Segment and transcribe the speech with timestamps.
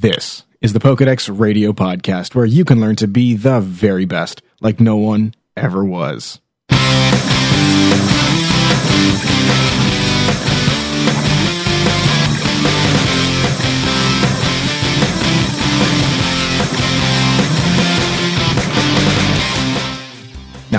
[0.00, 4.40] This is the Pokedex Radio Podcast, where you can learn to be the very best,
[4.60, 6.40] like no one ever was.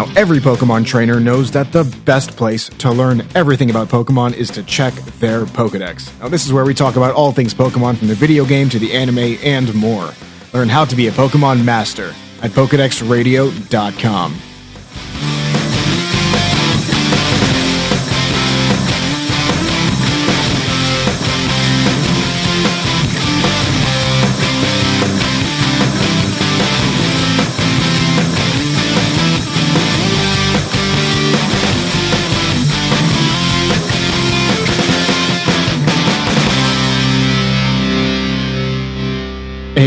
[0.06, 4.50] Now, every Pokemon trainer knows that the best place to learn everything about Pokemon is
[4.52, 6.20] to check their Pokedex.
[6.20, 8.80] Now, this is where we talk about all things Pokemon from the video game to
[8.80, 10.12] the anime and more.
[10.54, 14.53] Learn how to be a Pokemon master at PokedexRadio.com.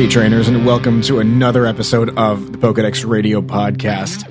[0.06, 4.25] Hey, trainers, and welcome to another episode of the Pokedex Radio Podcast,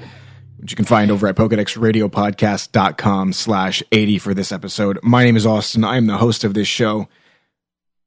[0.55, 4.99] which you can find over at PokedexRadioPodcast.com slash 80 for this episode.
[5.03, 5.83] My name is Austin.
[5.83, 7.09] I am the host of this show.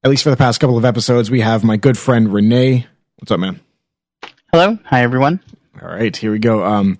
[0.03, 2.87] At least for the past couple of episodes, we have my good friend Renee.
[3.17, 3.61] What's up, man?
[4.51, 4.79] Hello.
[4.87, 5.39] Hi, everyone.
[5.83, 6.64] All right, here we go.
[6.64, 6.98] Um,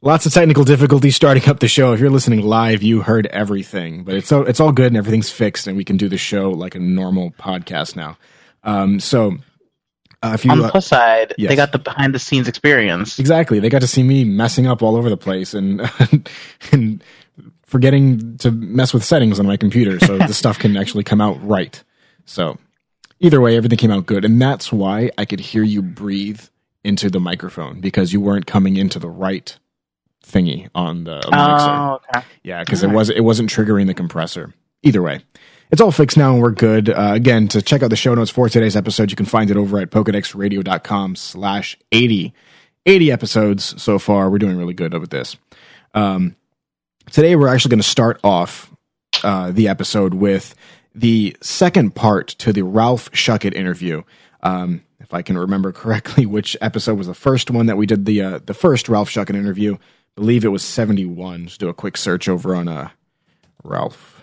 [0.00, 1.92] lots of technical difficulties starting up the show.
[1.92, 5.30] If you're listening live, you heard everything, but it's all, it's all good and everything's
[5.30, 8.16] fixed, and we can do the show like a normal podcast now.
[8.62, 9.38] Um, so
[10.24, 11.48] uh, if you, On the uh, plus side, yes.
[11.48, 13.18] they got the behind the scenes experience.
[13.18, 13.60] Exactly.
[13.60, 15.90] They got to see me messing up all over the place and
[16.72, 17.02] and
[17.66, 21.36] forgetting to mess with settings on my computer so the stuff can actually come out
[21.46, 21.82] right.
[22.24, 22.58] So
[23.20, 26.40] either way, everything came out good, and that's why I could hear you breathe
[26.84, 29.58] into the microphone because you weren't coming into the right
[30.24, 31.30] thingy on the mixer.
[31.32, 32.24] Oh, okay.
[32.42, 34.54] Yeah, because it was it wasn't triggering the compressor.
[34.82, 35.20] Either way,
[35.70, 36.88] it's all fixed now and we're good.
[36.88, 39.56] Uh, again, to check out the show notes for today's episode, you can find it
[39.56, 42.32] over at pokedexradio.com slash 80.
[42.86, 44.30] 80 episodes so far.
[44.30, 45.36] We're doing really good with this.
[45.94, 46.36] Um,
[47.10, 48.70] today, we're actually going to start off
[49.22, 50.54] uh, the episode with
[50.94, 54.02] the second part to the Ralph Schuckett interview.
[54.42, 58.04] Um, if I can remember correctly, which episode was the first one that we did
[58.04, 59.74] the uh, the first Ralph Schuckett interview?
[59.74, 61.46] I believe it was 71.
[61.46, 62.90] Just do a quick search over on uh,
[63.64, 64.13] Ralph.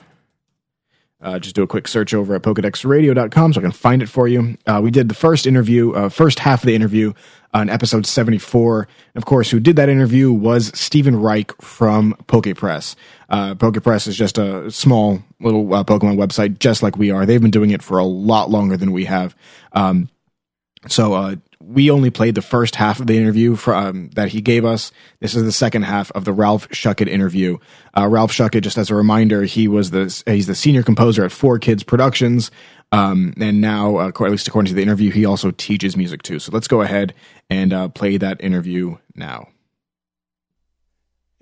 [1.21, 4.27] Uh, just do a quick search over at PokedexRadio.com so I can find it for
[4.27, 4.57] you.
[4.65, 7.13] Uh, we did the first interview, uh, first half of the interview
[7.53, 8.87] on episode 74.
[9.13, 12.95] And of course, who did that interview was Stephen Reich from PokePress.
[13.29, 17.25] Uh, PokePress is just a small little uh, Pokemon website, just like we are.
[17.25, 19.35] They've been doing it for a lot longer than we have.
[19.73, 20.09] Um,
[20.87, 21.35] so uh,
[21.65, 24.91] we only played the first half of the interview um, that he gave us.
[25.19, 27.57] This is the second half of the Ralph Schuckett interview.
[27.97, 31.31] Uh, Ralph Schuckett, just as a reminder, he was the he's the senior composer at
[31.31, 32.51] Four Kids Productions,
[32.91, 36.39] um, and now, uh, at least according to the interview, he also teaches music too.
[36.39, 37.13] So let's go ahead
[37.49, 39.47] and uh, play that interview now.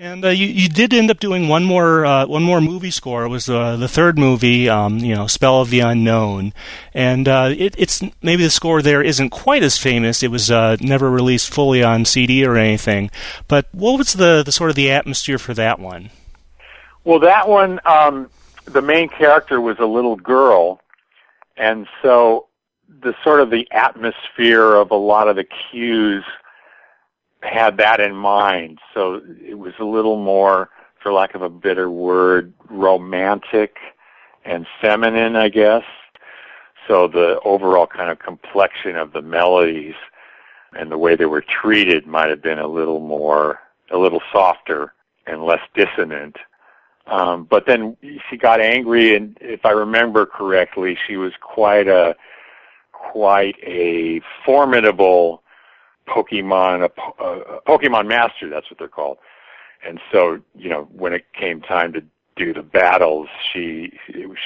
[0.01, 3.25] And uh, you you did end up doing one more uh, one more movie score.
[3.25, 6.53] It was uh, the third movie, um, you know, Spell of the Unknown,
[6.93, 10.23] and uh, it, it's maybe the score there isn't quite as famous.
[10.23, 13.11] It was uh, never released fully on CD or anything.
[13.49, 16.11] But what was the, the sort of the atmosphere for that one?
[17.03, 18.29] Well, that one, um,
[18.63, 20.79] the main character was a little girl,
[21.57, 22.47] and so
[23.03, 26.23] the sort of the atmosphere of a lot of the cues
[27.41, 28.79] had that in mind.
[28.94, 30.69] So it was a little more,
[31.01, 33.77] for lack of a better word, romantic
[34.45, 35.83] and feminine, I guess.
[36.88, 39.95] So the overall kind of complexion of the melodies
[40.73, 43.59] and the way they were treated might have been a little more,
[43.91, 44.94] a little softer
[45.25, 46.38] and less dissonant.
[47.07, 47.97] Um, but then
[48.29, 52.16] she got angry, and if I remember correctly, she was quite a,
[52.91, 55.41] quite a formidable
[56.09, 58.49] Pokemon, a, a Pokemon master.
[58.49, 59.17] That's what they're called.
[59.85, 62.03] And so, you know, when it came time to
[62.35, 63.93] do the battles, she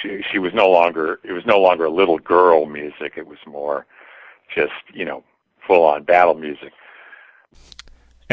[0.02, 3.14] she she was no longer it was no longer little girl music.
[3.18, 3.86] It was more
[4.54, 5.24] just you know
[5.66, 6.74] full on battle music.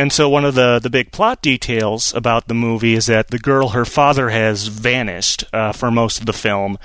[0.00, 3.38] And so one of the, the big plot details about the movie is that the
[3.38, 6.78] girl, her father, has vanished uh, for most of the film,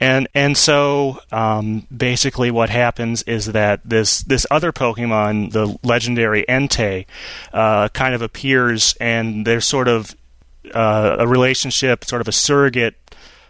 [0.00, 6.46] and and so um, basically what happens is that this this other Pokemon, the legendary
[6.48, 7.04] Entei,
[7.52, 10.16] uh, kind of appears, and there's sort of
[10.72, 12.94] uh, a relationship, sort of a surrogate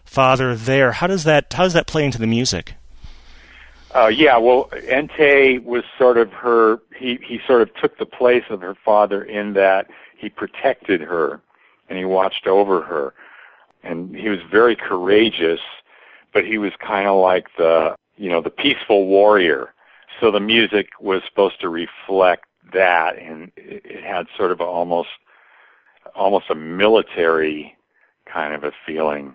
[0.05, 0.91] father there.
[0.91, 2.75] How does that how does that play into the music?
[3.95, 6.81] Uh, yeah, well, Entei was sort of her.
[6.97, 11.41] He he sort of took the place of her father in that he protected her
[11.89, 13.13] and he watched over her,
[13.83, 15.61] and he was very courageous,
[16.33, 19.75] but he was kind of like the you know the peaceful warrior.
[20.21, 25.11] so the music was supposed to reflect that, and it, it had sort of almost
[26.15, 27.77] almost a military
[28.25, 29.35] kind of a feeling.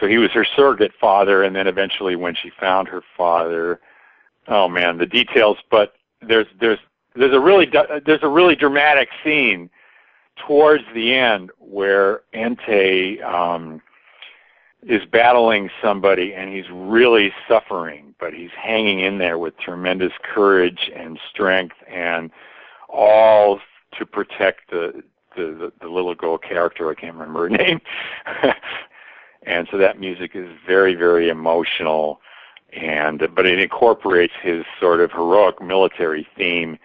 [0.00, 3.80] So he was her surrogate father, and then eventually, when she found her father,
[4.46, 5.58] oh man, the details.
[5.70, 6.78] But there's there's
[7.14, 7.70] there's a really
[8.06, 9.70] there's a really dramatic scene
[10.46, 13.82] towards the end where Entei um,
[14.86, 20.90] is battling somebody and he's really suffering, but he's hanging in there with tremendous courage
[20.94, 22.30] and strength, and
[22.88, 23.58] all
[23.98, 25.02] to protect the
[25.36, 26.90] the, the, the little girl character.
[26.90, 27.80] I can't remember her name.
[29.44, 32.20] And so that music is very very emotional
[32.72, 36.78] and but it incorporates his sort of heroic military theme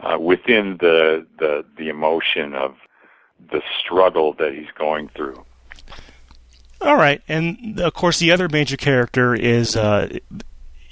[0.00, 2.76] uh, within the the the emotion of
[3.50, 5.44] the struggle that he's going through.
[6.80, 9.76] All right, and of course the other major character is.
[9.76, 10.18] Uh,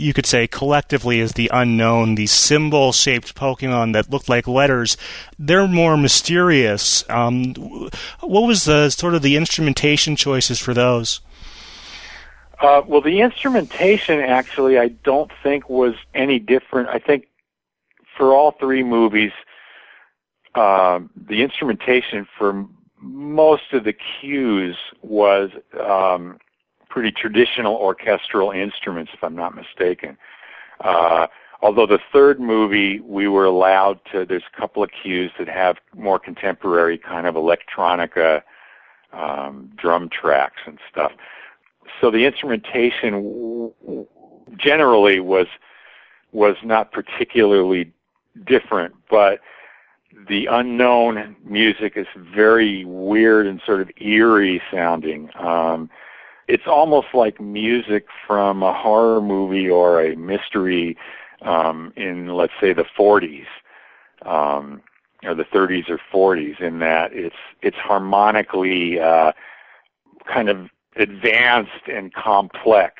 [0.02, 4.96] you could say collectively is the unknown, these symbol shaped Pokemon that look like letters.
[5.38, 7.04] They're more mysterious.
[7.08, 7.54] Um,
[8.20, 11.20] what was the sort of the instrumentation choices for those?
[12.60, 16.88] Uh, well, the instrumentation actually, I don't think was any different.
[16.88, 17.26] I think
[18.16, 19.32] for all three movies,
[20.54, 22.66] uh, the instrumentation for
[22.99, 25.50] most of the cues was
[25.81, 26.38] um,
[26.92, 30.16] pretty traditional orchestral instruments, if I'm not mistaken.
[30.80, 31.26] Uh,
[31.62, 34.24] although the third movie, we were allowed to.
[34.24, 38.42] There's a couple of cues that have more contemporary kind of electronica
[39.12, 41.12] um, drum tracks and stuff
[42.00, 43.74] so the instrumentation
[44.56, 45.46] generally was
[46.32, 47.92] was not particularly
[48.44, 49.40] different, but
[50.28, 55.28] the unknown music is very weird and sort of eerie sounding.
[55.38, 55.90] Um,
[56.48, 60.96] it's almost like music from a horror movie or a mystery
[61.42, 63.46] um, in, let's say, the 40s
[64.24, 64.82] um,
[65.24, 66.60] or the 30s or 40s.
[66.60, 69.32] In that it's it's harmonically uh,
[70.26, 72.96] kind of advanced and complex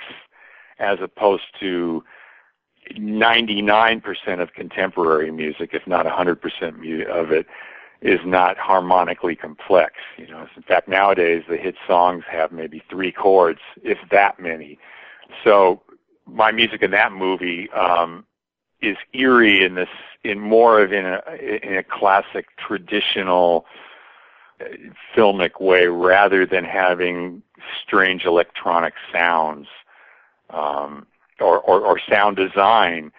[0.79, 2.03] as opposed to
[2.93, 7.47] 99% of contemporary music, if not 100% of it,
[8.03, 9.95] is not harmonically complex.
[10.19, 14.79] You know, in fact, nowadays the hit songs have maybe three chords, if that many.
[15.45, 15.83] So
[16.27, 18.25] my music in that movie um,
[18.81, 19.89] is eerie in this,
[20.25, 21.21] in more of in a
[21.63, 23.67] in a classic traditional
[25.17, 27.43] filmic way rather than having
[27.83, 29.67] strange electronic sounds
[30.51, 31.07] um,
[31.41, 33.13] or, or, or sound design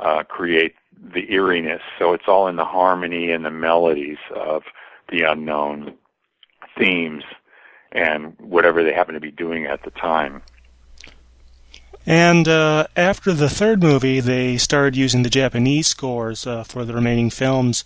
[0.00, 0.74] uh, create
[1.14, 1.82] the eeriness.
[1.98, 4.62] So it's all in the harmony and the melodies of
[5.08, 5.94] the unknown
[6.78, 7.24] themes
[7.92, 10.42] and whatever they happen to be doing at the time.
[12.06, 16.94] And uh, after the third movie, they started using the Japanese scores uh, for the
[16.94, 17.84] remaining films.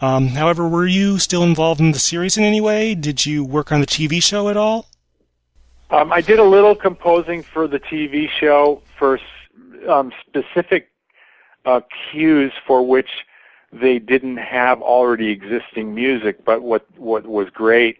[0.00, 2.94] Um, however, were you still involved in the series in any way?
[2.94, 4.86] Did you work on the TV show at all?
[5.90, 9.18] Um, I did a little composing for the TV show for
[9.88, 10.90] um, specific
[11.66, 11.80] uh,
[12.10, 13.10] cues for which
[13.72, 16.44] they didn't have already existing music.
[16.44, 17.98] But what what was great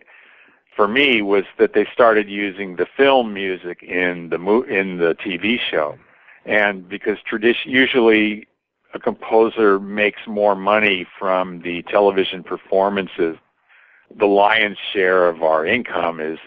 [0.74, 5.14] for me was that they started using the film music in the mo- in the
[5.16, 5.98] TV show,
[6.44, 8.46] and because tradition usually
[8.94, 13.36] a composer makes more money from the television performances.
[14.17, 16.38] The lion's share of our income is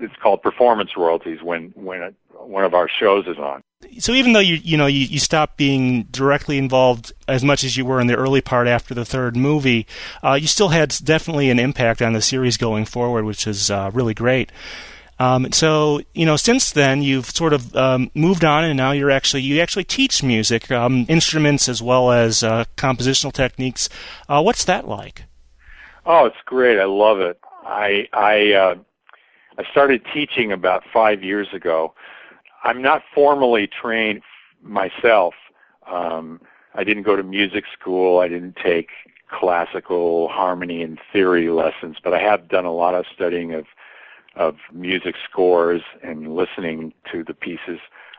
[0.00, 2.10] it's called performance royalties when when a,
[2.42, 3.62] one of our shows is on.
[3.98, 7.76] So even though you you know you, you stopped being directly involved as much as
[7.76, 9.86] you were in the early part after the third movie,
[10.22, 13.90] uh, you still had definitely an impact on the series going forward, which is uh,
[13.92, 14.50] really great.
[15.18, 19.10] Um, so you know, since then you've sort of um, moved on, and now you're
[19.10, 23.88] actually you actually teach music, um, instruments as well as uh, compositional techniques.
[24.28, 25.24] Uh, what's that like?
[26.04, 26.78] Oh, it's great.
[26.78, 27.38] I love it.
[27.64, 28.74] I I uh,
[29.58, 31.94] I started teaching about five years ago.
[32.64, 34.22] I'm not formally trained
[34.62, 35.34] myself.
[35.90, 36.40] Um,
[36.74, 38.18] I didn't go to music school.
[38.18, 38.90] I didn't take
[39.30, 43.66] classical harmony and theory lessons, but I have done a lot of studying of
[44.36, 47.78] of music scores and listening to the pieces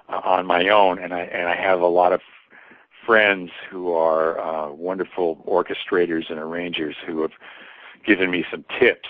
[0.10, 0.98] uh, on my own.
[0.98, 2.22] And I and I have a lot of
[3.06, 7.32] friends who are uh, wonderful orchestrators and arrangers who have
[8.06, 9.10] given me some tips.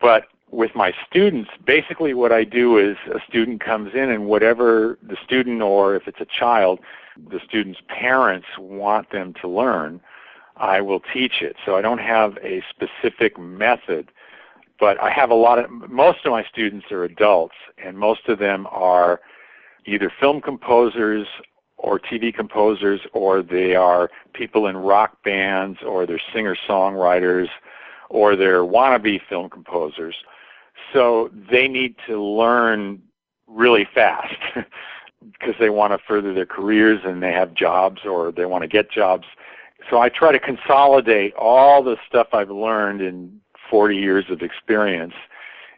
[0.00, 4.98] But with my students, basically what I do is a student comes in and whatever
[5.02, 6.80] the student or if it's a child,
[7.30, 10.00] the student's parents want them to learn,
[10.56, 11.56] I will teach it.
[11.64, 14.10] So I don't have a specific method
[14.80, 18.38] but I have a lot of most of my students are adults, and most of
[18.38, 19.20] them are
[19.84, 21.28] either film composers
[21.76, 27.48] or TV composers, or they are people in rock bands, or they're singer songwriters,
[28.08, 30.16] or they're wannabe film composers.
[30.92, 33.02] So they need to learn
[33.46, 34.34] really fast
[35.32, 38.68] because they want to further their careers and they have jobs or they want to
[38.68, 39.26] get jobs.
[39.88, 45.14] So I try to consolidate all the stuff I've learned in 40 years of experience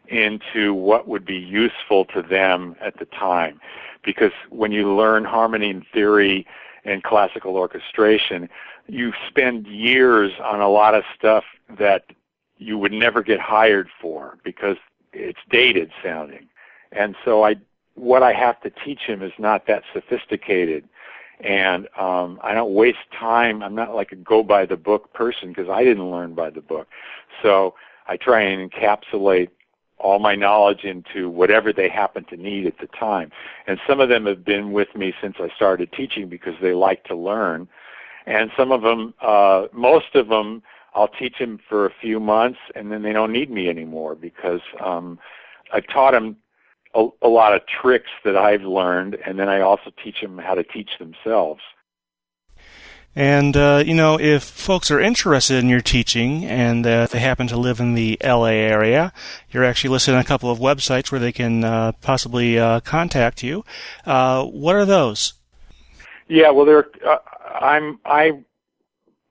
[0.07, 3.59] into what would be useful to them at the time.
[4.03, 6.45] Because when you learn harmony and theory
[6.83, 8.49] and classical orchestration,
[8.87, 11.45] you spend years on a lot of stuff
[11.79, 12.05] that
[12.57, 14.77] you would never get hired for because
[15.13, 16.47] it's dated sounding.
[16.91, 17.55] And so I,
[17.95, 20.87] what I have to teach him is not that sophisticated.
[21.39, 23.63] And um, I don't waste time.
[23.63, 26.61] I'm not like a go by the book person because I didn't learn by the
[26.61, 26.87] book.
[27.41, 27.75] So
[28.07, 29.49] I try and encapsulate
[29.97, 33.31] all my knowledge into whatever they happen to need at the time.
[33.67, 37.03] And some of them have been with me since I started teaching because they like
[37.05, 37.67] to learn.
[38.25, 40.61] And some of them, uh, most of them,
[40.95, 44.61] I'll teach them for a few months and then they don't need me anymore because
[44.83, 45.19] um,
[45.71, 46.37] I've taught them
[46.93, 50.55] a, a lot of tricks that I've learned and then I also teach them how
[50.55, 51.61] to teach themselves.
[53.15, 57.45] And, uh, you know, if folks are interested in your teaching and uh, they happen
[57.47, 59.13] to live in the LA area,
[59.51, 63.43] you're actually listed on a couple of websites where they can uh, possibly uh, contact
[63.43, 63.63] you.
[64.03, 65.33] Uh, what are those?
[66.27, 66.87] Yeah, well, there.
[67.05, 67.17] Uh,
[67.61, 68.43] I'm I.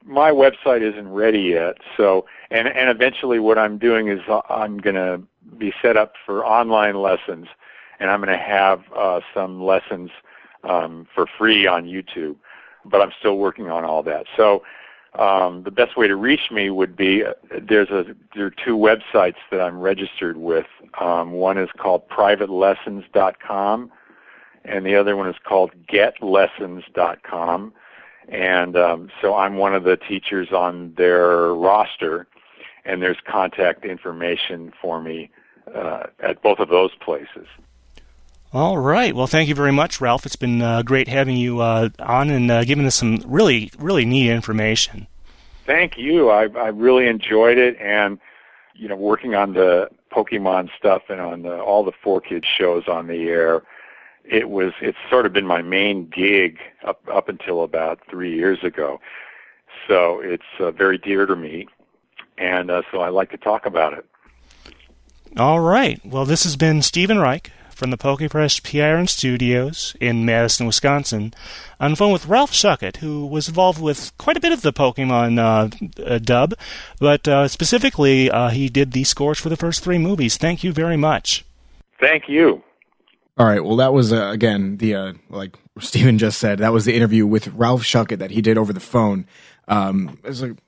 [0.05, 4.97] My website isn't ready yet, so and and eventually what I'm doing is I'm going
[4.97, 5.23] to
[5.59, 7.47] be set up for online lessons,
[8.01, 10.11] and I'm going to have uh, some lessons
[10.65, 12.37] um, for free on YouTube
[12.85, 14.27] but I'm still working on all that.
[14.37, 14.63] So
[15.19, 18.77] um, the best way to reach me would be uh, there's a there are two
[18.77, 20.67] websites that I'm registered with.
[21.01, 23.93] Um, one is called privatelessons.com,
[24.65, 27.73] and the other one is called getlessons.com.
[28.33, 32.27] And um, so I'm one of the teachers on their roster,
[32.85, 35.31] and there's contact information for me
[35.73, 37.47] uh, at both of those places.
[38.55, 39.15] All right.
[39.15, 40.25] Well, thank you very much, Ralph.
[40.25, 44.07] It's been uh, great having you uh, on and uh, giving us some really, really
[44.07, 45.07] neat information.
[45.67, 46.31] Thank you.
[46.31, 48.19] I, I really enjoyed it, and
[48.75, 53.07] you know, working on the Pokemon stuff and on the, all the 4Kids shows on
[53.07, 53.63] the air.
[54.25, 54.73] It was.
[54.81, 59.01] It's sort of been my main gig up up until about three years ago.
[59.89, 61.67] So it's uh, very dear to me,
[62.39, 64.07] and uh, so I like to talk about it.
[65.37, 66.01] All right.
[66.05, 71.35] Well, this has been Stephen Reich from the PokePress PIRN Studios in Madison, Wisconsin,
[71.81, 74.73] on the phone with Ralph Schuckett, who was involved with quite a bit of the
[74.73, 76.55] Pokemon uh, uh, dub,
[77.01, 80.37] but uh, specifically, uh, he did the scores for the first three movies.
[80.37, 81.45] Thank you very much.
[81.99, 82.63] Thank you.
[83.39, 83.65] All right.
[83.65, 86.59] Well, that was uh, again the uh, like Stephen just said.
[86.59, 89.27] That was the interview with Ralph Schuckett that he did over the phone.
[89.69, 90.59] Um, it was like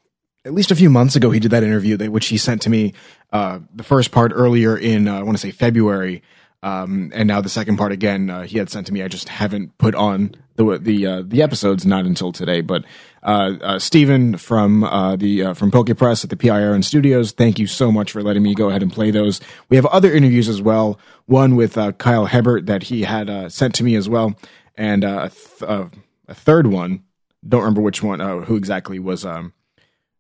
[0.45, 1.31] at least a few months ago.
[1.31, 2.95] He did that interview, that, which he sent to me.
[3.33, 6.23] uh, the first part earlier in I want to say February.
[6.65, 9.03] Um, and now the second part again, uh, he had sent to me.
[9.03, 12.63] I just haven't put on the the uh, the episodes not until today.
[12.63, 12.87] But
[13.23, 17.67] uh, uh Stephen from uh, the uh, from PokePress at the PIRN Studios, thank you
[17.67, 19.43] so much for letting me go ahead and play those.
[19.69, 20.99] We have other interviews as well.
[21.27, 24.35] One with Kyle Hebert that he had sent to me as well,
[24.75, 25.91] and a, th-
[26.29, 27.03] a, third one.
[27.47, 29.53] Don't remember which one, who exactly was um,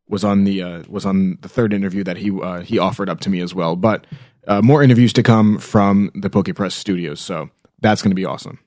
[0.08, 2.30] was on the was on the third interview that he
[2.64, 3.76] he offered up to me as well.
[3.76, 4.06] But
[4.46, 7.20] uh, more interviews to come from the PokePress studios.
[7.20, 8.58] So that's going to be awesome.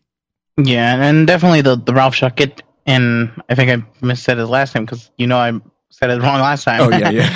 [0.58, 4.86] Yeah, and definitely the, the Ralph Schuckett, and I think I missaid his last name
[4.86, 6.82] because you know I said it wrong last time.
[6.82, 7.29] Oh yeah, yeah.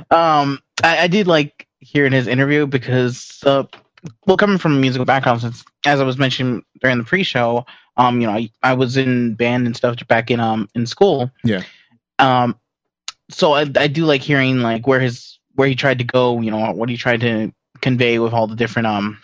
[0.10, 3.64] um, I, I, did like hearing his interview because, uh,
[4.26, 7.66] well, coming from a musical background, since as I was mentioning during the pre-show,
[7.98, 11.30] um, you know, I, I was in band and stuff back in um in school.
[11.44, 11.62] Yeah.
[12.18, 12.58] Um,
[13.32, 16.50] so I I do like hearing like where his where he tried to go, you
[16.50, 19.20] know, what he tried to convey with all the different um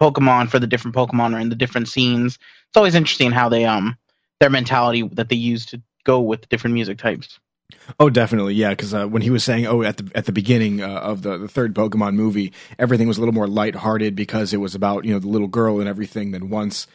[0.00, 2.38] Pokemon for the different Pokemon or in the different scenes.
[2.68, 3.96] It's always interesting how they um
[4.40, 7.38] their mentality that they use to go with different music types.
[8.00, 8.70] Oh, definitely, yeah.
[8.70, 11.36] Because uh, when he was saying, "Oh, at the at the beginning uh, of the,
[11.36, 15.12] the third Pokemon movie, everything was a little more lighthearted because it was about you
[15.12, 16.86] know the little girl and everything." Then once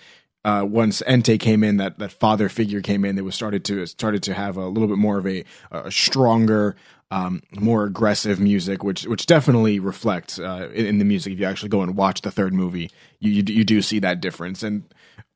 [0.46, 3.86] uh, once Entei came in, that that father figure came in, they was started to
[3.86, 6.76] started to have a little bit more of a, a stronger,
[7.12, 11.34] um, more aggressive music, which which definitely reflects uh, in, in, the music.
[11.34, 14.20] If you actually go and watch the third movie, you you, you do see that
[14.20, 14.84] difference, and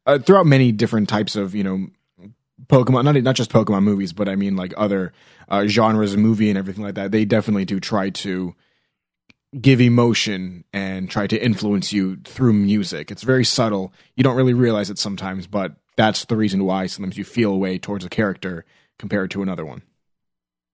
[0.06, 1.88] uh, throughout many different types of you know
[2.68, 5.14] Pokemon, not not just Pokemon movies, but I mean like other
[5.48, 7.12] uh, genres of movie and everything like that.
[7.12, 8.56] They definitely do try to
[9.60, 13.12] give emotion and try to influence you through music.
[13.12, 13.94] It's very subtle.
[14.16, 17.58] You don't really realize it sometimes, but that's the reason why sometimes you feel a
[17.58, 18.66] way towards a character
[19.00, 19.82] compared to another one.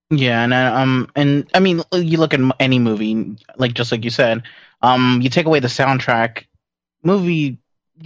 [0.09, 4.03] Yeah, and uh, um, and I mean, you look at any movie, like just like
[4.03, 4.43] you said,
[4.81, 6.45] um, you take away the soundtrack,
[7.03, 7.57] movie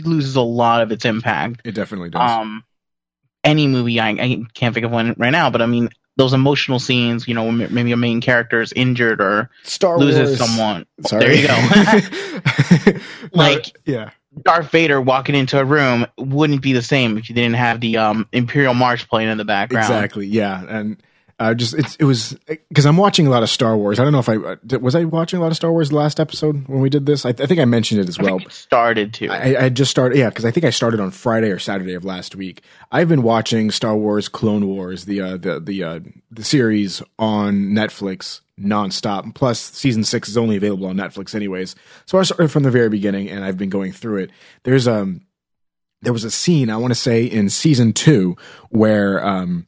[0.04, 1.62] loses a lot of its impact.
[1.66, 2.30] It definitely does.
[2.30, 2.64] Um,
[3.44, 6.80] any movie, I, I can't think of one right now, but I mean, those emotional
[6.80, 10.40] scenes, you know, maybe a main character is injured or Star loses Wars.
[10.40, 10.86] someone.
[11.06, 11.26] Sorry.
[11.26, 13.00] There you go.
[13.34, 14.10] like yeah,
[14.44, 17.98] Darth Vader walking into a room wouldn't be the same if you didn't have the
[17.98, 19.86] um, Imperial March playing in the background.
[19.86, 20.26] exactly.
[20.26, 21.02] Yeah, and
[21.40, 24.00] uh, just it's it was because I'm watching a lot of Star Wars.
[24.00, 25.96] I don't know if I uh, was I watching a lot of Star Wars the
[25.96, 27.26] last episode when we did this.
[27.26, 28.40] I, I think I mentioned it as I well.
[28.50, 29.30] started to.
[29.30, 32.04] I, I just started, yeah, because I think I started on Friday or Saturday of
[32.04, 32.64] last week.
[32.92, 36.00] I've been watching Star Wars Clone Wars, the uh, the the uh,
[36.32, 39.36] the series on Netflix nonstop.
[39.36, 41.76] Plus, season six is only available on Netflix, anyways.
[42.08, 44.32] So I started from the very beginning, and I've been going through it.
[44.64, 45.22] There's um
[46.02, 48.38] there was a scene I want to say in season two
[48.70, 49.68] where um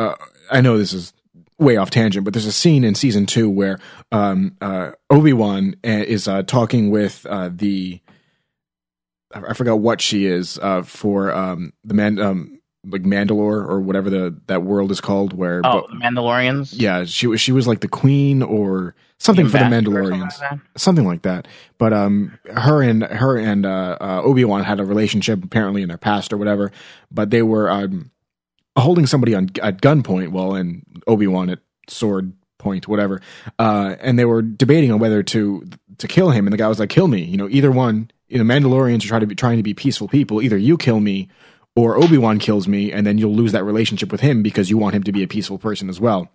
[0.00, 0.14] uh,
[0.50, 1.12] I know this is
[1.58, 3.78] way off tangent, but there's a scene in season two where
[4.12, 8.00] um uh Obi Wan is uh, talking with uh, the
[9.32, 14.10] I forgot what she is uh, for um, the man um, like Mandalore or whatever
[14.10, 15.32] the that world is called.
[15.32, 16.74] Where oh, but- the Mandalorians.
[16.76, 20.40] yeah, she was she was like the queen or something for the or something Mandalorians,
[20.40, 21.46] like something like that.
[21.78, 25.88] But um, her and her and uh, uh, Obi Wan had a relationship apparently in
[25.88, 26.72] their past or whatever.
[27.12, 28.10] But they were um,
[28.76, 30.28] holding somebody on at gunpoint.
[30.28, 33.20] Well, and Obi Wan at sword point, whatever.
[33.58, 35.66] Uh, and they were debating on whether to
[35.98, 36.46] to kill him.
[36.46, 38.10] And the guy was like, "Kill me." You know, either one.
[38.28, 40.40] You know, Mandalorians are trying to be trying to be peaceful people.
[40.42, 41.28] Either you kill me.
[41.76, 44.76] Or Obi Wan kills me, and then you'll lose that relationship with him because you
[44.76, 46.28] want him to be a peaceful person as well.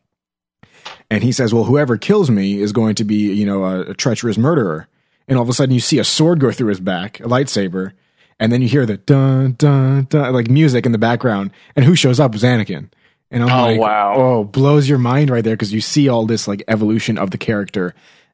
[1.12, 3.94] And he says, "Well, whoever kills me is going to be, you know, a, a
[3.94, 4.88] treacherous murderer."
[5.28, 7.92] And all of a sudden, you see a sword go through his back, a lightsaber,
[8.40, 11.52] and then you hear the dun dun dun like music in the background.
[11.76, 12.90] And who shows up is Anakin.
[13.32, 14.14] And I'm like, Oh, like, wow.
[14.16, 17.38] oh, blows your mind right there because you see all this like evolution of the
[17.38, 17.94] character,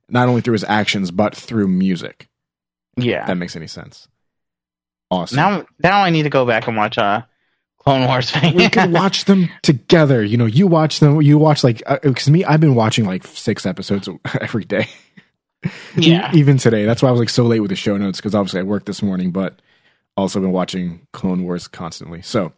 [0.10, 2.28] not only through his actions but through music.
[2.98, 3.26] Yeah.
[3.26, 4.08] That makes any sense.
[5.10, 5.36] Awesome.
[5.38, 7.22] Now, now I need to go back and watch uh,
[7.80, 8.32] Clone Wars.
[8.56, 10.24] we could watch them together.
[10.24, 11.22] You know, you watch them.
[11.22, 14.08] You watch like because me, I've been watching like six episodes
[14.42, 14.88] every day.
[15.96, 16.32] yeah.
[16.34, 16.86] Even today.
[16.86, 18.86] That's why I was like so late with the show notes because obviously I worked
[18.86, 19.62] this morning, but
[20.18, 22.22] also been watching Clone Wars constantly.
[22.22, 22.54] So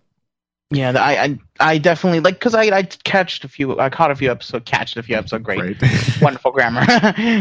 [0.71, 4.15] Yeah, I, I I definitely like because I I catched a few I caught a
[4.15, 5.91] few episodes catched a few episodes great great.
[6.21, 6.85] wonderful grammar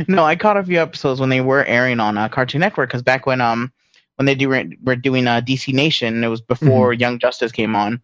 [0.08, 3.02] no I caught a few episodes when they were airing on uh, Cartoon Network because
[3.02, 3.72] back when um
[4.16, 4.48] when they do
[4.84, 8.02] were doing uh, DC Nation it was before Young Justice came on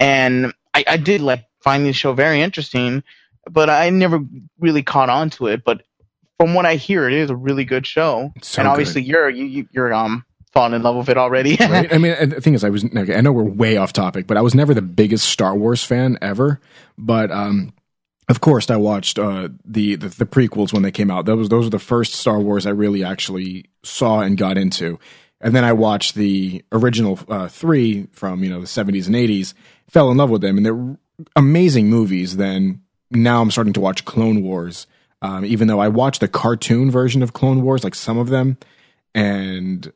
[0.00, 3.02] and I I did like find the show very interesting
[3.50, 4.20] but I never
[4.58, 5.82] really caught on to it but
[6.38, 8.72] from what I hear it is a really good show So and good.
[8.72, 11.92] obviously you're you, you you're um falling in love with it already right?
[11.92, 14.42] I mean, the thing is, I was I know we're way off topic, but I
[14.42, 16.60] was never the biggest Star Wars fan ever.
[16.96, 17.72] But um,
[18.28, 21.26] of course, I watched uh, the, the the prequels when they came out.
[21.26, 24.98] Those those were the first Star Wars I really actually saw and got into.
[25.40, 29.54] And then I watched the original uh, three from you know the seventies and eighties.
[29.88, 30.96] Fell in love with them, and they're
[31.34, 32.36] amazing movies.
[32.36, 34.86] Then now I'm starting to watch Clone Wars.
[35.20, 38.56] Um, even though I watched the cartoon version of Clone Wars, like some of them,
[39.14, 39.92] and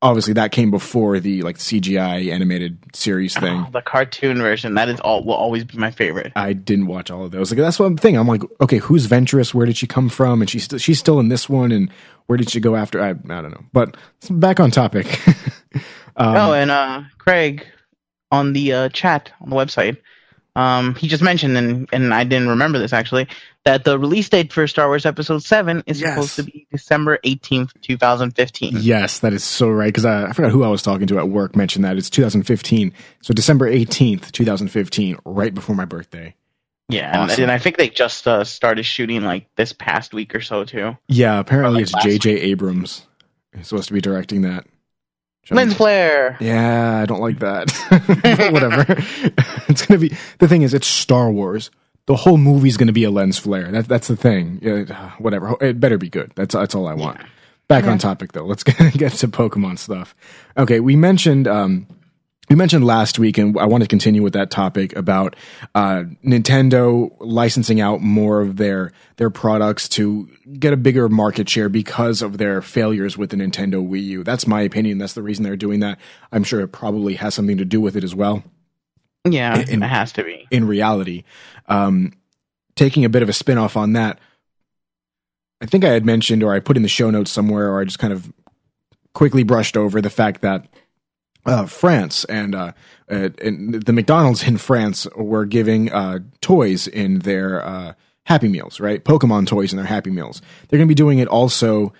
[0.00, 3.66] obviously that came before the like CGI animated series thing.
[3.72, 7.24] the cartoon version that is all will always be my favorite I didn't watch all
[7.24, 7.50] of those.
[7.50, 8.16] Like that's one thing.
[8.16, 9.52] I'm like, okay, who's Ventress?
[9.54, 10.40] Where did she come from?
[10.40, 11.72] And she's still she's still in this one.
[11.72, 11.90] And
[12.26, 13.02] where did she go after?
[13.02, 13.64] I I don't know.
[13.72, 13.96] But
[14.30, 15.06] back on topic.
[16.16, 17.66] um, oh, and uh, Craig
[18.30, 19.96] on the uh, chat on the website,
[20.56, 23.28] um, he just mentioned, and and I didn't remember this actually,
[23.68, 26.14] that the release date for Star Wars Episode Seven is Yes.
[26.14, 28.78] supposed to be December eighteenth, two thousand fifteen.
[28.80, 29.88] yes, that is so right.
[29.88, 32.94] Because I, I forgot who I was talking to at work mentioned that it's 2015.
[33.20, 36.34] So December 18th, 2015, right before my birthday.
[36.88, 37.42] Yeah, and, Awesome.
[37.42, 40.96] and I think they just uh, started shooting like this past week or so too.
[41.08, 42.30] Yeah, apparently like it's J.J.
[42.40, 43.06] Abrams
[43.52, 44.66] is supposed to be directing that.
[45.50, 46.36] Lens flare.
[46.40, 47.70] Yeah, I don't like that.
[48.52, 48.84] Whatever.
[49.68, 51.70] it's gonna be the thing is it's Star Wars.
[52.08, 53.70] The whole movie's gonna be a lens flare.
[53.70, 54.58] That, that's the thing.
[54.62, 55.56] Yeah, whatever.
[55.60, 56.32] It better be good.
[56.34, 57.20] That's that's all I want.
[57.68, 58.46] Back on topic though.
[58.46, 60.14] Let's get, get to Pokemon stuff.
[60.56, 61.86] Okay, we mentioned um
[62.48, 65.36] we mentioned last week, and I want to continue with that topic about
[65.74, 71.68] uh, Nintendo licensing out more of their their products to get a bigger market share
[71.68, 74.24] because of their failures with the Nintendo Wii U.
[74.24, 74.96] That's my opinion.
[74.96, 75.98] That's the reason they're doing that.
[76.32, 78.42] I'm sure it probably has something to do with it as well.
[79.24, 80.46] Yeah, In- it has to be.
[80.50, 81.24] In reality,
[81.68, 82.12] um,
[82.74, 84.18] taking a bit of a spin off on that,
[85.60, 87.84] I think I had mentioned, or I put in the show notes somewhere, or I
[87.84, 88.32] just kind of
[89.14, 90.66] quickly brushed over the fact that
[91.44, 92.72] uh, France and, uh,
[93.10, 97.92] uh, and the McDonald's in France were giving uh, toys in their uh,
[98.24, 99.02] Happy Meals, right?
[99.02, 100.42] Pokemon toys in their Happy Meals.
[100.68, 101.92] They're going to be doing it also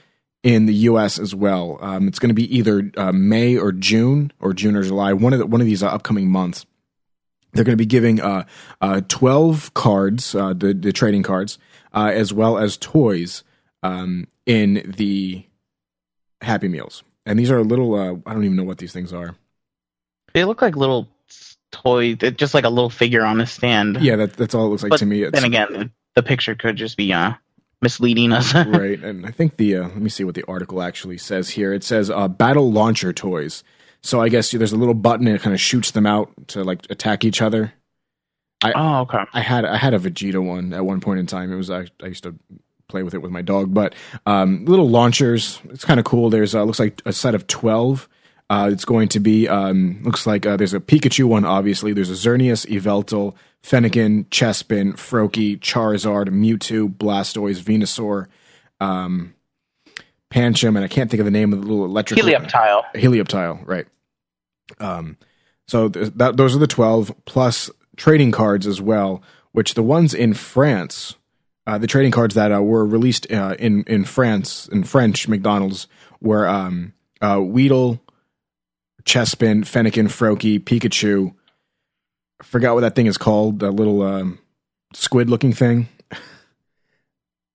[0.42, 1.18] in the U.S.
[1.18, 1.78] as well.
[1.80, 5.32] Um, it's going to be either uh, May or June, or June or July, one
[5.32, 6.66] of the, one of these upcoming months.
[7.52, 8.44] They're going to be giving uh,
[8.80, 11.58] uh, 12 cards, uh, the, the trading cards,
[11.94, 13.42] uh, as well as toys
[13.82, 15.44] um, in the
[16.40, 17.02] Happy Meals.
[17.24, 19.36] And these are a little, uh, I don't even know what these things are.
[20.34, 21.08] They look like little
[21.72, 24.00] toys, just like a little figure on a stand.
[24.00, 25.22] Yeah, that, that's all it looks like but to me.
[25.22, 27.32] It's, then again, the picture could just be uh,
[27.80, 28.54] misleading us.
[28.54, 29.02] right.
[29.02, 31.72] And I think the, uh, let me see what the article actually says here.
[31.72, 33.64] It says uh, battle launcher toys.
[34.02, 36.64] So I guess there's a little button and it kind of shoots them out to
[36.64, 37.72] like attack each other.
[38.74, 39.24] oh, okay.
[39.32, 41.52] I had I had a Vegeta one at one point in time.
[41.52, 42.34] It was I, I used to
[42.88, 43.94] play with it with my dog, but
[44.26, 45.60] um, little launchers.
[45.70, 46.30] It's kind of cool.
[46.30, 48.08] There's uh, looks like a set of twelve.
[48.50, 51.44] Uh, it's going to be um, looks like uh, there's a Pikachu one.
[51.44, 58.26] Obviously, there's a Xerneas, Yveltal, Fennekin, Chespin, Froakie, Charizard, Mewtwo, Blastoise, Venusaur,
[58.80, 59.34] um,
[60.30, 62.84] Pancham, and I can't think of the name of the little electric Helioptile.
[62.94, 63.86] Helioptile, right?
[64.78, 65.16] Um,
[65.66, 69.22] so th- that those are the twelve plus trading cards as well.
[69.52, 71.16] Which the ones in France,
[71.66, 75.86] uh, the trading cards that uh, were released uh, in in France in French McDonald's
[76.20, 78.00] were um, uh, Weedle,
[79.04, 81.34] Chespin, Fennekin, Froakie, Pikachu.
[82.40, 83.60] I forgot what that thing is called.
[83.60, 84.38] The little um,
[84.92, 85.88] squid looking thing.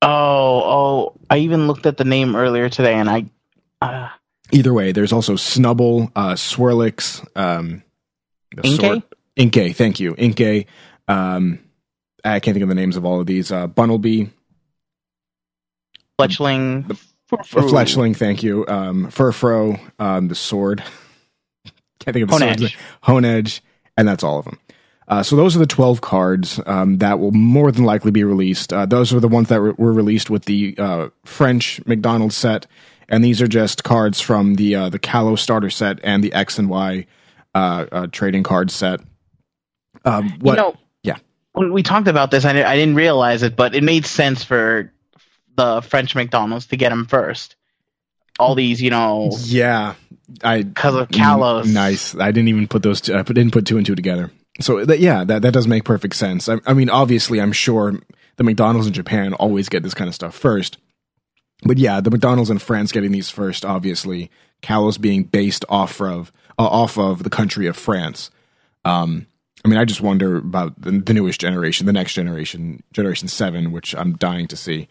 [0.03, 1.19] Oh, oh!
[1.29, 3.25] I even looked at the name earlier today, and I.
[3.81, 4.09] Uh,
[4.51, 7.81] Either way, there's also Snubbull, uh, Swirlix, um,
[8.55, 8.79] the Inkay?
[8.79, 9.03] sword-
[9.37, 10.13] Inkay, thank you.
[10.15, 10.67] Inkay.
[11.07, 11.59] Um,
[12.23, 13.51] I can't think of the names of all of these.
[13.51, 14.29] Uh, Bunnelby,
[16.19, 16.89] Fletchling.
[16.91, 18.65] a Fletchling, thank you.
[18.67, 20.83] Um, Furfrou, um, the sword.
[21.99, 22.59] can't think of the Honedge.
[22.59, 22.75] swords.
[23.03, 23.61] Honedge,
[23.97, 24.59] and that's all of them.
[25.07, 28.71] Uh, so those are the 12 cards um, that will more than likely be released.
[28.71, 32.67] Uh, those are the ones that re- were released with the uh, French McDonald's set,
[33.09, 36.57] and these are just cards from the uh, the Kalos starter set and the X
[36.57, 37.05] and Y
[37.53, 39.01] uh, uh, trading card set.
[40.05, 40.53] Um, what?
[40.53, 41.17] You know, Yeah.
[41.51, 44.91] When we talked about this, I, I didn't realize it, but it made sense for
[45.55, 47.55] the French McDonald's to get them first.
[48.39, 49.93] All these, you know, yeah,
[50.43, 51.71] I because of Kalos.
[51.71, 52.15] Nice.
[52.15, 53.01] I didn't even put those.
[53.01, 54.31] Two, I didn't put two and two together.
[54.59, 56.47] So that, yeah, that that does make perfect sense.
[56.47, 57.99] I, I mean, obviously, I'm sure
[58.37, 60.77] the McDonald's in Japan always get this kind of stuff first.
[61.63, 64.29] But yeah, the McDonald's in France getting these first, obviously,
[64.61, 68.29] Kalos being based off of uh, off of the country of France.
[68.85, 69.27] Um,
[69.65, 73.71] I mean, I just wonder about the, the newest generation, the next generation, Generation Seven,
[73.71, 74.87] which I'm dying to see.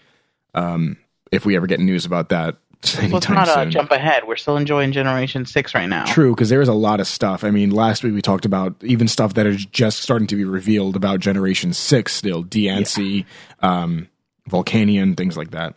[0.55, 0.96] Um,
[1.31, 2.57] if we ever get news about that
[2.99, 3.71] anytime Let's not soon.
[3.71, 4.27] jump ahead.
[4.27, 6.05] We're still enjoying Generation Six right now.
[6.05, 7.45] True, because there is a lot of stuff.
[7.45, 10.45] I mean, last week we talked about even stuff that is just starting to be
[10.45, 12.12] revealed about Generation Six.
[12.12, 13.25] Still, Diancie,
[13.61, 14.09] um,
[14.51, 15.75] Volcanion, things like that.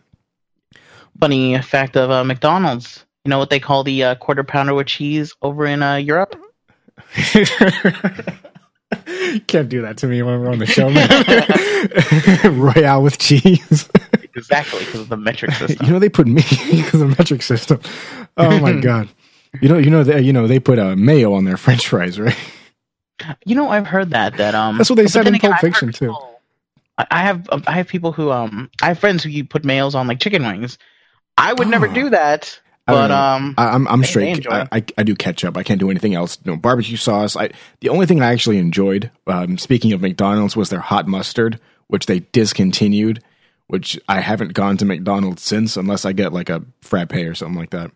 [1.20, 3.04] Funny fact of uh, McDonald's.
[3.24, 6.36] You know what they call the uh, quarter pounder with cheese over in uh, Europe?
[9.46, 11.08] Can't do that to me when we're on the show, man.
[12.58, 13.88] Royale with cheese.
[14.36, 15.86] Exactly, because of the metric system.
[15.86, 17.80] you know they put me because of the metric system.
[18.36, 19.08] Oh my god.
[19.62, 22.20] You know, you know, they, you know, they put uh, mayo on their French fries,
[22.20, 22.36] right?
[23.46, 24.36] You know, I've heard that.
[24.36, 26.06] That um, That's what they said in again, Pulp Fiction, too.
[26.08, 26.40] people-
[26.98, 29.62] I I have um, I have people who um I have friends who you put
[29.64, 30.78] mayos on like chicken wings.
[31.38, 31.92] I would never Oh.
[31.94, 33.14] do that, but know.
[33.16, 34.36] um I, I'm I'm They- they straight.
[34.38, 34.50] enjoy.
[34.50, 35.56] I, I I do ketchup.
[35.56, 36.38] I can't do anything else.
[36.44, 37.36] No barbecue sauce.
[37.36, 39.10] I the only thing I actually enjoyed.
[39.26, 43.22] Um, speaking of McDonald's, was their hot mustard, which they discontinued.
[43.68, 47.58] Which I haven't gone to McDonald's since, unless I get like a frappe or something
[47.58, 47.90] like that.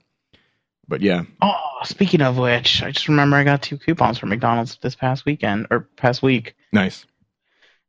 [0.89, 1.55] But yeah, oh
[1.85, 5.69] speaking of which, I just remember I got two coupons from McDonald's this past weekend
[5.71, 6.57] or past week.
[6.73, 7.07] nice.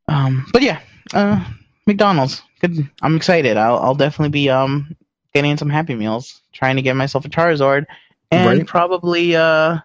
[0.07, 0.79] Um, but yeah,
[1.13, 1.43] uh,
[1.87, 2.41] McDonald's.
[2.59, 2.87] Good.
[3.01, 3.57] I'm excited.
[3.57, 4.95] I'll I'll definitely be um
[5.33, 7.87] getting some Happy Meals, trying to get myself a Charizard,
[8.29, 8.67] and Right.
[8.67, 9.79] probably uh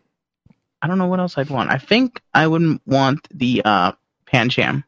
[0.83, 1.71] I don't know what else I'd want.
[1.71, 3.93] I think I would want the uh
[4.31, 4.85] Pancham.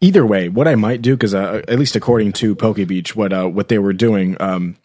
[0.00, 3.32] Either way, what I might do, because uh, at least according to Poke Beach, what
[3.32, 4.76] uh, what they were doing, um,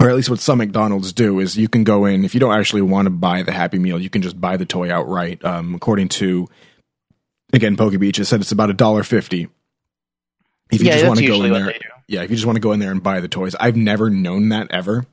[0.00, 2.58] or at least what some McDonald's do, is you can go in if you don't
[2.58, 5.44] actually want to buy the Happy Meal, you can just buy the toy outright.
[5.44, 6.48] Um, according to
[7.52, 9.48] again Poke Beach, it said it's about a dollar fifty.
[10.70, 11.74] If you yeah, just want to go in there,
[12.08, 14.10] yeah, if you just want to go in there and buy the toys, I've never
[14.10, 15.06] known that ever.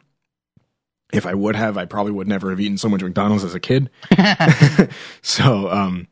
[1.13, 3.59] If I would have, I probably would never have eaten so much McDonald's as a
[3.59, 3.89] kid.
[5.21, 6.07] so, um,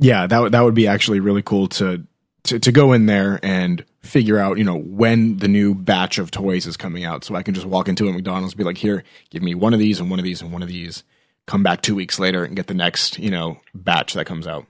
[0.00, 2.04] yeah, that would that would be actually really cool to,
[2.44, 6.30] to to go in there and figure out, you know, when the new batch of
[6.30, 7.22] toys is coming out.
[7.22, 9.78] So I can just walk into a McDonald's, be like, here, give me one of
[9.78, 11.04] these and one of these and one of these.
[11.46, 14.66] Come back two weeks later and get the next, you know, batch that comes out.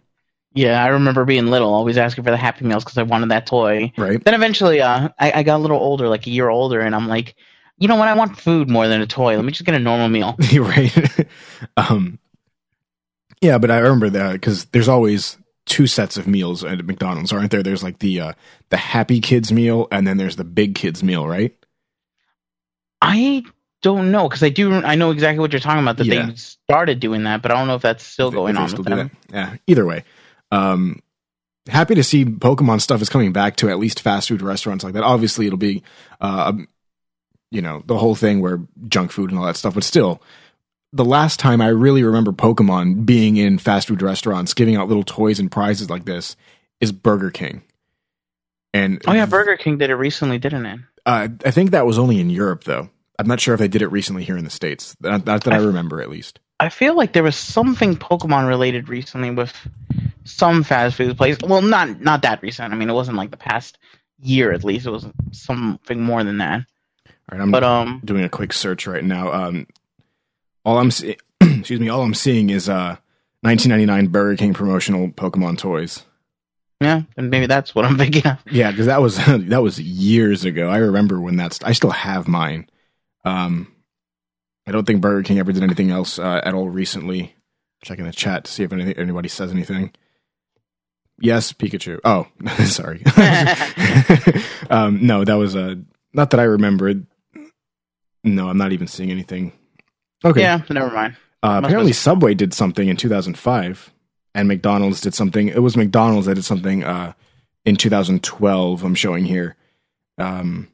[0.52, 3.46] Yeah, I remember being little, always asking for the Happy Meals because I wanted that
[3.46, 3.92] toy.
[3.96, 4.22] Right.
[4.22, 7.06] Then eventually, uh, I, I got a little older, like a year older, and I'm
[7.06, 7.36] like,
[7.78, 8.08] you know what?
[8.08, 9.36] I want food more than a toy.
[9.36, 10.36] Let me just get a normal meal.
[10.52, 11.28] Right.
[11.76, 12.18] um,
[13.40, 17.50] yeah, but I remember that because there's always two sets of meals at McDonald's, aren't
[17.50, 17.62] there?
[17.62, 18.32] There's like the uh,
[18.70, 21.54] the Happy Kids meal, and then there's the Big Kids meal, right?
[23.00, 23.44] I
[23.82, 24.74] don't know because I do.
[24.74, 25.96] I know exactly what you're talking about.
[25.96, 26.26] That Yeah.
[26.26, 28.88] they started doing that, but I don't know if that's still going on still with
[28.88, 29.10] them.
[29.32, 29.56] Yeah.
[29.66, 30.04] Either way,
[30.50, 31.00] um,
[31.66, 34.94] happy to see Pokemon stuff is coming back to at least fast food restaurants like
[34.94, 35.02] that.
[35.02, 35.82] Obviously, it'll be,
[36.20, 36.52] uh,
[37.50, 40.22] you know, the whole thing where junk food and all that stuff, but still.
[40.92, 45.04] The last time I really remember Pokemon being in fast food restaurants giving out little
[45.04, 46.36] toys and prizes like this
[46.80, 47.62] is Burger King.
[48.72, 50.80] And Oh yeah, Burger King did it recently, didn't it?
[51.06, 52.90] Uh, I think that was only in Europe, though.
[53.18, 54.96] I'm not sure if they did it recently here in the states.
[55.00, 56.40] Not, not that I remember, at least.
[56.58, 59.54] I feel like there was something Pokemon related recently with
[60.24, 61.38] some fast food place.
[61.42, 62.72] Well, not not that recent.
[62.72, 63.78] I mean, it wasn't like the past
[64.20, 64.86] year at least.
[64.86, 66.66] It was something more than that.
[67.08, 69.32] All right, I'm But um, doing a quick search right now.
[69.32, 69.66] Um,
[70.64, 72.96] all I'm see- excuse me, all I'm seeing is uh
[73.42, 76.02] 1999 Burger King promotional Pokemon toys.
[76.80, 78.38] yeah, and maybe that's what I'm thinking of.
[78.50, 80.68] Yeah, because that was that was years ago.
[80.68, 81.62] I remember when that's.
[81.64, 82.68] I still have mine.
[83.24, 83.74] Um,
[84.66, 87.34] I don't think Burger King ever did anything else uh, at all recently.
[87.82, 89.92] Checking the chat to see if anything, anybody says anything.
[91.18, 91.98] Yes, Pikachu.
[92.04, 92.26] Oh,
[92.64, 93.02] sorry.
[94.70, 95.76] um, no, that was uh,
[96.12, 97.06] not that I remembered.
[98.22, 99.52] No, I'm not even seeing anything.
[100.24, 100.42] Okay.
[100.42, 101.16] Yeah, never mind.
[101.42, 103.92] Uh, apparently, Subway did something in 2005,
[104.34, 105.48] and McDonald's did something.
[105.48, 107.14] It was McDonald's that did something uh,
[107.64, 108.84] in 2012.
[108.84, 109.56] I'm showing here.
[110.18, 110.68] Um,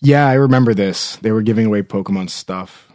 [0.00, 1.16] yeah, I remember this.
[1.16, 2.90] They were giving away Pokemon stuff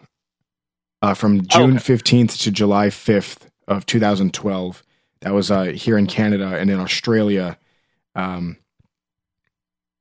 [1.01, 1.93] uh, from June okay.
[1.93, 4.83] 15th to July 5th of 2012.
[5.21, 7.57] That was uh, here in Canada and in Australia.
[8.15, 8.57] Um,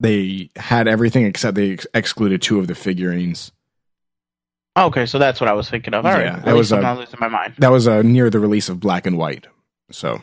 [0.01, 3.53] they had everything except they ex- excluded two of the figurines.
[4.87, 6.05] Okay, so that's what I was thinking of.
[6.05, 7.55] All right, Yeah, at that was, I'm not losing my mind.
[7.59, 9.47] that was uh, near the release of Black and White.
[9.91, 10.21] So,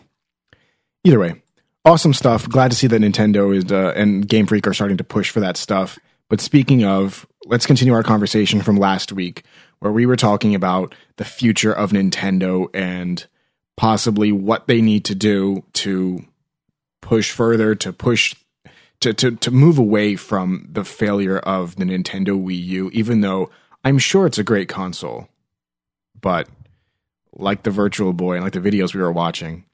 [1.03, 1.41] either way,
[1.83, 2.47] awesome stuff.
[2.47, 5.39] Glad to see that Nintendo is uh, and Game Freak are starting to push for
[5.39, 5.99] that stuff.
[6.29, 9.43] But speaking of, let's continue our conversation from last week,
[9.79, 13.25] where we were talking about the future of Nintendo and
[13.77, 16.25] possibly what they need to do to
[17.01, 18.35] push further, to push
[19.01, 23.51] to, to, to move away from the failure of the Nintendo Wii U, even though
[23.85, 25.29] I'm sure it's a great console.
[26.19, 26.49] But
[27.33, 29.65] like the Virtual Boy and like the videos we were watching,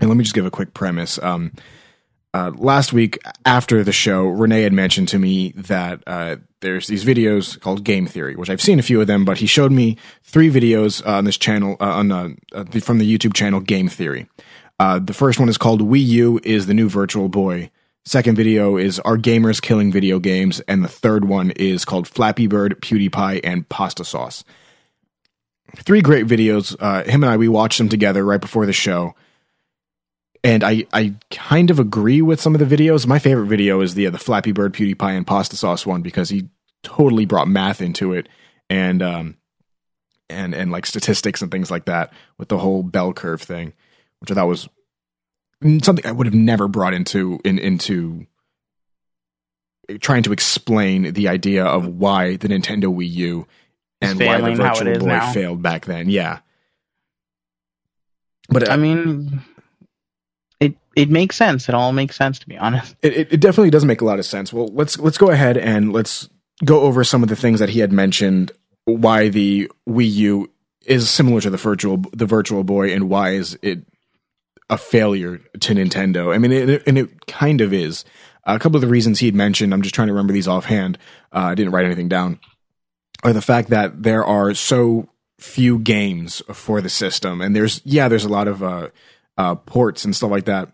[0.00, 1.18] and let me just give a quick premise.
[1.22, 1.52] Um,
[2.34, 7.04] uh, last week after the show, Renee had mentioned to me that uh, there's these
[7.04, 9.96] videos called Game Theory, which I've seen a few of them, but he showed me
[10.22, 13.88] three videos uh, on this channel uh, on uh, the, from the YouTube channel Game
[13.88, 14.28] Theory.
[14.78, 17.70] Uh, the first one is called Wii U is the new Virtual Boy.
[18.08, 20.60] Second video is Are Gamers Killing Video Games?
[20.60, 24.44] And the third one is called Flappy Bird, PewDiePie, and Pasta Sauce.
[25.76, 26.74] Three great videos.
[26.80, 29.14] Uh, him and I, we watched them together right before the show.
[30.42, 33.06] And I, I kind of agree with some of the videos.
[33.06, 36.30] My favorite video is the uh, the Flappy Bird, PewDiePie, and Pasta Sauce one because
[36.30, 36.48] he
[36.82, 38.26] totally brought math into it
[38.70, 39.36] and um
[40.30, 43.74] and and like statistics and things like that with the whole bell curve thing,
[44.20, 44.66] which I thought was
[45.62, 48.26] something I would have never brought into in into
[50.00, 53.46] trying to explain the idea of why the Nintendo Wii U
[54.00, 55.32] and why the failing how it Virtual Boy now.
[55.32, 56.08] failed back then.
[56.08, 56.40] Yeah,
[58.48, 59.42] but uh, I mean,
[60.60, 61.68] it it makes sense.
[61.68, 62.96] It all makes sense to be honest.
[63.02, 64.52] it, it, it definitely does make a lot of sense.
[64.52, 66.28] Well, let's let's go ahead and let's
[66.64, 68.52] go over some of the things that he had mentioned.
[68.84, 70.50] Why the Wii U
[70.86, 73.84] is similar to the virtual the Virtual Boy, and why is it
[74.70, 76.34] a failure to Nintendo?
[76.34, 78.04] I mean, it, and it kind of is.
[78.44, 80.98] a couple of the reasons he had mentioned, I'm just trying to remember these offhand.
[81.32, 82.38] Uh, I didn't write anything down.
[83.24, 88.08] Are the fact that there are so few games for the system, and there's yeah,
[88.08, 88.88] there's a lot of uh,
[89.36, 90.72] uh, ports and stuff like that.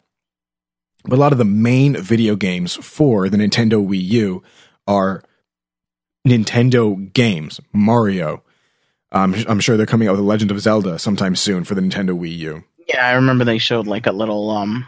[1.04, 4.42] But a lot of the main video games for the Nintendo Wii U
[4.86, 5.22] are
[6.26, 7.60] Nintendo games.
[7.72, 8.42] Mario.
[9.12, 11.80] Um, I'm sure they're coming out with The Legend of Zelda sometime soon for the
[11.80, 12.64] Nintendo Wii U.
[12.88, 14.86] Yeah, I remember they showed like a little um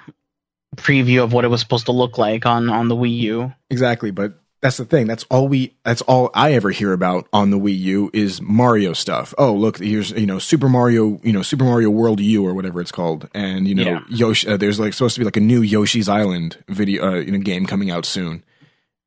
[0.76, 3.54] preview of what it was supposed to look like on on the Wii U.
[3.70, 5.06] Exactly, but that's the thing.
[5.06, 5.76] That's all we.
[5.84, 9.34] That's all I ever hear about on the Wii U is Mario stuff.
[9.38, 12.80] Oh, look, here's you know Super Mario, you know Super Mario World U or whatever
[12.80, 14.00] it's called, and you know Yeah.
[14.08, 14.48] Yoshi.
[14.48, 17.38] Uh, there's like supposed to be like a new Yoshi's Island video, uh, you know,
[17.38, 18.44] game coming out soon.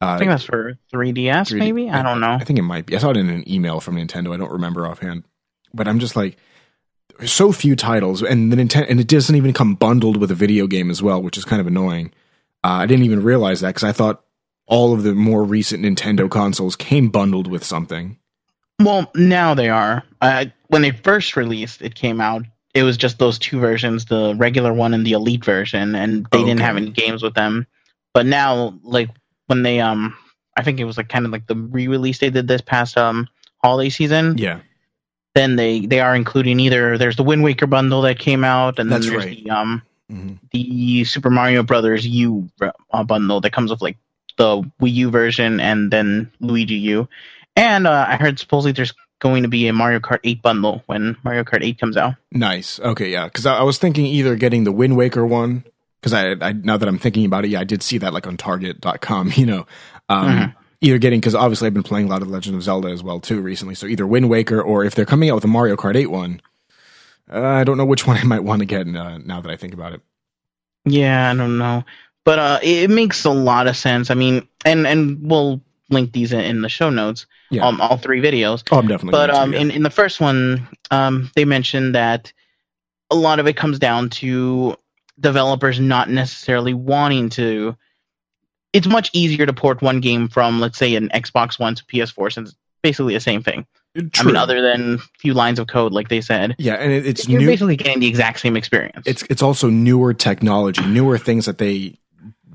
[0.01, 1.89] Uh, I think that's for 3DS, 3D maybe.
[1.89, 2.31] I don't know.
[2.31, 2.95] I think it might be.
[2.95, 4.33] I saw it in an email from Nintendo.
[4.33, 5.25] I don't remember offhand,
[5.73, 6.37] but I'm just like,
[7.25, 10.67] so few titles, and the Nintendo, and it doesn't even come bundled with a video
[10.67, 12.11] game as well, which is kind of annoying.
[12.63, 14.23] Uh, I didn't even realize that because I thought
[14.65, 18.17] all of the more recent Nintendo consoles came bundled with something.
[18.79, 20.03] Well, now they are.
[20.21, 22.43] Uh, when they first released, it came out.
[22.73, 26.43] It was just those two versions, the regular one and the elite version, and they
[26.43, 27.65] didn't have any games with them.
[28.13, 29.09] But now, like
[29.47, 30.15] when they um,
[30.55, 33.27] I think it was like kind of like the re-release they did this past um
[33.57, 34.37] holiday season.
[34.37, 34.59] Yeah,
[35.39, 38.91] Then they they are including either there's the Wind Waker bundle that came out, and
[38.91, 39.41] then there's right.
[39.41, 42.49] the um hmm the Super Mario Brothers U
[42.91, 43.95] uh, bundle that comes with like
[44.37, 47.07] the Wii U version and then Luigi U.
[47.55, 51.15] And uh, I heard supposedly there's going to be a Mario Kart 8 bundle when
[51.23, 52.15] Mario Kart 8 comes out.
[52.33, 52.77] nice.
[52.81, 55.63] Okay, yeah, because I, I was thinking either getting the Wind Waker one
[56.01, 58.27] because I, I now that I'm thinking about it, yeah, I did see that like
[58.27, 59.31] on Target.com.
[59.37, 59.67] You know,
[60.09, 60.55] um, Mhm.
[60.81, 63.19] Either getting because obviously I've been playing a lot of Legend of Zelda as well
[63.19, 63.75] too recently.
[63.75, 66.41] So either Wind Waker or if they're coming out with a Mario Kart 8 one,
[67.31, 69.55] uh, I don't know which one I might want to get uh, now that I
[69.57, 70.01] think about it.
[70.85, 71.83] Yeah, I don't know.
[72.25, 74.11] But uh, it, makes a lot of sense.
[74.11, 77.65] I mean, and, and we'll link these in, in the show notes, Yeah.
[77.67, 78.63] um, all three videos.
[78.71, 79.11] oh, I'm definitely.
[79.11, 79.59] but going to, um, yeah.
[79.59, 82.31] in, in the first one, um, they mentioned that
[83.09, 84.75] a lot of it comes down to
[85.19, 87.75] developers not necessarily wanting to.
[88.73, 92.33] It's much easier to port one game from, let's say, an Xbox One to PS4,
[92.33, 93.65] since it's basically the same thing.
[93.97, 94.27] I True.
[94.27, 97.27] mean, other than a few lines of code, like they said, yeah, and it, it's
[97.27, 97.47] you're new.
[97.47, 99.03] basically getting the exact same experience.
[99.07, 101.97] it's it's also newer technology, newer things that they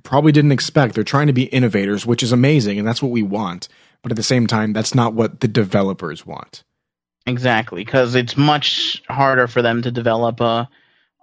[0.04, 0.94] probably didn't expect.
[0.94, 3.68] They're trying to be innovators, which is amazing, and that's what we want.
[4.02, 6.62] But at the same time, that's not what the developers want.
[7.26, 10.68] Exactly, because it's much harder for them to develop a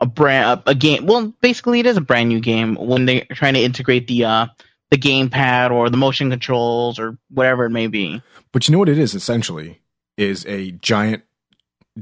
[0.01, 1.05] a brand a, a game.
[1.05, 4.47] Well, basically, it is a brand new game when they're trying to integrate the uh
[4.91, 8.21] the gamepad or the motion controls or whatever it may be.
[8.51, 9.81] But you know what it is essentially
[10.17, 11.23] is a giant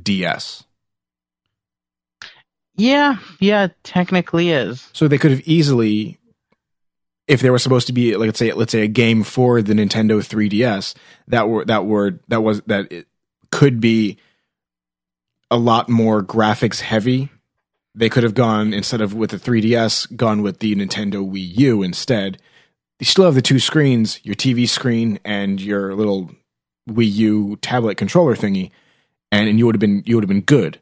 [0.01, 0.63] DS.
[2.75, 4.89] Yeah, yeah, technically is.
[4.93, 6.17] So they could have easily,
[7.27, 9.73] if there was supposed to be, like, let's say, let's say a game for the
[9.73, 10.95] Nintendo 3DS
[11.27, 13.07] that were that were that was that it
[13.51, 14.17] could be
[15.51, 17.29] a lot more graphics heavy.
[17.95, 21.83] They could have gone instead of with the 3DS, gone with the Nintendo Wii U
[21.83, 22.41] instead.
[22.99, 26.31] You still have the two screens, your TV screen and your little
[26.89, 28.71] Wii U tablet controller thingy,
[29.31, 30.79] and, and you would have been you would have been good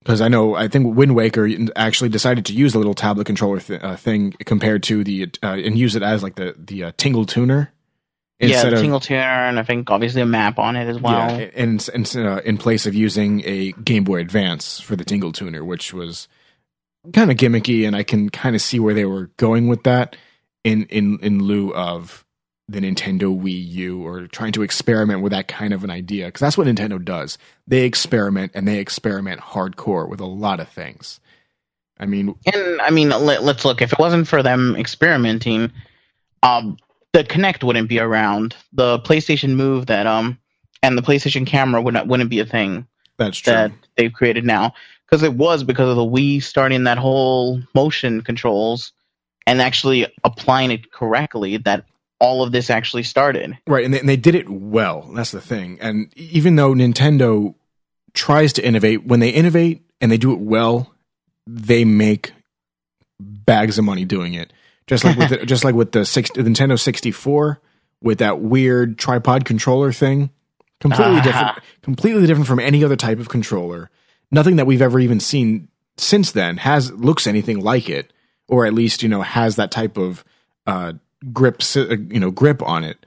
[0.00, 3.60] because I know I think Wind Waker actually decided to use the little tablet controller
[3.60, 6.92] th- uh, thing compared to the uh, and use it as like the the uh,
[6.96, 7.72] Tingle tuner
[8.40, 11.40] yeah, the Tingle tuner, and I think obviously a map on it as well.
[11.40, 15.32] yeah, in in, uh, in place of using a Game Boy Advance for the Tingle
[15.32, 16.28] tuner, which was
[17.12, 20.16] kind of gimmicky, and I can kind of see where they were going with that
[20.64, 22.24] in in in lieu of
[22.68, 26.40] the Nintendo Wii U or trying to experiment with that kind of an idea because
[26.40, 27.38] that's what Nintendo does.
[27.66, 31.18] They experiment and they experiment hardcore with a lot of things.
[31.98, 33.80] I mean, And I mean, let, let's look.
[33.80, 35.72] If it wasn't for them experimenting,
[36.42, 36.76] um,
[37.12, 38.54] the Kinect wouldn't be around.
[38.72, 40.38] The PlayStation Move that um,
[40.82, 43.52] and the PlayStation Camera would not wouldn't be a thing that's true.
[43.52, 44.74] that they've created now.
[45.06, 48.92] Because it was because of the Wii starting that whole motion controls
[49.48, 51.84] and actually applying it correctly that
[52.20, 53.56] all of this actually started.
[53.66, 55.10] Right, and they, and they did it well.
[55.14, 55.78] That's the thing.
[55.80, 57.54] And even though Nintendo
[58.12, 60.92] tries to innovate, when they innovate and they do it well,
[61.46, 62.32] they make
[63.18, 64.52] bags of money doing it.
[64.86, 67.60] Just like with the, just like with the, six, the Nintendo 64
[68.02, 70.30] with that weird tripod controller thing,
[70.80, 71.22] completely Ah.
[71.22, 73.90] different, completely different from any other type of controller.
[74.30, 78.12] Nothing that we've ever even seen since then has looks anything like it,
[78.48, 80.24] or at least you know has that type of
[80.66, 80.94] uh,
[81.32, 83.04] grip, uh, you know, grip on it.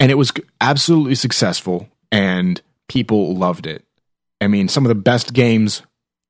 [0.00, 3.84] And it was absolutely successful, and people loved it.
[4.40, 5.82] I mean, some of the best games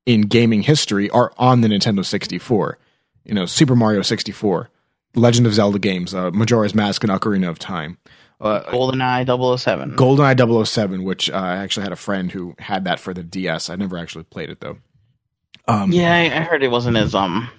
[0.05, 2.77] in gaming history are on the Nintendo 64.
[3.25, 4.69] You know, Super Mario 64,
[5.15, 7.97] Legend of Zelda games, uh, Majora's Mask, and Ocarina of Time.
[8.39, 9.25] Uh, GoldenEye
[9.57, 9.95] 007.
[9.95, 13.69] GoldenEye 007, which uh, I actually had a friend who had that for the DS.
[13.69, 14.77] I never actually played it though.
[15.67, 17.49] Um, yeah, I, I heard it wasn't as um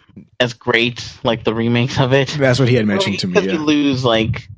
[0.41, 2.29] as great like the remakes of it.
[2.29, 3.35] that's what he had mentioned to me.
[3.35, 4.49] Because you lose like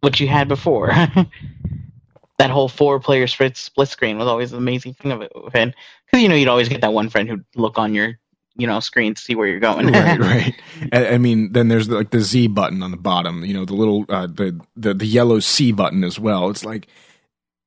[0.00, 0.88] what you had before.
[2.38, 5.32] that whole four-player split split screen was always the amazing thing of it.
[5.34, 5.74] Because
[6.14, 8.18] you know you'd always get that one friend who'd look on your
[8.56, 9.86] you know screen to see where you're going.
[9.88, 10.54] right, right.
[10.92, 13.44] I, I, mean, then there's like the Z button on the bottom.
[13.44, 16.50] You know, the little uh, the the the yellow C button as well.
[16.50, 16.86] It's like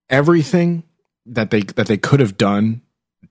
[0.09, 0.83] everything
[1.25, 2.81] that they that they could have done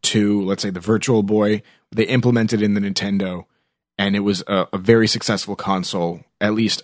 [0.03, 3.44] to let's say the Virtual Boy, they implemented in the Nintendo,
[3.99, 6.20] and it was a, a very successful console.
[6.40, 6.82] At least,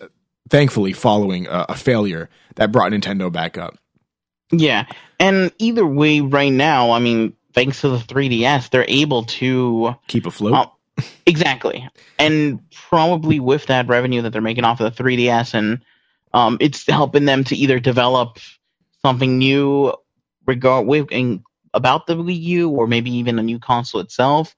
[0.51, 3.79] thankfully, following a, a failure that brought Nintendo back up.
[4.51, 4.87] Yeah,
[5.19, 10.27] and either way, right now, I mean, thanks to the 3DS, they're able to keep
[10.27, 10.55] afloat.
[10.99, 11.89] Uh, exactly,
[12.19, 15.83] and probably with that revenue that they're making off of the 3DS, and
[16.33, 18.39] um, it's helping them to either develop
[19.03, 19.95] something new
[20.47, 21.09] regard with
[21.73, 24.55] about the Wii U, or maybe even a new console itself.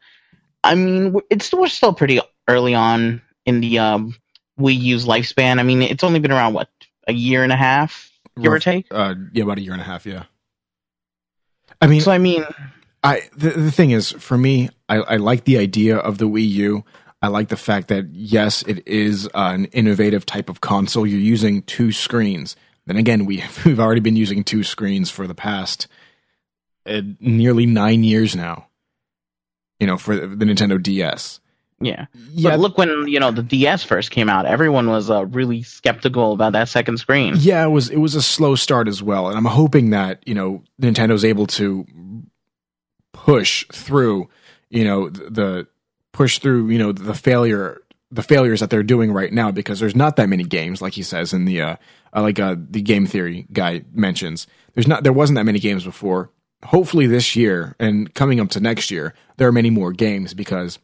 [0.64, 4.14] I mean, it's we're still pretty early on in the um,
[4.58, 5.58] Wii U's lifespan.
[5.58, 6.68] I mean, it's only been around what
[7.06, 8.86] a year and a half, give Rough, or take.
[8.90, 10.06] Uh, yeah, about a year and a half.
[10.06, 10.24] Yeah.
[11.80, 12.44] I mean, so I mean,
[13.02, 16.48] I the, the thing is, for me, I, I like the idea of the Wii
[16.48, 16.84] U.
[17.22, 21.06] I like the fact that yes, it is an innovative type of console.
[21.06, 22.56] You're using two screens.
[22.86, 25.86] Then again, we we've already been using two screens for the past
[26.86, 28.68] uh, nearly nine years now.
[29.78, 31.40] You know, for the Nintendo DS.
[31.80, 32.06] Yeah.
[32.30, 32.50] yeah.
[32.50, 36.32] But look when, you know, the DS first came out, everyone was uh, really skeptical
[36.32, 37.34] about that second screen.
[37.38, 39.28] Yeah, it was it was a slow start as well.
[39.28, 41.86] And I'm hoping that, you know, Nintendo's able to
[43.12, 44.28] push through,
[44.70, 45.66] you know, the
[46.12, 49.96] push through, you know, the failure the failures that they're doing right now because there's
[49.96, 51.76] not that many games like he says in the uh,
[52.14, 54.46] uh like uh the game theory guy mentions.
[54.74, 56.30] There's not there wasn't that many games before.
[56.64, 60.78] Hopefully this year and coming up to next year, there are many more games because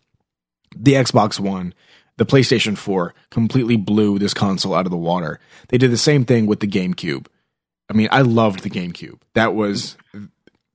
[0.77, 1.75] the Xbox One,
[2.17, 5.41] the PlayStation 4 completely blew this console out of the water.
[5.69, 7.27] They did the same thing with the GameCube.
[7.89, 9.21] I mean, I loved the GameCube.
[9.35, 9.97] That was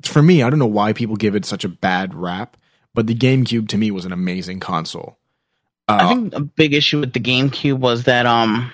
[0.04, 2.58] for me, I don't know why people give it such a bad rap,
[2.93, 5.18] but the GameCube to me was an amazing console.
[5.88, 8.72] Uh, I think a big issue with the GameCube was that um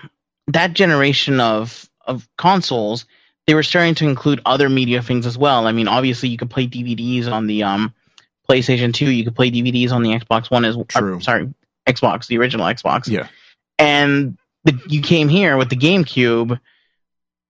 [0.47, 3.05] that generation of of consoles
[3.45, 5.67] they were starting to include other media things as well.
[5.67, 7.93] I mean, obviously you could play DVDs on the um
[8.49, 10.85] PlayStation 2, you could play DVDs on the Xbox One as well.
[11.21, 11.53] Sorry,
[11.87, 13.07] Xbox, the original Xbox.
[13.07, 13.27] Yeah.
[13.79, 16.59] And the, you came here with the GameCube.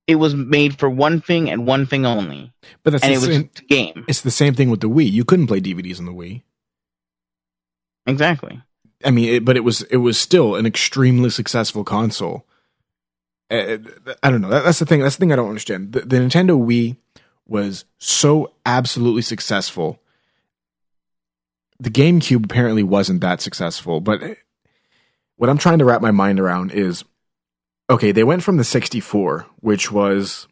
[0.06, 2.52] It was made for one thing and one thing only.
[2.84, 4.06] But that's and it same, was game.
[4.08, 5.10] It's the same thing with the Wii.
[5.10, 6.42] You couldn't play DVDs on the Wii.
[8.06, 8.62] Exactly.
[9.06, 12.46] I mean, it, but it was it was still an extremely successful console.
[13.50, 13.78] Uh,
[14.22, 14.50] I don't know.
[14.50, 15.02] That, that's the thing.
[15.02, 15.94] That's the thing I don't understand.
[15.94, 16.98] The, the Nintendo Wii
[17.46, 20.00] was so absolutely successful
[21.84, 24.22] the GameCube apparently wasn't that successful, but
[25.36, 27.04] what I'm trying to wrap my mind around is
[27.90, 30.48] okay, they went from the 64, which was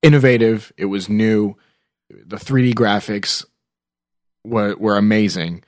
[0.00, 1.56] innovative, it was new,
[2.08, 3.44] the 3D graphics
[4.44, 5.64] were, were amazing.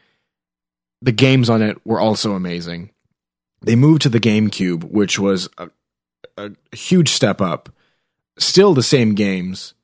[1.03, 2.91] The games on it were also amazing.
[3.63, 5.71] They moved to the GameCube, which was a,
[6.39, 7.69] a huge step up.
[8.39, 9.75] Still the same games,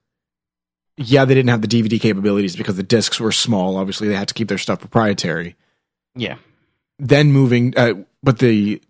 [1.01, 3.79] yeah, they didn't have the DVD capabilities because the discs were small.
[3.79, 5.57] Obviously, they had to keep their stuff proprietary.
[6.15, 6.37] Yeah.
[6.99, 8.83] Then moving, uh, but the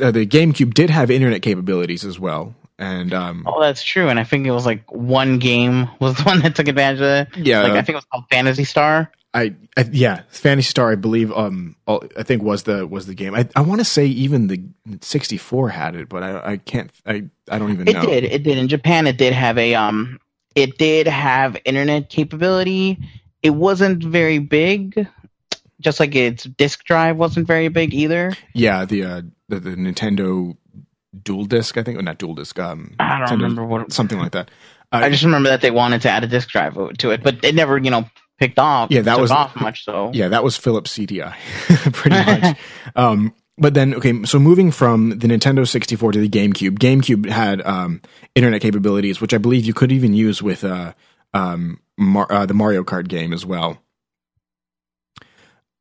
[0.00, 2.54] uh, the GameCube did have internet capabilities as well.
[2.78, 4.08] And um, oh, that's true.
[4.08, 7.26] And I think it was like one game was the one that took advantage of
[7.26, 7.46] it.
[7.46, 9.10] Yeah, like I think it was called Phantasy Star.
[9.34, 11.32] I, I, yeah, Phantasy Star, I believe.
[11.32, 13.34] Um, I think was the was the game.
[13.34, 14.62] I, I want to say even the
[15.00, 16.90] 64 had it, but I, I can't.
[17.04, 18.02] I, I don't even it know.
[18.02, 18.24] It did.
[18.24, 18.58] It did.
[18.58, 20.20] In Japan, it did have a um
[20.54, 22.98] it did have internet capability.
[23.42, 25.06] It wasn't very big,
[25.80, 28.32] just like its disk drive wasn't very big either.
[28.54, 30.56] Yeah, the uh, the, the Nintendo
[31.22, 32.58] Dual Disc, I think, or not Dual Disc.
[32.58, 34.50] Um, I don't Nintendo, remember what something like that.
[34.92, 37.44] Uh, I just remember that they wanted to add a disk drive to it, but
[37.44, 38.90] it never, you know, picked off.
[38.90, 39.84] Yeah, that was off much.
[39.84, 41.34] So yeah, that was Philips CDI,
[41.92, 42.58] pretty much.
[42.96, 47.60] um, but then okay, so moving from the Nintendo 64 to the GameCube, GameCube had
[47.66, 48.00] um,
[48.34, 50.92] internet capabilities, which I believe you could even use with uh,
[51.34, 53.78] um, Mar- uh, the Mario Kart game as well.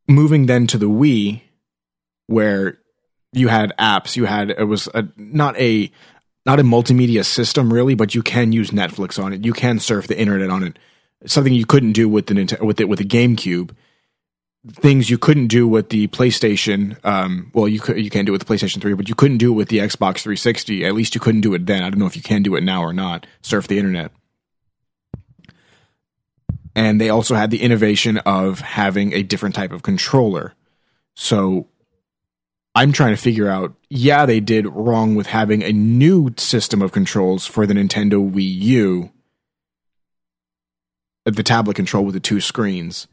[0.07, 1.41] Moving then to the Wii,
[2.25, 2.79] where
[3.33, 5.91] you had apps, you had it was a, not a
[6.45, 9.45] not a multimedia system really, but you can use Netflix on it.
[9.45, 10.79] You can surf the internet on it.
[11.25, 13.71] Something you couldn't do with the with it with the GameCube
[14.73, 16.97] things you couldn't do with the PlayStation.
[17.05, 19.37] Um, well, you could you can do it with the PlayStation Three, but you couldn't
[19.37, 20.85] do it with the Xbox 360.
[20.85, 21.83] At least you couldn't do it then.
[21.83, 23.25] I don't know if you can do it now or not.
[23.41, 24.11] Surf the internet.
[26.75, 30.53] And they also had the innovation of having a different type of controller.
[31.15, 31.69] So
[32.75, 36.91] I'm trying to figure out, yeah, they did wrong with having a new system of
[36.91, 39.11] controls for the Nintendo Wii U,
[41.25, 43.07] the tablet control with the two screens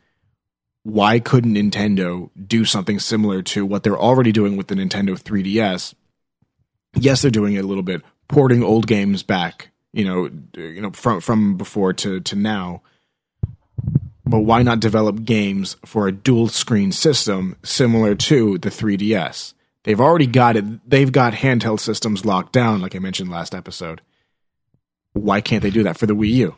[0.85, 5.95] why couldn't Nintendo do something similar to what they're already doing with the Nintendo 3DS?
[6.95, 10.91] Yes, they're doing it a little bit, porting old games back, you know, you know
[10.91, 12.83] from from before to to now.
[14.27, 19.55] But why not develop games for a dual screen system similar to the 3DS?
[19.85, 20.89] They've already got it.
[20.89, 24.01] They've got handheld systems locked down, like I mentioned last episode.
[25.13, 26.57] Why can't they do that for the Wii U?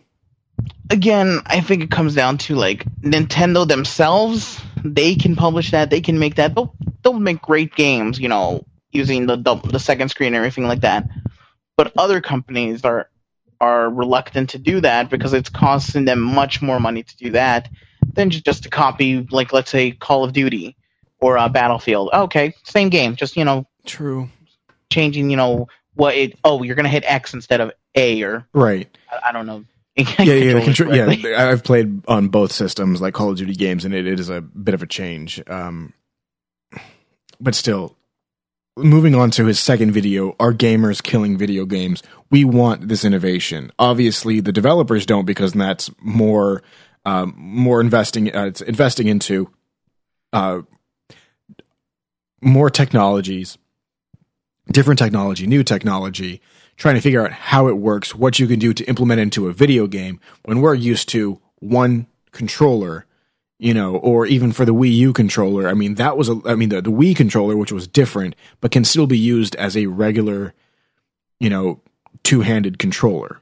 [0.90, 4.60] Again, I think it comes down to like Nintendo themselves.
[4.84, 5.90] They can publish that.
[5.90, 6.54] They can make that.
[6.54, 10.66] They'll they'll make great games, you know, using the the, the second screen and everything
[10.66, 11.08] like that.
[11.76, 13.08] But other companies are
[13.60, 17.68] are reluctant to do that because it's costing them much more money to do that
[18.12, 20.76] than just to copy, like let's say Call of Duty
[21.20, 22.10] or uh, Battlefield.
[22.12, 24.28] Okay, same game, just you know, True.
[24.90, 26.38] changing, you know, what it.
[26.44, 28.88] Oh, you're gonna hit X instead of A, or Right.
[29.10, 29.64] I, I don't know.
[30.18, 31.48] yeah, yeah, the contro- yeah.
[31.50, 34.42] I've played on both systems, like Call of Duty games, and it, it is a
[34.42, 35.42] bit of a change.
[35.48, 35.94] Um,
[37.40, 37.96] but still,
[38.76, 42.02] moving on to his second video, are gamers killing video games?
[42.30, 43.72] We want this innovation.
[43.78, 46.62] Obviously, the developers don't because that's more,
[47.06, 48.36] um, more investing.
[48.36, 49.50] Uh, it's investing into
[50.34, 50.60] uh,
[52.42, 53.56] more technologies,
[54.70, 56.42] different technology, new technology
[56.76, 59.52] trying to figure out how it works, what you can do to implement into a
[59.52, 63.06] video game when we're used to one controller,
[63.58, 65.68] you know, or even for the Wii U controller.
[65.68, 68.70] I mean, that was a, I mean, the, the Wii controller, which was different, but
[68.70, 70.52] can still be used as a regular,
[71.40, 71.80] you know,
[72.22, 73.40] two handed controller,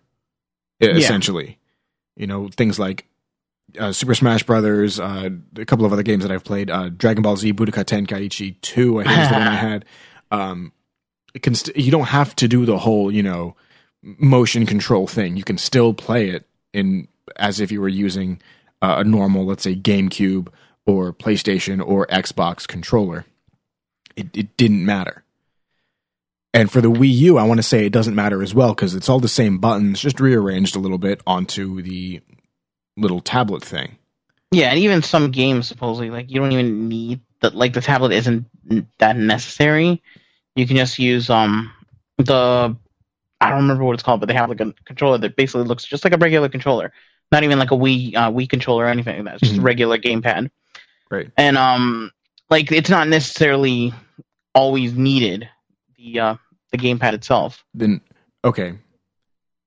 [0.97, 1.59] essentially.
[2.17, 3.07] You know, things like
[3.79, 7.23] uh, Super Smash Brothers, uh, a couple of other games that I've played, uh, Dragon
[7.23, 9.85] Ball Z Budokai Tenkaichi 2, I think is the one I had.
[10.31, 10.73] Um,
[11.43, 13.57] can st- you don't have to do the whole you know
[14.03, 15.37] motion control thing.
[15.37, 18.41] You can still play it in as if you were using
[18.83, 20.49] uh, a normal, let's say, GameCube
[20.87, 23.25] or PlayStation or Xbox controller.
[24.17, 25.25] It it didn't matter.
[26.53, 28.95] And for the Wii U, I want to say it doesn't matter as well because
[28.95, 32.21] it's all the same buttons, just rearranged a little bit onto the
[32.97, 33.97] little tablet thing.
[34.53, 38.13] Yeah, and even some games supposedly like you don't even need the like the tablet
[38.13, 38.47] isn't
[38.99, 40.01] that necessary.
[40.57, 41.73] You can just use um
[42.19, 42.77] the
[43.41, 45.85] I don't remember what it's called, but they have like a controller that basically looks
[45.85, 46.93] just like a regular controller,
[47.33, 49.35] not even like a Wii uh, Wii controller or anything like that.
[49.35, 49.59] It's just Mhm.
[49.61, 50.51] a regular gamepad,
[51.11, 51.31] Right.
[51.37, 52.11] and um
[52.51, 53.93] like it's not necessarily
[54.55, 55.49] always needed
[55.97, 56.35] the uh
[56.71, 57.65] the gamepad itself.
[57.75, 58.01] Then
[58.45, 58.75] okay,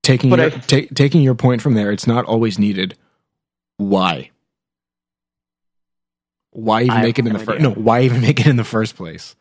[0.02, 2.96] taking But your, I- ta- taking your point from there, it's not always needed.
[3.76, 4.30] Why?
[6.52, 7.60] Why even I make it in the first?
[7.60, 9.36] No, why even make it in the first place?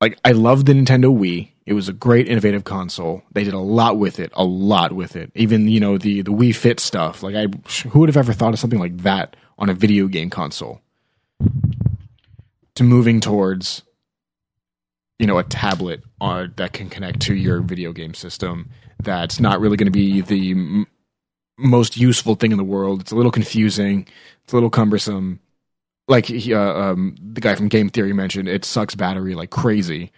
[0.00, 1.50] Like I love the Nintendo Wii.
[1.66, 3.22] It was a great innovative console.
[3.32, 5.30] They did a lot with it, a lot with it.
[5.34, 7.22] Even you know the the Wii Fit stuff.
[7.22, 7.46] Like I,
[7.88, 10.80] who would have ever thought of something like that on a video game console?
[12.76, 13.82] To moving towards,
[15.18, 18.70] you know, a tablet uh, that can connect to your video game system.
[19.02, 20.86] That's not really going to be the m-
[21.58, 23.00] most useful thing in the world.
[23.00, 24.06] It's a little confusing.
[24.44, 25.40] It's a little cumbersome.
[26.08, 30.10] Like he, uh, um, the guy from Game Theory mentioned, it sucks battery like crazy.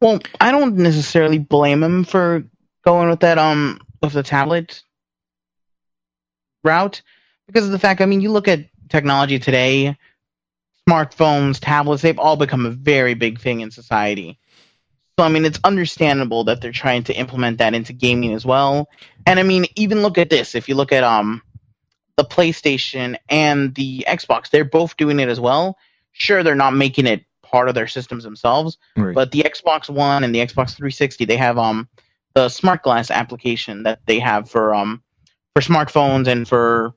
[0.00, 2.44] Well, I don't necessarily blame him for
[2.84, 4.82] going with that um with the tablet
[6.64, 7.02] route
[7.46, 9.96] because of the fact I mean you look at technology today,
[10.88, 14.38] smartphones, tablets, they've all become a very big thing in society.
[15.18, 18.88] So I mean it's understandable that they're trying to implement that into gaming as well.
[19.26, 21.42] And I mean even look at this, if you look at um
[22.16, 25.78] the PlayStation and the Xbox, they're both doing it as well.
[26.12, 29.14] Sure they're not making it part of their systems themselves, Right.
[29.14, 31.88] but the Xbox One and the Xbox 360, they have um
[32.34, 35.02] the Smart Glass application that they have for um
[35.54, 36.94] for smartphones and for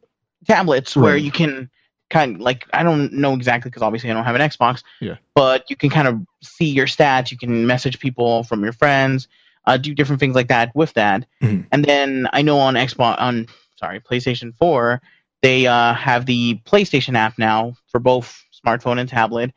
[0.48, 1.70] tablets, where you can
[2.10, 4.84] kind of like I don't know exactly because obviously I don't have an Xbox.
[5.00, 5.16] Yeah.
[5.34, 7.32] But you can kind of see your stats.
[7.32, 9.28] You can message people from your friends,
[9.66, 11.26] uh, do different things like that with that.
[11.42, 11.66] Mhm.
[11.72, 13.48] And then I know on Xbox on
[13.84, 15.02] sorry PlayStation 4,
[15.42, 19.52] they uh, have the PlayStation app now for both smartphone and tablet.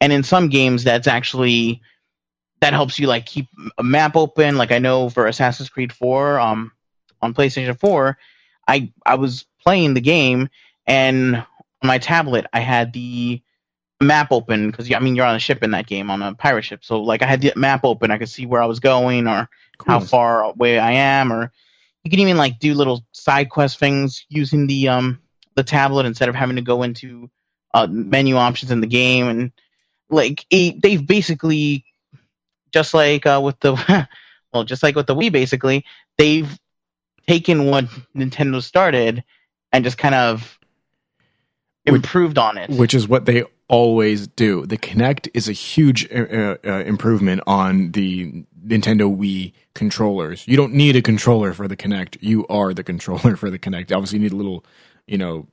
[0.00, 1.82] And in some games that's actually
[2.60, 4.56] that helps you like keep a map open.
[4.56, 6.72] Like i know for assassin's creed 4 um
[7.20, 8.18] on playstation 4
[8.68, 10.48] i i was playing the game
[10.86, 11.46] and on
[11.84, 13.40] my tablet i had the
[14.00, 16.62] map open because i mean you're on a ship in that game on a pirate
[16.62, 16.84] ship.
[16.84, 18.12] So like i had the map open.
[18.12, 19.48] I could see where i was going or
[19.84, 21.52] how far away i am or
[22.04, 25.20] you can even like do little side quest things using the um
[25.54, 27.30] the tablet instead of having to go into
[27.74, 29.52] uh, menu options in the game and
[30.10, 31.84] like it, they've basically
[32.72, 34.08] just like uh, with the
[34.52, 35.84] well just like with the Wii basically
[36.18, 36.58] they've
[37.26, 37.86] taken what
[38.16, 39.24] Nintendo started
[39.72, 40.58] and just kind of
[41.84, 42.70] improved on it.
[42.70, 44.66] which is what they always do.
[44.66, 50.46] The Kinect is a huge uh, uh, improvement on the Nintendo Wii controllers.
[50.46, 52.18] You don't need a controller for the Kinect.
[52.20, 53.94] You are the controller for the Kinect.
[53.94, 54.64] Obviously, you need a little,
[55.06, 55.46] you know,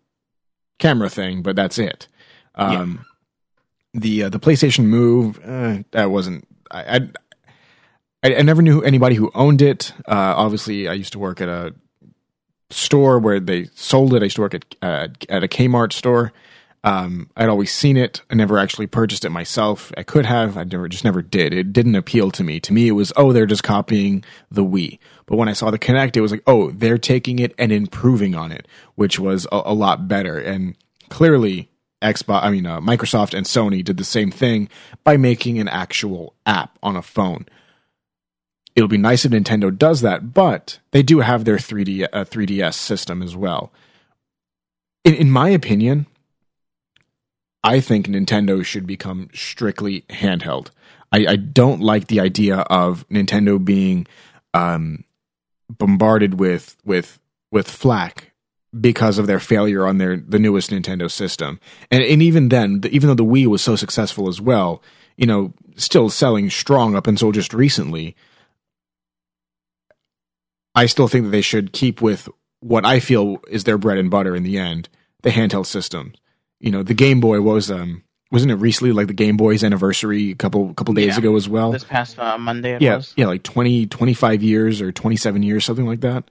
[0.77, 2.07] camera thing, but that's it.
[2.55, 3.05] Um,
[3.93, 6.47] The uh, the PlayStation Move uh, that wasn't.
[6.69, 6.99] I, I
[8.21, 9.93] I I never knew anybody who owned it.
[10.07, 11.73] Uh, obviously, I used to work at a
[12.69, 14.21] store where they sold it.
[14.21, 16.31] I used to work at uh, at a Kmart store.
[16.83, 18.21] Um, I'd always seen it.
[18.29, 19.91] I never actually purchased it myself.
[19.97, 20.57] I could have.
[20.57, 21.53] I never just never did.
[21.53, 22.59] It didn't appeal to me.
[22.61, 24.99] To me, it was oh, they're just copying the Wii.
[25.25, 28.35] But when I saw the Kinect, it was like oh, they're taking it and improving
[28.35, 30.39] on it, which was a, a lot better.
[30.39, 30.75] And
[31.09, 31.69] clearly,
[32.01, 34.69] Xbox, I mean uh, Microsoft and Sony did the same thing
[35.03, 37.45] by making an actual app on a phone
[38.79, 42.75] it'll be nice if Nintendo does that, but they do have their 3D uh, 3DS
[42.75, 43.73] system as well.
[45.03, 46.07] In, in my opinion,
[47.63, 50.69] I think Nintendo should become strictly handheld.
[51.11, 54.07] I, I don't like the idea of Nintendo being
[54.53, 55.03] um,
[55.69, 57.19] bombarded with with
[57.51, 58.31] with flack
[58.79, 61.59] because of their failure on their the newest Nintendo system.
[61.91, 64.83] And and even then, the, even though the Wii was so successful as well,
[65.17, 68.15] you know, still selling strong up until just recently.
[70.75, 72.29] I still think that they should keep with
[72.61, 74.87] what I feel is their bread and butter in the end,
[75.23, 76.15] the handheld systems.
[76.59, 80.31] You know, the Game Boy was um wasn't it recently like the Game Boy's anniversary
[80.31, 81.19] a couple couple days Yeah.
[81.19, 81.71] ago as well?
[81.71, 85.65] this past uh, Monday, it yeah, was yeah, like 20 25 years or 27 years
[85.65, 86.29] something like that.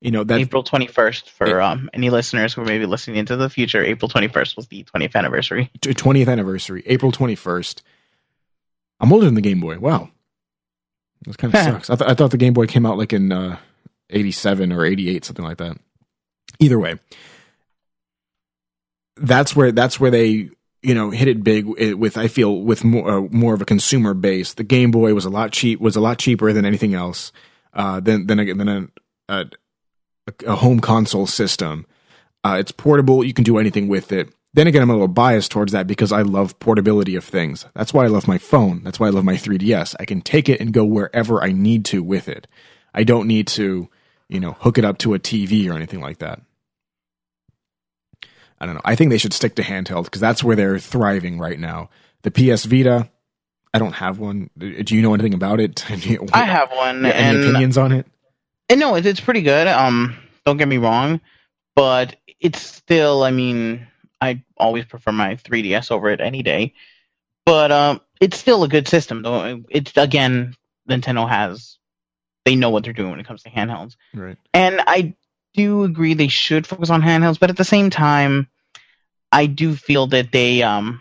[0.00, 3.48] You know, that April 21st for um, any listeners who may be listening into the
[3.48, 3.84] future.
[3.84, 5.70] April 21st was the 20th anniversary.
[5.78, 7.82] 20th anniversary, April 21st.
[8.98, 9.78] I'm older than the Game Boy.
[9.78, 10.10] Wow.
[11.24, 11.88] This kind of sucks.
[11.88, 13.58] I, th- I thought the Game Boy came out like in uh,
[14.10, 15.76] 87 or 88, something like that.
[16.58, 16.98] Either way,
[19.22, 20.50] that's where that's where they
[20.82, 24.14] you know hit it big with I feel with more uh, more of a consumer
[24.14, 24.54] base.
[24.54, 27.32] The Game Boy was a lot cheap was a lot cheaper than anything else.
[27.72, 28.88] Uh, than than a, than a,
[29.28, 29.44] a
[30.46, 31.86] a home console system.
[32.44, 33.24] Uh, it's portable.
[33.24, 34.28] You can do anything with it.
[34.54, 37.64] Then again, I'm a little biased towards that because I love portability of things.
[37.74, 38.82] That's why I love my phone.
[38.84, 39.96] That's why I love my 3DS.
[39.98, 42.46] I can take it and go wherever I need to with it.
[42.92, 43.88] I don't need to,
[44.28, 46.42] you know, hook it up to a TV or anything like that.
[48.62, 48.80] I don't know.
[48.84, 51.90] I think they should stick to handheld because that's where they're thriving right now.
[52.22, 53.10] The PS Vita,
[53.74, 54.50] I don't have one.
[54.56, 55.84] Do you know anything about it?
[56.32, 58.06] I have one, Yeah, any and, opinions on it?
[58.68, 59.66] and no, it's pretty good.
[59.66, 61.20] Um, don't get me wrong,
[61.74, 63.24] but it's still.
[63.24, 63.88] I mean,
[64.20, 66.74] I always prefer my 3DS over it any day.
[67.44, 69.64] But um, it's still a good system, though.
[69.70, 70.54] It's again,
[70.88, 71.78] Nintendo has.
[72.44, 73.96] They know what they're doing when it comes to handhelds.
[74.14, 74.38] Right.
[74.54, 75.14] And I
[75.54, 78.48] do agree they should focus on handhelds, but at the same time,
[79.32, 81.00] I do feel that they um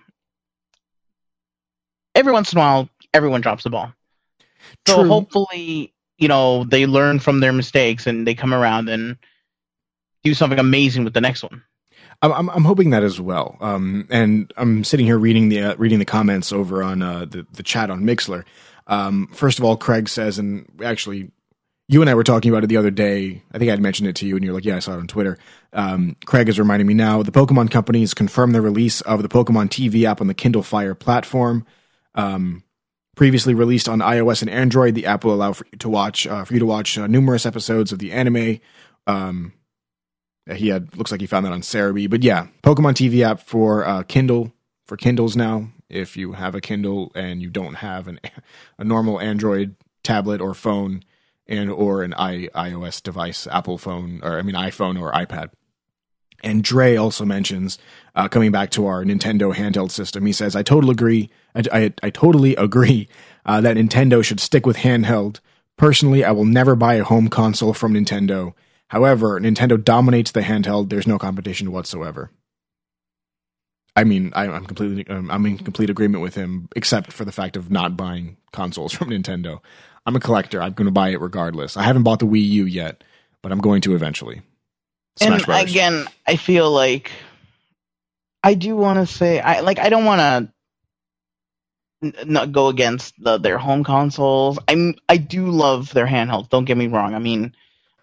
[2.15, 3.93] every once in a while everyone drops the ball.
[4.87, 9.17] So hopefully, you know, they learn from their mistakes and they come around and
[10.23, 11.63] do something amazing with the next one.
[12.21, 13.57] I'm, I'm, I'm hoping that as well.
[13.59, 17.45] Um, and I'm sitting here reading the uh, reading the comments over on uh, the
[17.53, 18.43] the chat on Mixlr.
[18.87, 21.31] Um, first of all, Craig says, and actually,
[21.91, 23.43] you and I were talking about it the other day.
[23.51, 25.07] I think I'd mentioned it to you, and you're like, "Yeah, I saw it on
[25.07, 25.37] Twitter."
[25.73, 27.21] Um, Craig is reminding me now.
[27.21, 30.95] The Pokemon companies confirmed the release of the Pokemon TV app on the Kindle Fire
[30.95, 31.65] platform.
[32.15, 32.63] Um,
[33.17, 36.45] previously released on iOS and Android, the app will allow for you to watch uh,
[36.45, 38.61] for you to watch uh, numerous episodes of the anime.
[39.05, 39.51] Um,
[40.49, 43.85] he had looks like he found that on Serebii, but yeah, Pokemon TV app for
[43.85, 44.53] uh, Kindle
[44.85, 45.67] for Kindles now.
[45.89, 48.21] If you have a Kindle and you don't have an
[48.79, 51.03] a normal Android tablet or phone
[51.51, 55.49] and or an I, iOS device, Apple phone or I mean iPhone or iPad.
[56.43, 57.77] And Dre also mentions
[58.15, 60.25] uh, coming back to our Nintendo handheld system.
[60.25, 61.29] He says, "I totally agree.
[61.53, 63.07] I, I, I totally agree
[63.45, 65.39] uh, that Nintendo should stick with handheld.
[65.77, 68.53] Personally, I will never buy a home console from Nintendo.
[68.87, 70.89] However, Nintendo dominates the handheld.
[70.89, 72.31] There's no competition whatsoever.
[73.95, 77.31] I mean, I, I'm completely, um, I'm in complete agreement with him, except for the
[77.31, 79.59] fact of not buying consoles from Nintendo.
[80.05, 80.61] I'm a collector.
[80.61, 81.77] I'm going to buy it regardless.
[81.77, 83.03] I haven't bought the Wii U yet,
[83.41, 84.41] but I'm going to eventually.
[85.17, 85.71] Smash and Brothers.
[85.71, 87.11] again, I feel like
[88.43, 90.53] I do want to say I like I don't want to
[92.25, 94.57] not go against the, their home consoles.
[94.67, 96.49] I'm I do love their handhelds.
[96.49, 97.13] Don't get me wrong.
[97.13, 97.53] I mean,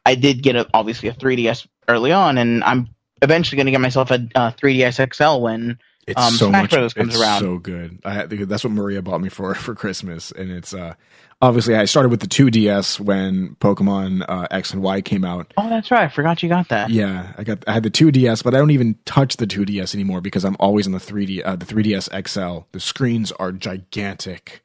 [0.06, 2.88] I did get a, obviously a 3DS early on, and I'm
[3.22, 6.70] eventually going to get myself a uh, 3DS XL when It's um, so Smash much.
[6.70, 7.40] Brothers comes it's around.
[7.40, 7.98] so good.
[8.04, 10.94] I that's what Maria bought me for for Christmas, and it's uh
[11.40, 15.52] obviously I started with the 2DS when Pokemon uh, X and Y came out.
[15.56, 16.04] oh, that's right.
[16.04, 16.90] I forgot you got that.
[16.90, 20.20] Yeah, I got I had the 2DS, but I don't even touch the 2DS anymore
[20.20, 22.66] because I'm always on the 3D uh, the 3DS XL.
[22.72, 24.62] The screens are gigantic.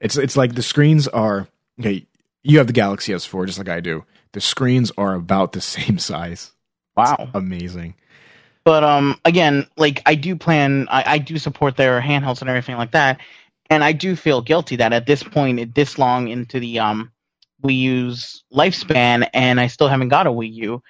[0.00, 1.48] It's it's like the screens are
[1.80, 2.06] okay.
[2.42, 4.04] You have the Galaxy S4 just like I do.
[4.32, 6.52] The screens are about the same size.
[6.96, 7.28] Wow.
[7.34, 7.94] Amazing.
[8.64, 12.76] But um, again, like I do plan, I, I do support their handhelds and everything
[12.76, 13.20] like that,
[13.72, 17.10] and I do feel guilty that at this point, this long into the um
[17.64, 20.82] Wii U's lifespan, and I still haven't got a Wii U.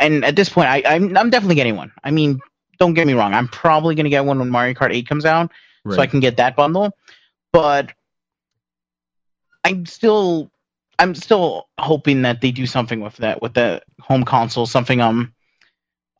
[0.00, 1.92] And at this point, I, I'm I'm definitely getting one.
[2.02, 2.40] I mean,
[2.78, 5.52] don't get me wrong, I'm probably gonna get one when Mario Kart 8 comes out,
[5.90, 6.96] so I can get that bundle.
[7.52, 7.92] But
[9.64, 10.50] I'm still
[10.98, 15.34] I'm still hoping that they do something with that with the home console, something um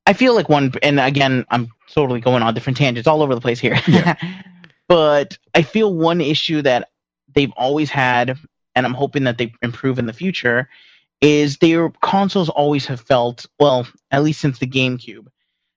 [0.07, 3.41] I feel like one and again I'm totally going on different tangents all over the
[3.41, 3.81] place here.
[3.87, 4.17] Yeah.
[4.89, 6.91] but I feel one issue that
[7.35, 8.39] they've always had
[8.75, 10.69] and I'm hoping that they improve in the future
[11.21, 15.27] is their consoles always have felt well, at least since the GameCube,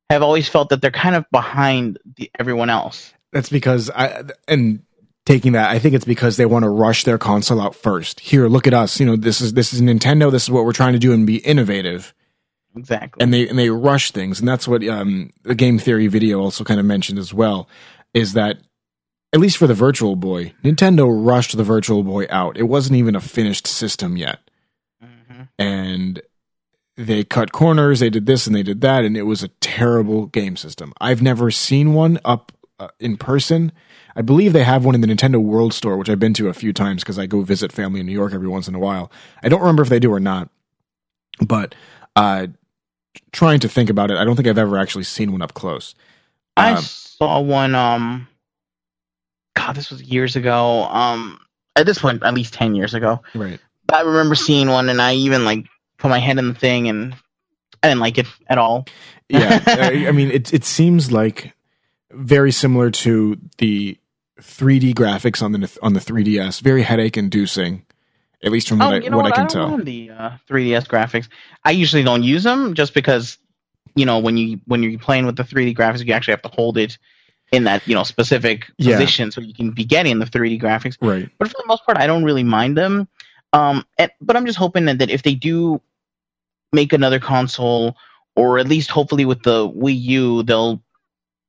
[0.10, 3.14] have always felt that they're kind of behind the, everyone else.
[3.34, 4.84] That's because I and
[5.26, 8.20] taking that, I think it's because they want to rush their console out first.
[8.20, 9.00] Here, look at us.
[9.00, 10.32] You know, this is this is Nintendo.
[10.32, 12.14] This is what we're trying to do and be innovative.
[12.76, 13.22] Exactly.
[13.22, 16.64] And they and they rush things, and that's what um, the game theory video also
[16.64, 17.68] kind of mentioned as well.
[18.14, 18.58] Is that
[19.34, 22.58] at least for the Virtual Boy, Nintendo rushed the Virtual Boy out.
[22.58, 24.40] It wasn't even a finished system yet,
[25.02, 26.22] hmm and
[26.98, 28.00] they cut corners.
[28.00, 30.94] They did this and they did that, and it was a terrible game system.
[31.02, 33.72] I've never seen one up uh, in person.
[34.16, 36.54] I believe they have one in the Nintendo World Store, which I've been to a
[36.54, 39.10] few times because I go visit family in New York every once in a while.
[39.42, 40.50] I don't remember if they do or not,
[41.46, 41.74] but
[42.18, 42.48] uh,
[43.32, 45.96] trying to think about it, I don't think I've ever actually seen one up close.
[46.58, 47.74] I Um, saw one.
[47.74, 48.28] Um,
[49.54, 50.84] God, this was years ago.
[50.86, 51.40] Um,
[51.76, 53.22] at this point, at least ten years ago.
[53.36, 53.60] right.
[53.92, 55.66] I remember seeing one, and I even like
[55.98, 57.14] put my head in the thing, and
[57.84, 58.86] I didn't like it at all.
[59.30, 61.54] Yeah, I I mean, it it seems like
[62.12, 63.98] very similar to the
[64.42, 66.62] 3D graphics on the on the 3DS.
[66.62, 67.86] Very headache inducing,
[68.44, 69.26] at least from what, oh, I, what what?
[69.26, 69.84] I can don't tell.
[69.84, 71.28] the uh, 3DS graphics.
[71.64, 73.38] I usually don't use them just because
[73.96, 76.50] you know when you when you're playing with the 3D graphics, you actually have to
[76.50, 76.98] hold it
[77.52, 78.98] in that you know specific Yeah.
[78.98, 80.98] position so you can be getting the 3D graphics.
[81.02, 81.30] Right.
[81.38, 83.08] but for the most part, I don't really mind them.
[83.54, 85.82] Um, and, but I'm just hoping that, that if they do
[86.72, 87.98] make another console,
[88.38, 90.82] or at least hopefully with the Wii U, they'll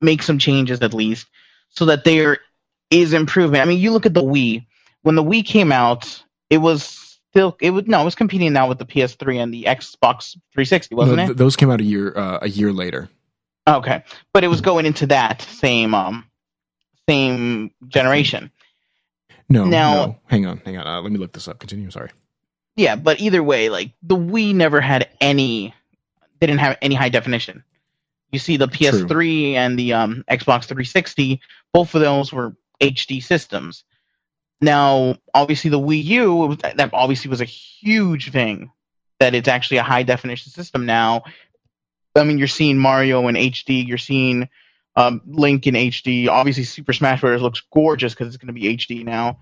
[0.01, 1.29] make some changes at least,
[1.69, 2.39] so that there
[2.91, 3.63] is improvement.
[3.63, 4.67] I mean, you look at the Wii.
[5.03, 6.83] When the Wii came out, it was
[7.31, 10.95] still it was no, it was competing now with the PS3 and the Xbox 360,
[10.97, 11.37] wasn't No, it?
[11.37, 13.09] those came out a year uh, a year later.
[13.67, 14.03] Okay,
[14.33, 16.27] but it was going into that same um
[17.09, 18.51] same generation.
[19.49, 20.19] No, Now- no.
[20.27, 20.87] Hang on, hang on.
[20.87, 21.59] Uh, let me look this up.
[21.59, 21.91] Continue.
[21.91, 22.11] Sorry.
[22.77, 25.75] Yeah, but either way, like the Wii never had any,
[26.41, 27.63] they didn't have any high definition.
[28.31, 31.41] You see, the PS3 and the um, Xbox 360,
[31.75, 33.85] both of those were HD systems.
[34.63, 38.71] Now, obviously, the Wii U was, that obviously was a huge thing.
[39.21, 41.25] That it's actually a high definition system now.
[42.15, 43.87] I mean, you're seeing Mario in HD.
[43.87, 44.49] You're seeing
[44.97, 46.29] um, Link in HD.
[46.29, 47.41] Obviously, Super Smash Bros.
[47.41, 49.39] looks gorgeous because it's going to be HD now.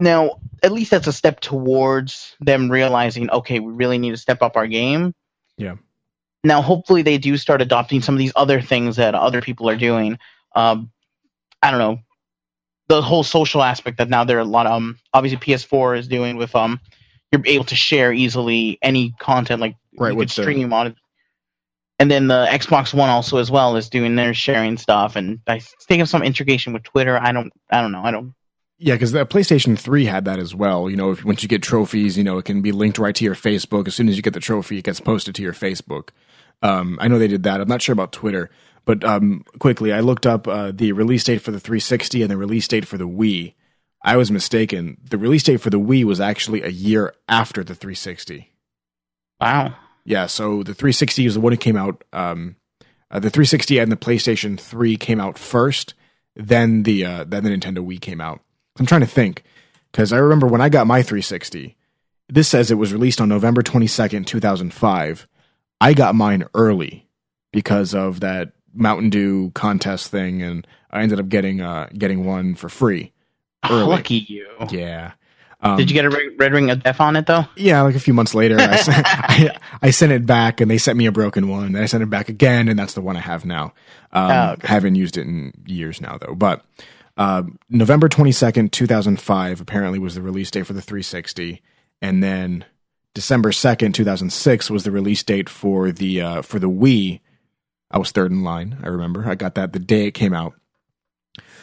[0.00, 4.42] Now, at least that's a step towards them realizing, okay, we really need to step
[4.42, 5.14] up our game.
[5.56, 5.76] Yeah.
[6.42, 9.76] Now, hopefully, they do start adopting some of these other things that other people are
[9.76, 10.18] doing.
[10.54, 10.90] Um,
[11.62, 12.00] I don't know,
[12.88, 14.66] the whole social aspect that now there are a lot.
[14.66, 16.80] Um, obviously, PS4 is doing with um,
[17.32, 20.96] you're able to share easily any content like Right, you with could the- on it.
[21.98, 25.60] And then the Xbox One also as well is doing their sharing stuff, and I
[25.86, 27.16] think of some integration with Twitter.
[27.20, 28.34] I don't, I don't know, I don't
[28.78, 30.90] Yeah, because the PlayStation 3 had that as well.
[30.90, 33.24] You know, if, once you get trophies, you know, it can be linked right to
[33.24, 33.86] your Facebook.
[33.86, 36.08] As soon as you get the trophy, it gets posted to your Facebook.
[36.62, 37.60] Um, I know they did that.
[37.60, 38.50] I'm not sure about Twitter.
[38.84, 42.36] But um, quickly, I looked up uh, the release date for the 360 and the
[42.36, 43.54] release date for the Wii.
[44.02, 44.98] I was mistaken.
[45.08, 48.52] The release date for the Wii was actually a year after the 360.
[49.40, 49.74] Wow.
[50.04, 52.04] Yeah, so the 360 is the one that came out.
[52.12, 52.56] Um,
[53.10, 55.94] uh, the 360 and the PlayStation 3 came out first.
[56.36, 58.40] Then the uh, then the Nintendo Wii came out.
[58.78, 59.44] I'm trying to think
[59.92, 61.76] because I remember when I got my 360.
[62.28, 65.28] This says it was released on November 22nd, 2005.
[65.80, 67.06] I got mine early
[67.52, 72.54] because of that Mountain Dew contest thing, and I ended up getting uh, getting one
[72.56, 73.12] for free.
[73.62, 73.86] Oh, Early.
[73.88, 74.48] lucky you.
[74.70, 75.12] Yeah.
[75.64, 77.46] Um, Did you get a red, red ring of death on it though?
[77.56, 80.76] Yeah, like a few months later, I, sent, I, I sent it back, and they
[80.76, 81.64] sent me a broken one.
[81.66, 83.72] And I sent it back again, and that's the one I have now.
[84.12, 84.68] Um, Oh, okay.
[84.68, 86.34] Haven't used it in years now, though.
[86.34, 86.62] But
[87.16, 91.62] uh, November twenty second, two thousand five, apparently was the release date for the 360,
[92.02, 92.66] and then
[93.14, 97.20] December second, two thousand six, was the release date for the uh, for the Wii.
[97.90, 98.78] I was third in line.
[98.82, 100.52] I remember I got that the day it came out.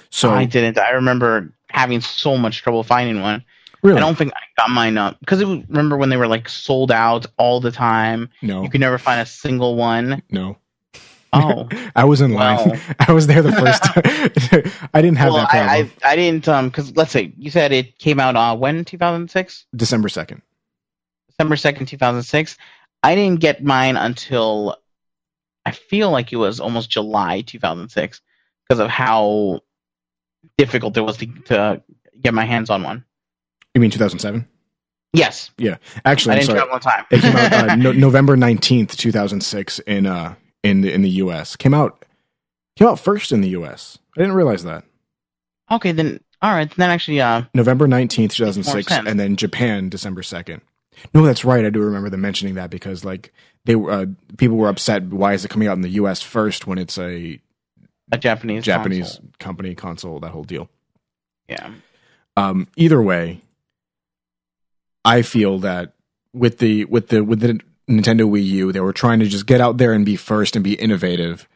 [0.10, 0.80] So I didn't.
[0.80, 3.46] I remember having so much trouble finding one.
[3.84, 6.92] Really, I don't think I got mine up because remember when they were like sold
[6.92, 8.30] out all the time.
[8.42, 10.22] no, You could never find a single one.
[10.30, 10.58] no.
[11.34, 12.70] Oh, I was in line.
[12.72, 14.90] Well- I was there the first time.
[14.94, 15.70] I didn't have well, that problem.
[16.04, 18.84] I, I I didn't um because let's say you said it came out uh when
[18.84, 20.42] 2006 December 2nd.
[21.30, 22.58] December 2nd 2006.
[23.04, 24.78] I didn't get mine until
[25.66, 28.22] I feel like it was almost July 2006
[28.68, 29.62] because of how
[30.58, 31.82] difficult it was to, to
[32.20, 33.06] get my hands on one.
[33.74, 34.48] You mean 2007?
[35.14, 35.76] Yes, Yeah.
[36.06, 36.60] Actually, I didn't sorry.
[36.60, 37.06] travel in time.
[37.12, 41.56] It came out uh, no, November 19th, 2006 in uh in the in the US.
[41.58, 42.06] Came out
[42.78, 44.00] came out first in the US.
[44.18, 44.86] I didn't realize that.
[45.70, 50.62] okay, then all right, then actually uh November 19th, 2006 and then Japan December 2nd.
[51.14, 51.66] No, that's right.
[51.66, 53.34] I do remember them mentioning that because like
[53.66, 54.06] they were uh,
[54.38, 57.38] people were upset why is it coming out in the US first when it's a
[58.14, 59.30] a Japanese Japanese console.
[59.40, 60.70] company console that whole deal.
[61.50, 61.72] Yeah.
[62.38, 63.42] um, either way,
[65.04, 65.94] I feel that
[66.34, 69.62] with the with the with the Nintendo Wii U, they were trying to just get
[69.62, 71.48] out there and be first and be innovative.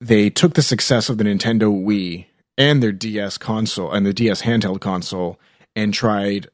[0.00, 4.42] They took the success of the Nintendo Wii and their DS console and the DS
[4.42, 5.38] handheld console
[5.74, 6.48] and tried,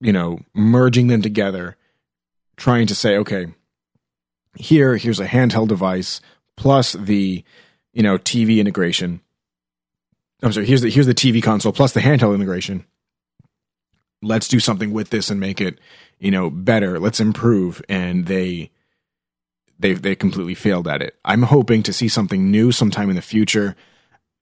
[0.00, 1.76] you know, merging them together,
[2.56, 3.48] trying to say, okay,
[4.54, 6.20] here here's a handheld device
[6.56, 7.44] plus the,
[7.92, 9.20] you know, TV integration.
[10.42, 10.66] I'm sorry.
[10.66, 12.84] Here's the here's the TV console plus the handheld integration.
[14.22, 15.78] Let's do something with this and make it,
[16.18, 16.98] you know, better.
[16.98, 17.82] Let's improve.
[17.88, 18.70] And they
[19.78, 21.16] they they completely failed at it.
[21.24, 23.76] I'm hoping to see something new sometime in the future,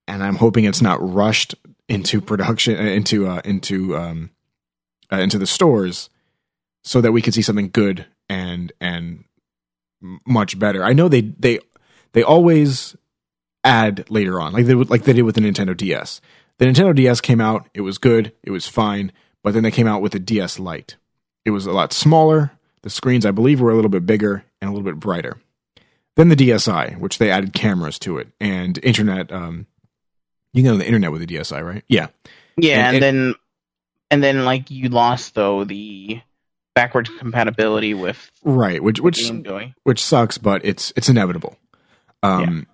[0.06, 1.54] and I'm hoping it's not rushed
[1.88, 4.30] into production uh, into uh, into um
[5.12, 6.08] uh, into the stores,
[6.82, 9.24] so that we can see something good and and
[10.26, 10.84] much better.
[10.84, 11.58] I know they they
[12.12, 12.96] they always
[13.64, 16.20] add later on, like they like they did with the Nintendo DS.
[16.58, 19.10] The Nintendo DS came out, it was good, it was fine,
[19.44, 20.96] but then they came out with the DS Lite.
[21.44, 22.50] It was a lot smaller.
[22.82, 25.38] The screens, I believe, were a little bit bigger and a little bit brighter.
[26.16, 29.30] Then the DSi, which they added cameras to it and internet.
[29.32, 29.66] Um,
[30.52, 31.84] you can go on the internet with the DSi, right?
[31.88, 32.08] Yeah,
[32.56, 33.34] Yeah, And- and, then
[34.10, 36.20] and then like you lost though the
[36.74, 38.82] backwards compatibility with right.
[38.82, 39.30] Which which
[39.82, 41.56] which sucks, but it's it's inevitable.
[42.22, 42.66] Um,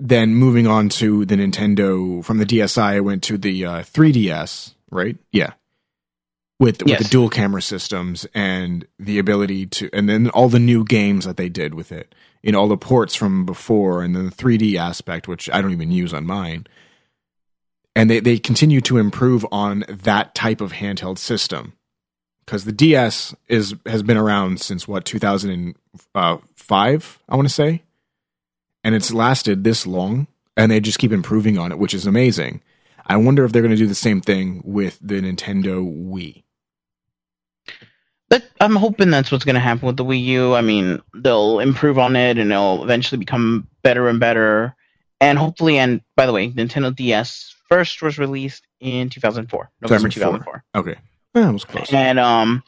[0.00, 4.74] Then moving on to the Nintendo from the DSi, I went to the uh, 3DS,
[4.90, 5.16] right?
[5.30, 5.52] Yeah,
[6.62, 10.84] with with the dual camera systems and the ability to, and then all the new
[10.84, 12.14] games that they did with it.
[12.40, 15.72] You know, all the ports from before, and then the 3D aspect, which I don't
[15.72, 16.68] even use on mine.
[17.96, 21.72] And they they continue to improve on that type of handheld system
[22.46, 27.82] because the DS is has been around since what 2005, I want to say,
[28.84, 32.62] and it's lasted this long, and they just keep improving on it, which is amazing.
[33.04, 36.44] I wonder if they're going to do the same thing with the Nintendo Wii.
[38.32, 40.54] But I'm hoping that's what's going to happen with the Wii U.
[40.54, 44.74] I mean, they'll improve on it and it'll eventually become better and better.
[45.20, 50.64] And hopefully, and by the way, Nintendo DS first was released in 2004, November 2004.
[50.74, 50.80] 2004.
[50.80, 51.00] Okay,
[51.34, 51.92] that was close.
[51.92, 52.62] And um,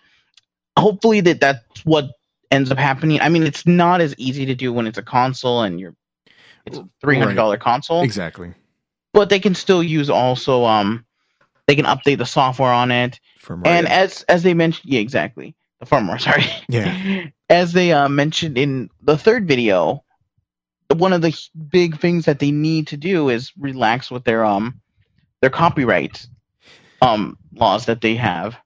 [0.78, 2.10] hopefully that that's what
[2.50, 3.22] ends up happening.
[3.22, 5.96] I mean, it's not as easy to do when it's a console and you're
[6.66, 8.52] it's a three hundred dollar console, Exactly.
[9.14, 11.03] but they can still use also um,
[11.66, 13.20] they can update the software on it.
[13.38, 16.20] From And as as they mentioned, yeah, exactly the firmware.
[16.20, 16.44] Sorry.
[16.68, 17.26] Yeah.
[17.48, 20.04] As they uh, mentioned in the third video,
[20.88, 21.36] one of the
[21.70, 24.80] big things that they need to do is relax with their um
[25.40, 26.26] their copyright
[27.02, 28.56] um laws that they have,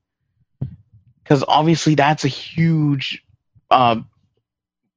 [1.23, 3.23] because obviously that's a huge
[3.71, 4.01] uh,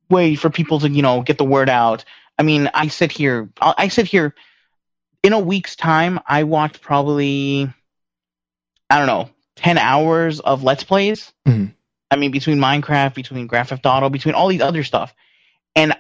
[0.10, 2.06] way for people to you know get the word out.
[2.38, 4.34] I mean, I sit here, I I sit here
[5.24, 6.20] in a week's time.
[6.28, 7.72] I watched probably
[8.92, 11.32] I don't know ten hours of let's plays.
[11.48, 11.74] Mhm.
[12.10, 15.14] I mean, between Minecraft, between Grand Theft Auto, between all these other stuff,
[15.76, 15.96] and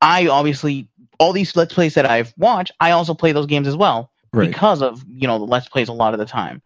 [0.00, 0.88] I obviously
[1.18, 4.48] all these let's plays that I've watched, I also play those games as well right.
[4.48, 6.60] because of you know the let's plays a lot of the time.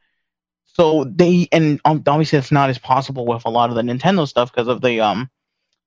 [0.64, 4.50] So they and obviously it's not as possible with a lot of the Nintendo stuff
[4.50, 5.30] because of the um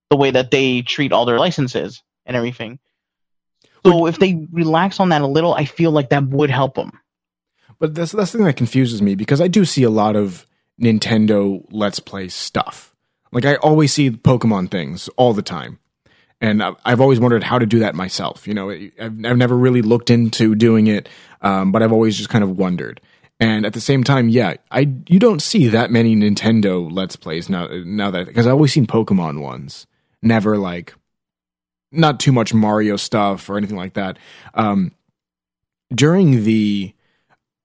[0.10, 2.80] the way that they treat all their licenses and everything.
[3.86, 7.01] So if they relax on that a little, I feel like that would help them.
[7.82, 10.46] But that's that's the thing that confuses me because I do see a lot of
[10.80, 12.96] Nintendo Let's Play stuff.
[13.32, 15.80] Like I always see Pokemon things all the time,
[16.40, 18.48] and I've always wondered how to do that myself.
[18.48, 21.10] You know, I've, I've never really looked into doing it,
[21.42, 23.02] um, but I've always just kind of wondered.
[23.40, 27.50] And at the same time, yeah, I you don't see that many Nintendo Let's Plays
[27.50, 27.66] now.
[27.66, 29.88] Now that because I've always seen Pokemon ones,
[30.22, 30.94] never like
[31.92, 34.20] not too much Mario stuff or anything like that.
[34.54, 34.92] Um,
[35.96, 36.94] during the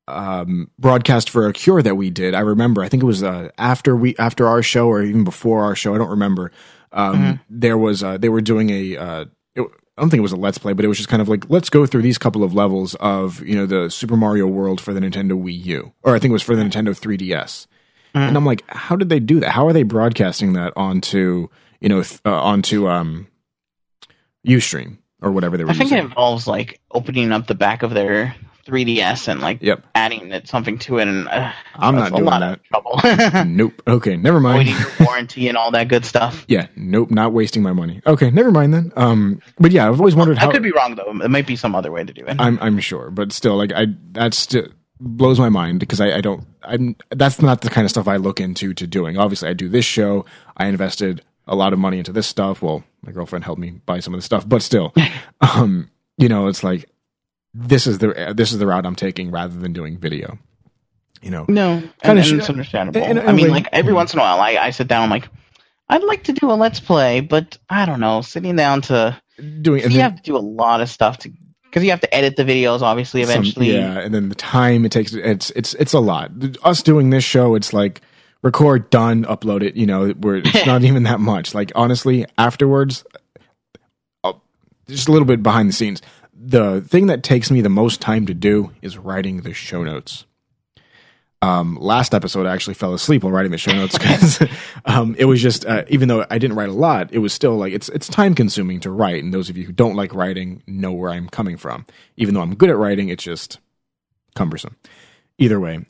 [0.09, 2.83] um, broadcast for a cure that we did, I remember.
[2.83, 5.95] I think it was uh, after we after our show or even before our show.
[5.95, 6.53] I don't remember.
[6.93, 8.97] Um, There was uh, they were doing a.
[8.97, 11.23] Uh, it, I don't think it was a let's play, but it was just kind
[11.23, 14.47] of like let's go through these couple of levels of you know the Super Mario
[14.47, 17.67] World for the Nintendo Wii U, or I think it was for the Nintendo 3DS.
[18.15, 19.51] And I'm like, how did they do that?
[19.51, 21.49] How are they broadcasting that onto
[21.81, 23.27] you know th- uh, onto um
[24.47, 27.93] UStream or whatever they were I think it involves like opening up the back of
[27.93, 28.35] their
[28.67, 29.87] 3DS and like Yep.
[29.95, 32.59] adding it, something to it, and uh, I'm not a doing lot that.
[32.59, 33.45] of trouble.
[33.47, 33.81] nope.
[33.87, 34.69] Okay, never mind.
[35.01, 36.45] Warranty and all that good stuff.
[36.49, 38.01] Yeah, nope, not wasting my money.
[38.07, 38.93] Okay, never mind then.
[38.97, 40.49] Um, but yeah, I've always wondered how.
[40.51, 41.11] I could be wrong though.
[41.25, 42.37] It might be some other way to do it.
[42.39, 44.67] I'm I'm sure, but still, like I that still
[44.99, 48.17] blows my mind because I I don't I'm that's not the kind of stuff I
[48.17, 49.17] look into to doing.
[49.19, 50.25] Obviously, I do this show.
[50.57, 52.63] I invested a lot of money into this stuff.
[52.63, 54.93] Well, my girlfriend helped me buy some of the stuff, but still,
[55.41, 56.89] um, you know, it's like
[57.59, 60.39] this is the this is the route I'm taking rather than doing video.
[61.23, 63.03] You know, No, Kinda and, and it's understandable.
[63.03, 64.71] in a- in a I mean, way- like every once in a while, I, I
[64.71, 65.29] sit down, I'm like,
[65.89, 69.21] I'd like to do a let's play, but I don't know, sitting down to
[69.63, 71.31] doing you then have to do a lot of stuff to
[71.65, 73.73] because you have to edit the videos, obviously, some- eventually.
[73.73, 75.15] yeah, and then the time it takes.
[75.15, 76.31] It's it's it's a lot.
[76.63, 78.03] Us doing this show, it's like
[78.43, 79.75] record, done, upload it.
[79.75, 81.55] You know, where it's not even that much.
[81.55, 83.05] Like honestly, afterwards,
[84.23, 84.35] uh,
[84.89, 86.03] just a little bit behind the scenes.
[86.39, 90.27] The thing that takes me the most time to do is writing the show notes.
[91.43, 94.43] Um, last episode, I actually fell asleep while writing the show notes because
[94.85, 97.57] um, it was just uh, even though I didn't write a lot, it was still
[97.57, 99.23] like it's it's time consuming to write.
[99.23, 101.87] And those of you who don't like writing know where I'm coming from.
[102.17, 103.59] Even though I'm good at writing, it's just
[104.35, 104.77] cumbersome.
[105.39, 105.85] Either way,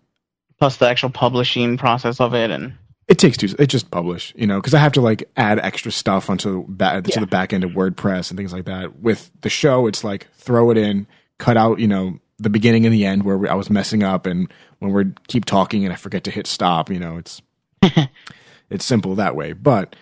[0.58, 2.74] Plus the actual publishing process of it, and
[3.08, 3.48] it takes two.
[3.58, 7.02] It just publish, you know, because I have to like add extra stuff onto ba-
[7.02, 7.20] to Yeah.
[7.20, 8.98] the back end of WordPress and things like that.
[9.00, 11.06] With the show, it's like throw it in,
[11.38, 14.26] cut out, you know, the beginning and the end where we, I was messing up,
[14.26, 17.40] and when we keep talking and I forget to hit stop, you know, it's
[18.70, 19.52] it's simple that way.
[19.52, 19.94] But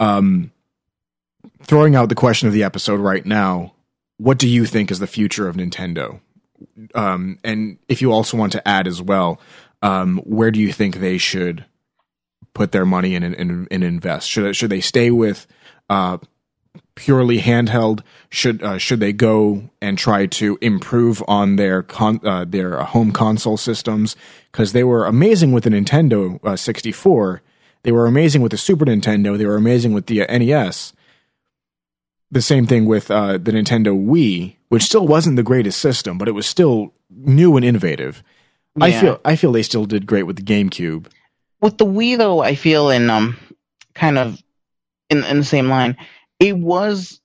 [0.00, 0.50] um,
[1.62, 3.72] throwing out the question of the episode right now,
[4.18, 6.20] what do you think is the future of Nintendo?
[6.94, 9.40] Um, and if you also want to add as well,
[9.82, 11.64] um, where do you think they should
[12.54, 14.28] put their money in and, and, and invest?
[14.28, 15.46] Should should they stay with
[15.88, 16.18] uh,
[16.94, 18.02] purely handheld?
[18.30, 23.12] Should uh, should they go and try to improve on their con- uh, their home
[23.12, 24.16] console systems?
[24.52, 27.42] Because they were amazing with the Nintendo uh, 64.
[27.82, 29.38] They were amazing with the Super Nintendo.
[29.38, 30.92] They were amazing with the uh, NES.
[32.30, 36.28] The same thing with uh, the Nintendo Wii, which still wasn't the greatest system, but
[36.28, 38.22] it was still new and innovative.
[38.80, 41.06] I feel I feel they still did great with the GameCube.
[41.60, 43.36] With the Wii though, I feel in um
[43.94, 44.40] kind of
[45.08, 45.96] in in the same line,
[46.38, 47.20] it was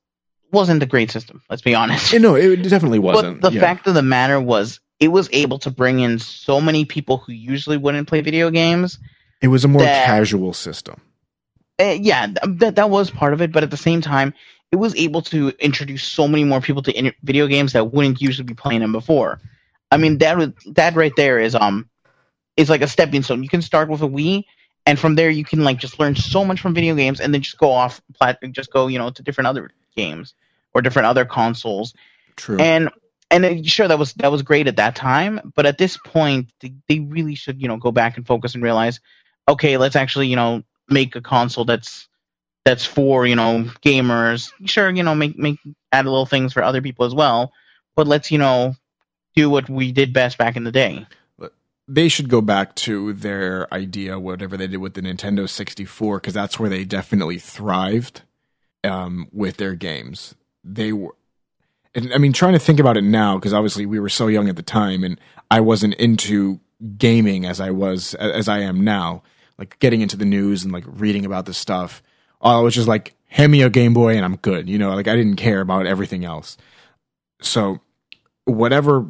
[0.51, 1.41] wasn't a great system.
[1.49, 2.13] Let's be honest.
[2.13, 3.41] Eh, No, it definitely wasn't.
[3.41, 3.61] But the yeah.
[3.61, 7.33] fact of the matter was, it was able to bring in so many people who
[7.33, 8.97] usually wouldn't play video games.
[9.41, 11.01] it was a more that- casual system.
[11.77, 14.33] Uh, yeah, th- that that was part of it, but at the same time,
[14.71, 18.21] it was able to introduce so many more people to in- video games that wouldn't
[18.21, 19.41] usually be playing them before.
[19.91, 21.89] I mean, that was, that right there is um
[22.57, 23.43] is like a stepping stone.
[23.43, 24.43] You can start with a Wii,
[24.85, 27.41] and from there you can like just learn so much from video games, and then
[27.41, 30.33] just go off plat, just go you know to different other games
[30.75, 31.95] or different other consoles
[32.35, 32.57] True.
[32.59, 32.89] and
[33.31, 36.73] and sure that was that was great at that time but at this point they,
[36.87, 38.99] they really should you know go back and focus and realize
[39.47, 42.07] okay let's actually you know make a console that's
[42.65, 45.57] that's for you know gamers sure you know make make
[45.91, 47.51] add little things for other people as well
[47.95, 48.75] but let's you know
[49.35, 51.05] do what we did best back in the day
[51.87, 56.33] they should go back to their idea, whatever they did with the Nintendo 64, because
[56.33, 58.23] that's where they definitely thrived
[58.83, 60.35] um, with their games.
[60.63, 61.15] They were,
[61.93, 64.49] and I mean, trying to think about it now, because obviously we were so young
[64.49, 65.19] at the time, and
[65.51, 66.59] I wasn't into
[66.97, 69.23] gaming as I was as I am now.
[69.57, 72.03] Like getting into the news and like reading about this stuff.
[72.41, 74.69] I was just like, hand me a Game Boy and I'm good.
[74.69, 76.57] You know, like I didn't care about everything else.
[77.41, 77.79] So
[78.43, 79.05] whatever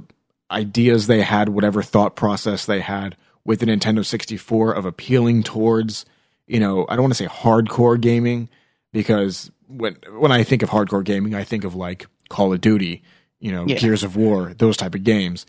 [0.51, 6.05] ideas they had, whatever thought process they had with the Nintendo 64 of appealing towards,
[6.47, 8.49] you know, I don't want to say hardcore gaming
[8.93, 13.03] because when when I think of hardcore gaming, I think of like Call of Duty,
[13.39, 13.77] you know, Yeah.
[13.77, 15.45] Gears of War, those type of games.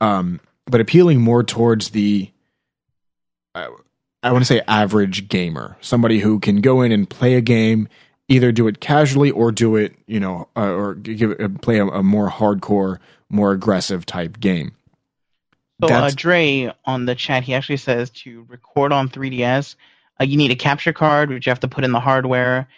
[0.00, 2.30] Um, but appealing more towards the
[3.54, 3.68] uh,
[4.22, 7.88] I want to say average gamer, somebody who can go in and play a game,
[8.28, 11.78] either do it casually or do it, you know, uh, or give it, uh, play
[11.78, 12.98] a, a, more hardcore,
[13.28, 14.74] more aggressive type game.
[15.82, 19.74] So uh, Dre on the chat, he actually says to record on 3DS,
[20.20, 22.68] uh, you need a capture card, which you have to put in the hardware.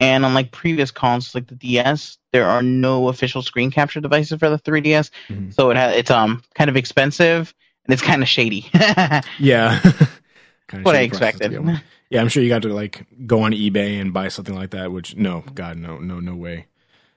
[0.00, 4.50] And unlike previous consoles like the DS, there are no official screen capture devices for
[4.50, 5.50] the 3DS, mm-hmm.
[5.50, 7.54] so it ha- it's um kind of expensive
[7.86, 8.68] and it's kind of shady.
[9.38, 9.80] yeah.
[10.68, 11.52] kind of what I expected.
[12.10, 14.92] Yeah, I'm sure you got to like go on eBay and buy something like that.
[14.92, 16.66] Which no, God, no, no, no way.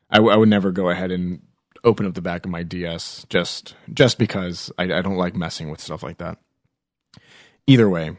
[0.10, 1.42] I, w- I would never go ahead and
[1.84, 5.70] open up the back of my DS just just because I, I don't like messing
[5.70, 6.38] with stuff like that.
[7.68, 8.18] Either way,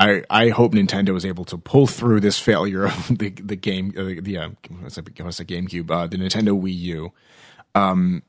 [0.00, 3.92] I I hope Nintendo is able to pull through this failure of the the game
[3.96, 4.48] uh, the, the uh,
[4.80, 7.12] what's, what's GameCube uh, the Nintendo Wii U.
[7.74, 8.22] Um,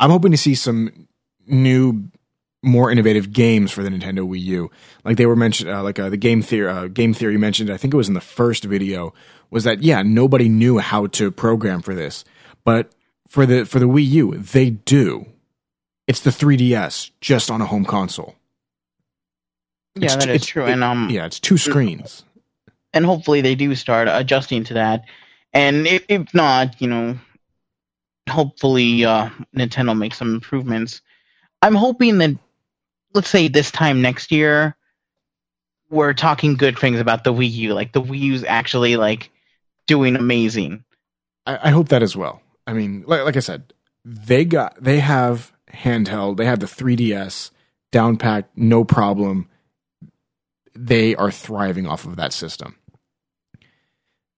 [0.00, 1.06] I'm hoping to see some
[1.46, 2.08] new
[2.62, 4.70] more innovative games for the Nintendo Wii U.
[5.04, 7.70] Like they were mentioned, uh, like uh, the game theory, uh, game theory mentioned.
[7.70, 9.12] I think it was in the first video.
[9.50, 10.02] Was that yeah?
[10.02, 12.24] Nobody knew how to program for this,
[12.64, 12.92] but
[13.28, 15.26] for the for the Wii U, they do.
[16.08, 18.34] It's the 3DS just on a home console.
[19.94, 20.64] Yeah, it's, that is true.
[20.64, 22.24] And um, yeah, it's two screens.
[22.92, 25.04] And hopefully they do start adjusting to that.
[25.52, 27.18] And if, if not, you know,
[28.28, 31.02] hopefully uh, Nintendo makes some improvements.
[31.60, 32.36] I'm hoping that
[33.14, 34.76] let's say this time next year,
[35.90, 37.74] we're talking good things about the Wii U.
[37.74, 39.30] Like the Wii U's actually like
[39.86, 40.84] doing amazing.
[41.46, 42.40] I, I hope that as well.
[42.66, 43.72] I mean, like, like I said,
[44.04, 46.36] they got they have handheld.
[46.36, 47.50] They have the 3DS
[47.90, 49.48] down packed, no problem.
[50.74, 52.76] They are thriving off of that system.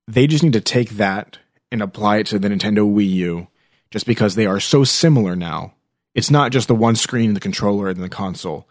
[0.08, 1.38] They just need to take that
[1.70, 3.48] and apply it to the Nintendo Wii U,
[3.90, 5.74] just because they are so similar now
[6.14, 8.68] it's not just the one screen, the controller, and the console.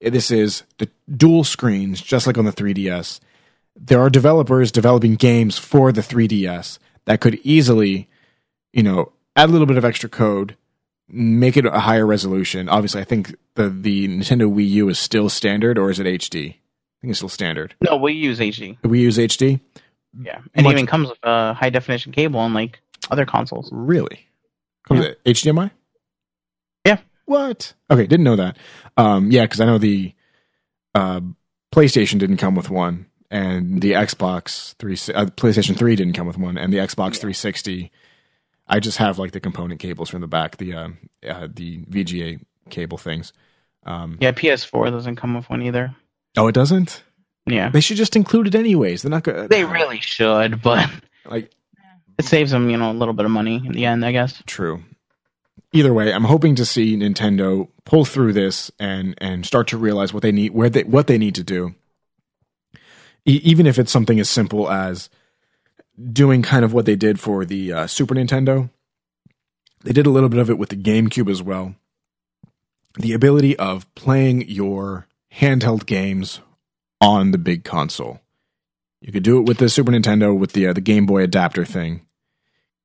[0.00, 3.20] This is the dual screens, just like on the 3DS.
[3.76, 8.08] There are developers developing games for the 3DS that could easily,
[8.72, 10.56] you know, add a little bit of extra code,
[11.08, 12.68] make it a higher resolution.
[12.68, 16.50] Obviously, I think the the Nintendo Wii U is still standard, or is it HD?
[16.50, 17.74] I think it's still standard.
[17.80, 18.78] No, Wii U's HD.
[18.82, 19.60] Wii U's HD.
[20.20, 22.80] Yeah, and Much, even comes with a high definition cable, unlike
[23.10, 23.70] other consoles.
[23.72, 24.26] Really?
[24.86, 25.08] Comes yeah.
[25.08, 25.70] with HDMI?
[27.24, 27.74] What?
[27.90, 28.56] Okay, didn't know that.
[28.96, 30.14] Um, yeah, because I know the
[30.94, 31.20] uh,
[31.72, 36.38] PlayStation didn't come with one, and the Xbox three, uh, PlayStation three didn't come with
[36.38, 37.20] one, and the Xbox yeah.
[37.20, 37.92] 360.
[38.66, 40.88] I just have like the component cables from the back, the uh,
[41.26, 43.32] uh, the VGA cable things.
[43.84, 45.94] Um, yeah, PS4 doesn't come with one either.
[46.36, 47.02] Oh, it doesn't.
[47.46, 49.02] Yeah, they should just include it anyways.
[49.02, 49.48] They're not going.
[49.48, 50.88] They really should, but
[51.24, 51.50] like
[52.18, 54.42] it saves them, you know, a little bit of money in the end, I guess.
[54.46, 54.82] True
[55.72, 60.12] either way, I'm hoping to see Nintendo pull through this and and start to realize
[60.12, 61.74] what they need, where they what they need to do.
[63.24, 65.08] E- even if it's something as simple as
[66.12, 68.70] doing kind of what they did for the uh, Super Nintendo,
[69.84, 71.74] they did a little bit of it with the GameCube as well.
[72.98, 76.40] The ability of playing your handheld games
[77.00, 78.20] on the big console.
[79.00, 81.64] You could do it with the Super Nintendo with the uh, the Game Boy adapter
[81.64, 82.06] thing.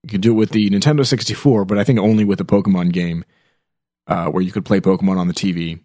[0.08, 2.94] You could do it with the Nintendo 64, but I think only with the Pokemon
[2.94, 3.26] game,
[4.08, 5.82] uh, where you could play Pokemon on the TV,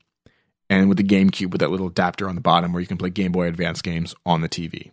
[0.70, 3.10] and with the GameCube with that little adapter on the bottom where you can play
[3.10, 4.92] Game Boy Advance games on the TV.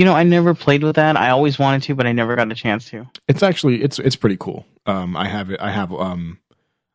[0.00, 1.16] You know, I never played with that.
[1.16, 3.06] I always wanted to, but I never got a chance to.
[3.28, 4.66] It's actually it's it's pretty cool.
[4.84, 5.60] Um, I have it.
[5.60, 6.40] I have um,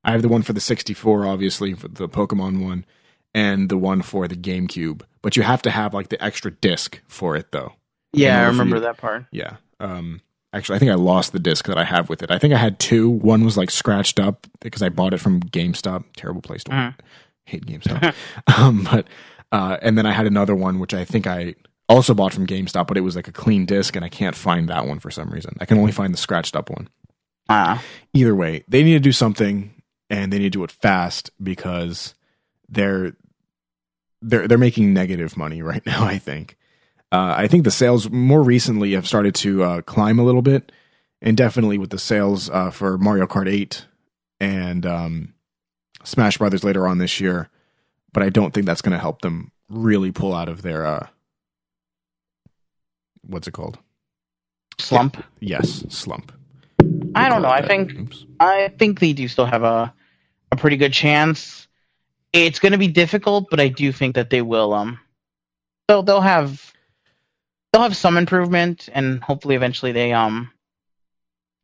[0.03, 2.85] I have the one for the 64, obviously for the Pokemon one,
[3.33, 5.03] and the one for the GameCube.
[5.21, 7.75] But you have to have like the extra disc for it, though.
[8.11, 9.27] Yeah, I remember you, that part.
[9.31, 9.55] Yeah.
[9.79, 10.19] Um,
[10.53, 12.29] Actually, I think I lost the disc that I have with it.
[12.29, 13.09] I think I had two.
[13.09, 16.03] One was like scratched up because I bought it from GameStop.
[16.15, 16.95] Terrible place to mm.
[17.45, 18.13] hate GameStop.
[18.57, 19.07] um, but
[19.51, 21.55] uh, and then I had another one which I think I
[21.87, 24.67] also bought from GameStop, but it was like a clean disc, and I can't find
[24.69, 25.55] that one for some reason.
[25.61, 26.89] I can only find the scratched up one.
[27.49, 27.83] Ah.
[28.13, 29.73] Either way, they need to do something,
[30.09, 32.13] and they need to do it fast because
[32.67, 33.13] they're
[34.21, 36.03] they're they're making negative money right now.
[36.03, 36.57] I think
[37.11, 40.71] uh, I think the sales more recently have started to uh, climb a little bit,
[41.21, 43.85] and definitely with the sales uh, for Mario Kart 8
[44.39, 45.33] and um,
[46.03, 47.49] Smash Brothers later on this year.
[48.13, 51.07] But I don't think that's going to help them really pull out of their uh,
[53.21, 53.77] what's it called?
[54.79, 55.23] Slump.
[55.39, 56.31] yes, slump.
[57.13, 57.49] I don't know.
[57.49, 58.25] I think Oops.
[58.39, 59.93] I think they do still have a
[60.51, 61.67] a pretty good chance.
[62.33, 64.73] It's going to be difficult, but I do think that they will.
[64.73, 64.99] Um,
[65.87, 66.73] they'll they'll have
[67.71, 70.51] they'll have some improvement, and hopefully, eventually, they um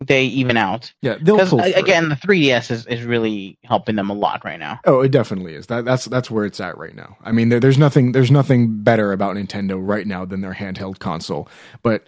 [0.05, 0.93] they even out.
[1.01, 4.59] Yeah, they'll Because pull again, the 3DS is, is really helping them a lot right
[4.59, 4.79] now.
[4.85, 5.67] Oh, it definitely is.
[5.67, 7.17] That that's that's where it's at right now.
[7.23, 10.99] I mean, there, there's nothing there's nothing better about Nintendo right now than their handheld
[10.99, 11.49] console.
[11.81, 12.07] But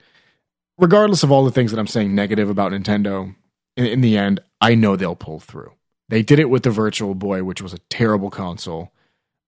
[0.78, 3.36] regardless of all the things that I'm saying negative about Nintendo,
[3.76, 5.72] in, in the end, I know they'll pull through.
[6.10, 8.92] They did it with the Virtual Boy, which was a terrible console.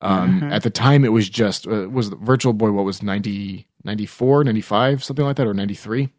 [0.02, 0.52] Um, Mhm.
[0.52, 2.72] At the time, it was just uh, was the Virtual Boy.
[2.72, 6.10] What was 90, 94, 95, something like that, or ninety three.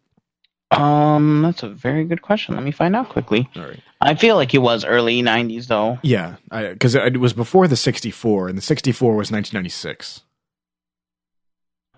[0.71, 2.55] Um, that's a very good question.
[2.55, 3.47] Let me find out quickly.
[3.55, 3.79] All right.
[4.01, 5.99] I feel like it was early 90s though.
[6.01, 10.21] Yeah, because it was before the 64, and the 64 was 1996.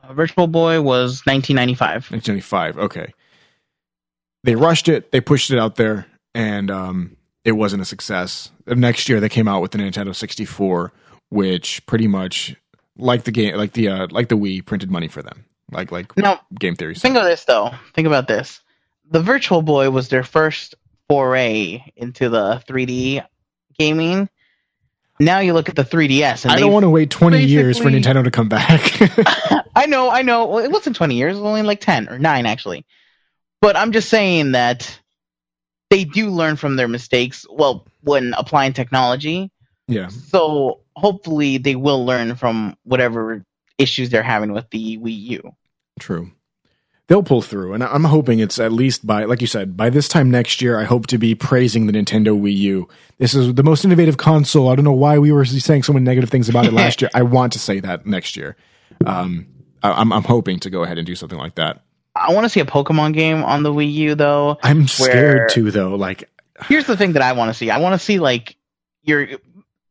[0.03, 2.11] Uh, Virtual Boy was 1995.
[2.11, 2.77] 1995.
[2.77, 3.13] Okay.
[4.43, 5.11] They rushed it.
[5.11, 6.05] They pushed it out there,
[6.35, 8.51] and um, it wasn't a success.
[8.65, 10.91] The next year, they came out with the Nintendo 64,
[11.29, 12.55] which pretty much,
[12.97, 15.45] like the game, like the uh, like the Wii, printed money for them.
[15.71, 16.95] Like like Now, game theory.
[16.95, 17.71] think of this though.
[17.93, 18.61] Think about this.
[19.09, 20.75] The Virtual Boy was their first
[21.07, 23.25] foray into the 3D
[23.77, 24.29] gaming.
[25.19, 27.77] Now you look at the 3DS and I they don't want to wait 20 years
[27.77, 28.99] for Nintendo to come back.
[29.75, 30.45] I know, I know.
[30.47, 31.37] Well, it wasn't 20 years.
[31.37, 32.85] It was only like 10 or 9, actually.
[33.61, 34.99] But I'm just saying that
[35.89, 39.51] they do learn from their mistakes, well, when applying technology.
[39.87, 40.07] yeah.
[40.09, 43.43] So hopefully they will learn from whatever
[43.77, 45.55] issues they're having with the Wii U.
[45.99, 46.31] True.
[47.07, 50.07] They'll pull through, and I'm hoping it's at least by, like you said, by this
[50.07, 50.79] time next year.
[50.79, 52.87] I hope to be praising the Nintendo Wii U.
[53.19, 54.69] This is the most innovative console.
[54.69, 57.11] I don't know why we were saying so many negative things about it last year.
[57.13, 58.55] I want to say that next year.
[59.05, 59.45] Um,
[59.83, 61.83] I- I'm I'm hoping to go ahead and do something like that.
[62.15, 64.57] I want to see a Pokemon game on the Wii U, though.
[64.63, 65.93] I'm scared Where- too, though.
[65.95, 66.27] Like,
[66.67, 67.69] Here's the thing that I want to see.
[67.69, 68.55] I want to see like
[69.03, 69.27] your.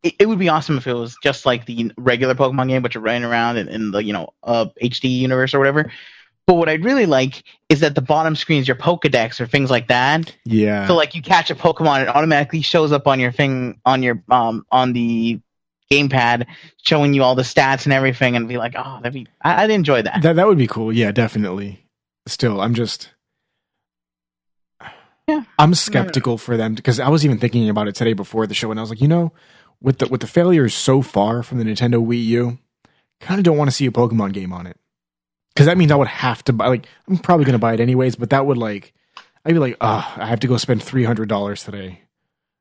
[0.05, 2.95] It, it would be awesome if it was just like the regular Pokemon game, but
[2.95, 5.91] you're running around in, in the you know uh, HD universe or whatever.
[6.47, 9.71] But what I'd really like is that the bottom screen is your Pokedex or things
[9.71, 10.37] like that.
[10.45, 14.03] yeah, So like you catch a Pokemon, it automatically shows up on your thing on
[14.03, 15.41] your um on the
[15.91, 16.47] gamepad,
[16.85, 19.27] showing you all the stats and everything, and be like, oh, that'd be.
[19.43, 20.23] I, I'd enjoy that.
[20.23, 20.93] that that would be cool.
[20.93, 21.87] Yeah, definitely.
[22.27, 23.11] Still, I'm just.
[25.27, 25.45] Yeah.
[25.59, 28.71] I'm skeptical for them because I was even thinking about it today before the show,
[28.71, 29.33] and I was like, you know,
[29.85, 32.59] with the with the failures so far from the Nintendo Wii U,
[33.20, 34.77] kind of don't want to see a Pokemon game on it
[35.55, 36.69] because that means I would have to buy.
[36.69, 38.94] Like, I'm probably going to buy it anyways, but that would like,
[39.44, 42.01] I'd be like, oh, I have to go spend three hundred dollars today.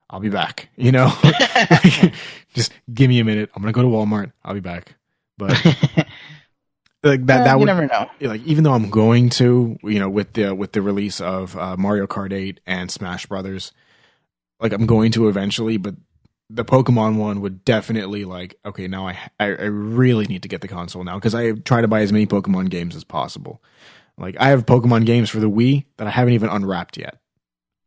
[0.09, 0.67] I'll be back.
[0.75, 1.11] You know,
[2.53, 3.49] just give me a minute.
[3.55, 4.33] I'm gonna go to Walmart.
[4.43, 4.95] I'll be back.
[5.37, 5.51] But
[7.03, 8.09] like that, Uh, that you would never know.
[8.21, 11.77] like even though I'm going to, you know, with the with the release of uh,
[11.77, 13.71] Mario Kart 8 and Smash Brothers,
[14.59, 15.95] like I'm going to eventually, but
[16.49, 20.61] the Pokemon one would definitely like okay, now I I, I really need to get
[20.61, 23.61] the console now because I try to buy as many Pokemon games as possible.
[24.17, 27.17] Like I have Pokemon games for the Wii that I haven't even unwrapped yet.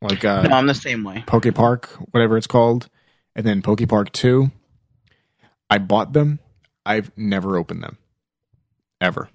[0.03, 1.25] Like uh no, I'm the same way.
[1.27, 2.89] Poke Park, whatever it's called,
[3.35, 4.51] and then Poke Park 2.
[5.71, 6.39] I bought them.
[6.85, 7.99] I've never opened them.
[9.01, 9.29] Ever.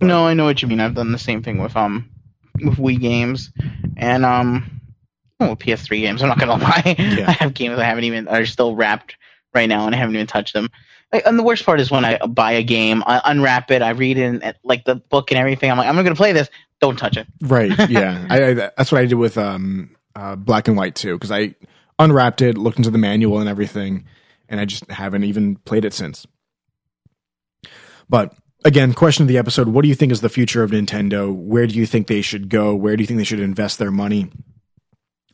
[0.00, 0.80] No, I know what you mean.
[0.80, 2.10] I've done the same thing with um
[2.54, 3.50] with Wii games
[3.96, 4.79] and um
[5.48, 6.22] with PS3 games.
[6.22, 6.94] I'm not gonna lie.
[6.98, 7.28] Yeah.
[7.28, 9.16] I have games I haven't even are still wrapped
[9.54, 10.68] right now, and I haven't even touched them.
[11.12, 13.90] Like, And the worst part is when I buy a game, I unwrap it, I
[13.90, 15.70] read it, and, like the book and everything.
[15.70, 16.48] I'm like, I'm not gonna play this.
[16.80, 17.26] Don't touch it.
[17.40, 17.72] Right.
[17.90, 18.26] Yeah.
[18.28, 21.54] I, I that's what I did with um uh, Black and White 2 because I
[21.98, 24.06] unwrapped it, looked into the manual and everything,
[24.48, 26.26] and I just haven't even played it since.
[28.08, 28.34] But
[28.64, 31.32] again, question of the episode: What do you think is the future of Nintendo?
[31.34, 32.74] Where do you think they should go?
[32.74, 34.30] Where do you think they should invest their money?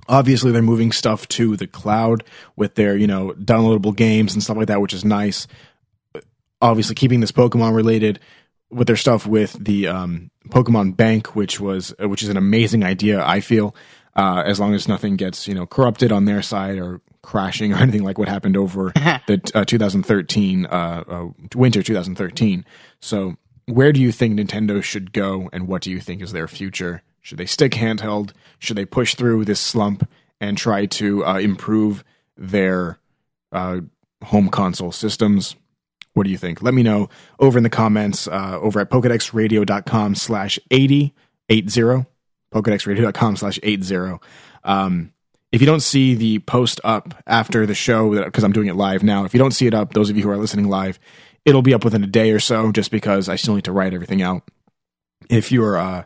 [0.08, 2.24] Obviously, they're moving stuff to the cloud
[2.56, 5.46] with their you know downloadable games and stuff like that, which is nice.
[6.60, 8.20] Obviously, keeping this Pokemon related
[8.70, 13.24] with their stuff with the um, Pokemon Bank, which was which is an amazing idea.
[13.24, 13.74] I feel
[14.14, 17.76] uh, as long as nothing gets you know corrupted on their side or crashing or
[17.82, 18.92] anything like what happened over
[19.26, 22.64] the uh, 2013 uh, uh, winter 2013.
[23.00, 26.48] So, where do you think Nintendo should go, and what do you think is their
[26.48, 27.02] future?
[27.26, 28.30] Should they stick handheld?
[28.60, 30.08] Should they push through this slump
[30.40, 32.04] and try to uh, improve
[32.36, 33.00] their
[33.50, 33.80] uh,
[34.22, 35.56] home console systems?
[36.12, 36.62] What do you think?
[36.62, 37.08] Let me know
[37.40, 41.12] over in the comments uh, over at pokedexradio.com slash 80,
[41.48, 42.06] 80,
[42.54, 44.18] pokedexradio.com slash 80.
[44.62, 45.12] Um,
[45.50, 49.02] if you don't see the post up after the show, because I'm doing it live
[49.02, 51.00] now, if you don't see it up, those of you who are listening live,
[51.44, 53.94] it'll be up within a day or so just because I still need to write
[53.94, 54.44] everything out.
[55.28, 56.04] If you're uh,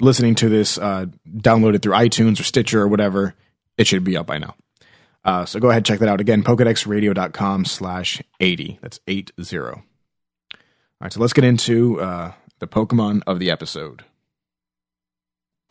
[0.00, 3.34] listening to this uh, downloaded through iTunes or Stitcher or whatever,
[3.78, 4.54] it should be up by now.
[5.24, 8.78] Uh, so go ahead check that out again, pokedexradio.com slash 80.
[8.80, 9.32] That's 80.
[9.58, 9.72] All
[11.00, 14.04] right, so let's get into uh, the Pokemon of the episode.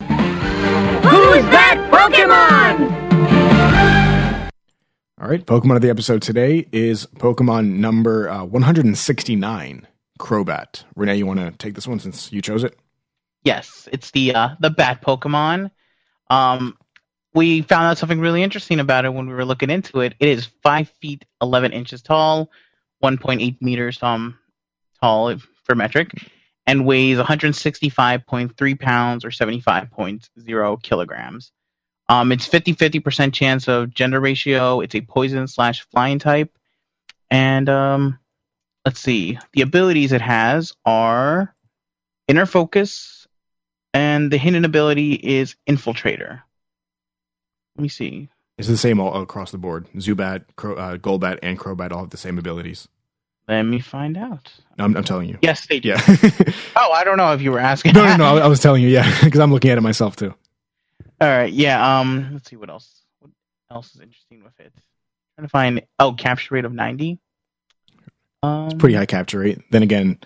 [0.00, 0.08] Who's
[1.50, 3.06] that Pokemon?
[5.18, 9.86] All right, Pokemon of the episode today is Pokemon number uh, 169,
[10.20, 10.84] Crobat.
[10.94, 12.78] Renee, you want to take this one since you chose it?
[13.46, 15.70] Yes, it's the uh, the bat Pokemon.
[16.28, 16.76] Um,
[17.32, 20.14] we found out something really interesting about it when we were looking into it.
[20.18, 22.50] It is five feet eleven inches tall,
[22.98, 24.36] one point eight meters um
[25.00, 26.10] tall for metric,
[26.66, 31.52] and weighs 165.3 pounds or 75.0 kilograms.
[32.08, 34.80] Um, it's 50-50% chance of gender ratio.
[34.80, 36.50] It's a poison slash flying type,
[37.30, 38.18] and um,
[38.84, 39.38] let's see.
[39.52, 41.54] The abilities it has are
[42.26, 43.25] inner focus,
[43.96, 46.42] and the hidden ability is infiltrator.
[47.76, 48.28] Let me see.
[48.58, 49.88] It's the same all across the board.
[49.96, 52.88] Zubat, Cro- uh, Golbat, and Crobat all have the same abilities.
[53.48, 54.52] Let me find out.
[54.78, 55.38] I'm, I'm telling you.
[55.40, 55.90] Yes, they do.
[55.90, 56.00] Yeah.
[56.78, 57.94] Oh, I don't know if you were asking.
[57.94, 58.36] no, no, no.
[58.38, 58.88] I, was telling you.
[58.88, 60.34] Yeah, because I'm looking at it myself too.
[61.20, 62.00] All right, yeah.
[62.00, 63.02] Um, let's see what else.
[63.20, 63.30] What
[63.70, 64.74] else is interesting with it?
[65.36, 65.82] trying to find.
[65.98, 67.18] Oh, capture rate of ninety.
[68.42, 69.62] Um, It's pretty high capture rate.
[69.70, 70.18] Then again,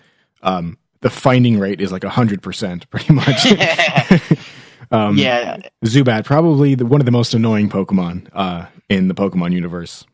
[0.43, 3.47] um, the finding rate is like hundred percent, pretty much.
[4.91, 9.53] um, yeah, Zubat probably the, one of the most annoying Pokemon uh, in the Pokemon
[9.53, 10.05] universe.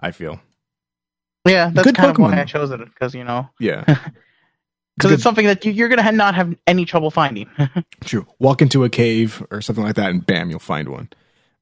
[0.00, 0.40] I feel.
[1.46, 1.70] yeah.
[1.72, 2.38] That's Good kind of why Pokemon.
[2.38, 3.82] I chose it because you know Yeah.
[3.86, 4.02] because
[5.00, 7.48] good- it's something that you, you're gonna ha- not have any trouble finding,
[8.04, 8.26] True.
[8.38, 11.08] Walk into a cave or something like that, and bam, you'll find one.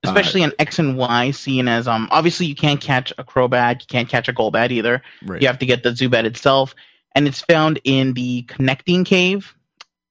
[0.04, 1.30] Uh, especially in X and Y.
[1.30, 5.02] Seeing as um, obviously you can't catch a Crobat, you can't catch a Golbat either.
[5.24, 5.40] Right.
[5.40, 6.74] You have to get the Zubat itself,
[7.16, 9.54] and it's found in the connecting cave,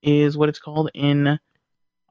[0.02, 1.40] is what it's called in.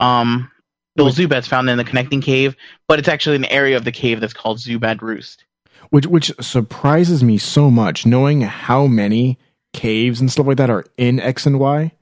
[0.01, 0.51] Um,
[0.97, 2.57] well, Which- Zubat's found in the connecting cave,
[2.89, 5.45] but it's actually an area of the cave that's called Zubat Roost.
[5.91, 9.39] Which which surprises me so much, knowing how many
[9.75, 11.93] caves and stuff like that are in X and Y.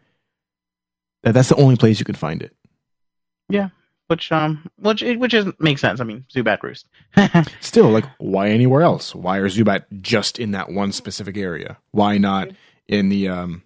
[1.23, 2.55] That that's the only place you could find it.
[3.49, 3.71] Yeah,
[4.09, 6.01] which um, which which is makes sense.
[6.01, 6.87] I mean, Zubat Roost.
[7.61, 9.15] Still, like, why anywhere else?
[9.15, 11.79] Why are Zubat just in that one specific area?
[11.91, 12.51] Why not
[12.89, 13.63] in the um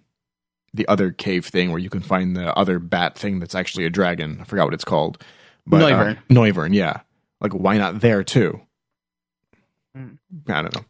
[0.73, 3.89] the other cave thing where you can find the other bat thing that's actually a
[3.89, 4.39] dragon?
[4.41, 5.23] I forgot what it's called.
[5.65, 6.17] But uh, Noivern.
[6.29, 7.01] Noivern, yeah.
[7.41, 8.61] Like, why not there too?
[9.95, 10.15] Hmm.
[10.47, 10.85] I don't know.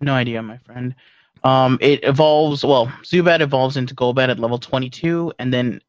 [0.00, 0.94] No idea, my friend.
[1.44, 2.64] Um, it evolves.
[2.64, 5.80] Well, Zubat evolves into Golbat at level 22, and then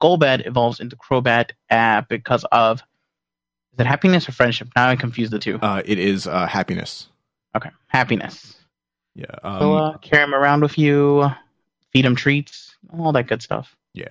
[0.00, 2.82] Golbat evolves into Crobat at because of
[3.76, 4.68] is it happiness or friendship?
[4.74, 5.58] Now I confuse the two.
[5.60, 7.08] Uh, it is uh, happiness.
[7.54, 8.55] Okay, happiness.
[9.16, 9.34] Yeah.
[9.42, 11.28] Um, So uh, carry him around with you,
[11.90, 13.74] feed him treats, all that good stuff.
[13.94, 14.08] Yeah.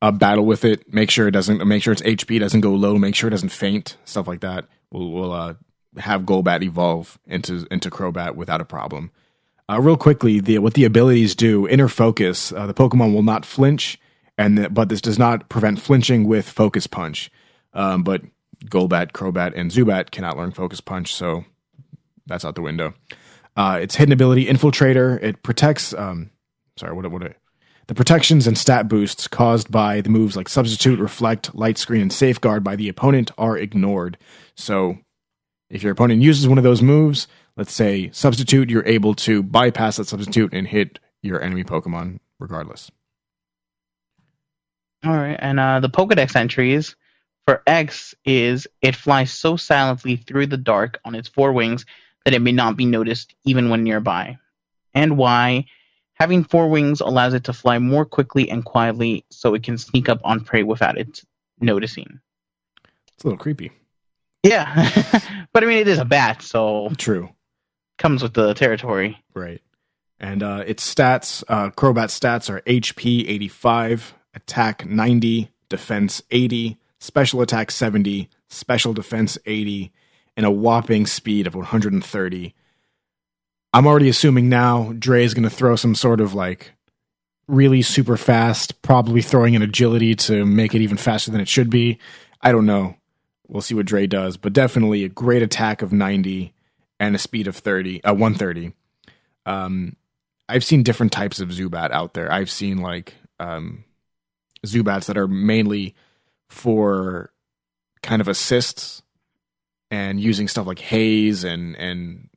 [0.00, 0.92] Uh, battle with it.
[0.94, 1.66] Make sure it doesn't.
[1.66, 2.96] Make sure its HP doesn't go low.
[2.96, 3.96] Make sure it doesn't faint.
[4.04, 4.66] Stuff like that.
[4.92, 5.54] We'll, we'll uh,
[5.98, 9.10] have Golbat evolve into into Crobat without a problem.
[9.68, 11.66] Uh, real quickly, the what the abilities do.
[11.66, 12.52] Inner focus.
[12.52, 13.98] Uh, the Pokemon will not flinch,
[14.38, 17.28] and the, but this does not prevent flinching with Focus Punch.
[17.74, 18.22] Um, but
[18.66, 21.44] Golbat, Crobat, and Zubat cannot learn Focus Punch, so
[22.26, 22.94] that's out the window.
[23.58, 25.20] Uh, its hidden ability, Infiltrator.
[25.20, 25.92] It protects.
[25.92, 26.30] Um,
[26.76, 27.34] sorry, what what
[27.88, 32.12] the protections and stat boosts caused by the moves like Substitute, Reflect, Light Screen, and
[32.12, 34.16] Safeguard by the opponent are ignored.
[34.54, 34.98] So,
[35.70, 37.26] if your opponent uses one of those moves,
[37.56, 42.92] let's say Substitute, you're able to bypass that Substitute and hit your enemy Pokemon regardless.
[45.04, 46.94] All right, and uh, the Pokedex entries
[47.44, 51.84] for X is it flies so silently through the dark on its four wings
[52.28, 54.36] that it may not be noticed even when nearby.
[54.92, 55.64] And why
[56.12, 60.10] having four wings allows it to fly more quickly and quietly so it can sneak
[60.10, 61.22] up on prey without it
[61.58, 62.20] noticing.
[63.14, 63.72] It's a little creepy.
[64.42, 64.90] Yeah,
[65.54, 67.30] but I mean, it is a bat, so True.
[67.96, 69.16] comes with the territory.
[69.32, 69.62] Right.
[70.20, 77.40] And uh, its stats, uh, Crobat stats are HP 85, attack 90, defense 80, special
[77.40, 79.92] attack 70, special defense 80,
[80.38, 82.54] and a whopping speed of 130.
[83.72, 86.70] I'm already assuming now Dre is going to throw some sort of like
[87.48, 91.70] really super fast, probably throwing an agility to make it even faster than it should
[91.70, 91.98] be.
[92.40, 92.94] I don't know.
[93.48, 96.54] We'll see what Dre does, but definitely a great attack of 90
[97.00, 98.72] and a speed of 30, uh, 130.
[99.44, 99.96] Um,
[100.48, 102.32] I've seen different types of Zubat out there.
[102.32, 103.84] I've seen like um,
[104.64, 105.96] Zubats that are mainly
[106.48, 107.32] for
[108.02, 109.02] kind of assists
[109.90, 112.28] and using stuff like haze and and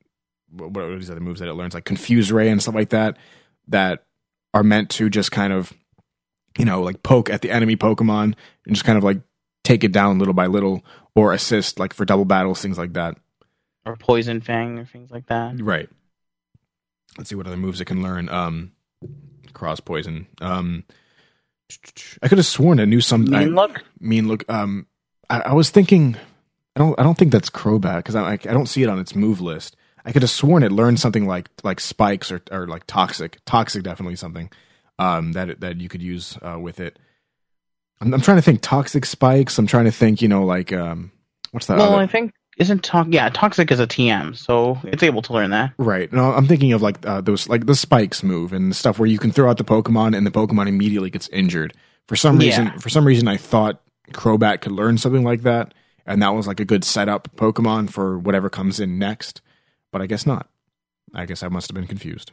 [0.50, 2.90] what what are these other moves that it learns like confuse ray and stuff like
[2.90, 3.16] that
[3.68, 4.04] that
[4.54, 5.72] are meant to just kind of
[6.58, 8.34] you know like poke at the enemy Pokemon
[8.66, 9.20] and just kind of like
[9.64, 10.84] take it down little by little
[11.14, 13.16] or assist like for double battles things like that.
[13.84, 15.60] Or Poison Fang or things like that.
[15.60, 15.88] Right.
[17.18, 18.28] Let's see what other moves it can learn.
[18.28, 18.72] Um,
[19.52, 20.26] cross poison.
[20.40, 20.84] Um,
[22.22, 23.82] I could have sworn I knew some I- Mean look?
[24.00, 24.44] mean look.
[24.50, 24.86] Um,
[25.28, 26.16] I, I was thinking,
[26.76, 28.98] I don't, I don't think that's Crobat because I, I, I don't see it on
[28.98, 29.76] its move list.
[30.04, 33.38] I could have sworn it learned something like like spikes or or like toxic.
[33.46, 34.50] Toxic definitely something
[34.98, 36.98] um, that that you could use uh, with it.
[38.00, 39.58] I'm, I'm trying to think toxic spikes.
[39.58, 41.12] I'm trying to think, you know, like um,
[41.52, 41.78] what's that?
[41.78, 45.32] Well, other- I think isn't to- yeah toxic is a TM, so it's able to
[45.32, 45.72] learn that.
[45.78, 46.12] Right.
[46.12, 49.08] No, I'm thinking of like uh, those like the spikes move and the stuff where
[49.08, 51.74] you can throw out the Pokemon and the Pokemon immediately gets injured.
[52.08, 52.76] For some reason, Yeah.
[52.78, 53.80] for some reason, I thought
[54.10, 55.72] Crobat could learn something like that,
[56.06, 59.40] and that was like a good setup Pokemon for whatever comes in next.
[59.90, 60.48] But I guess not.
[61.14, 62.32] I guess I must have been confused.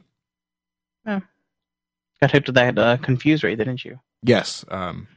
[2.22, 4.00] Got hit with that uh, confuse ray, didn't you?
[4.24, 4.66] Yes.
[4.70, 5.08] Um,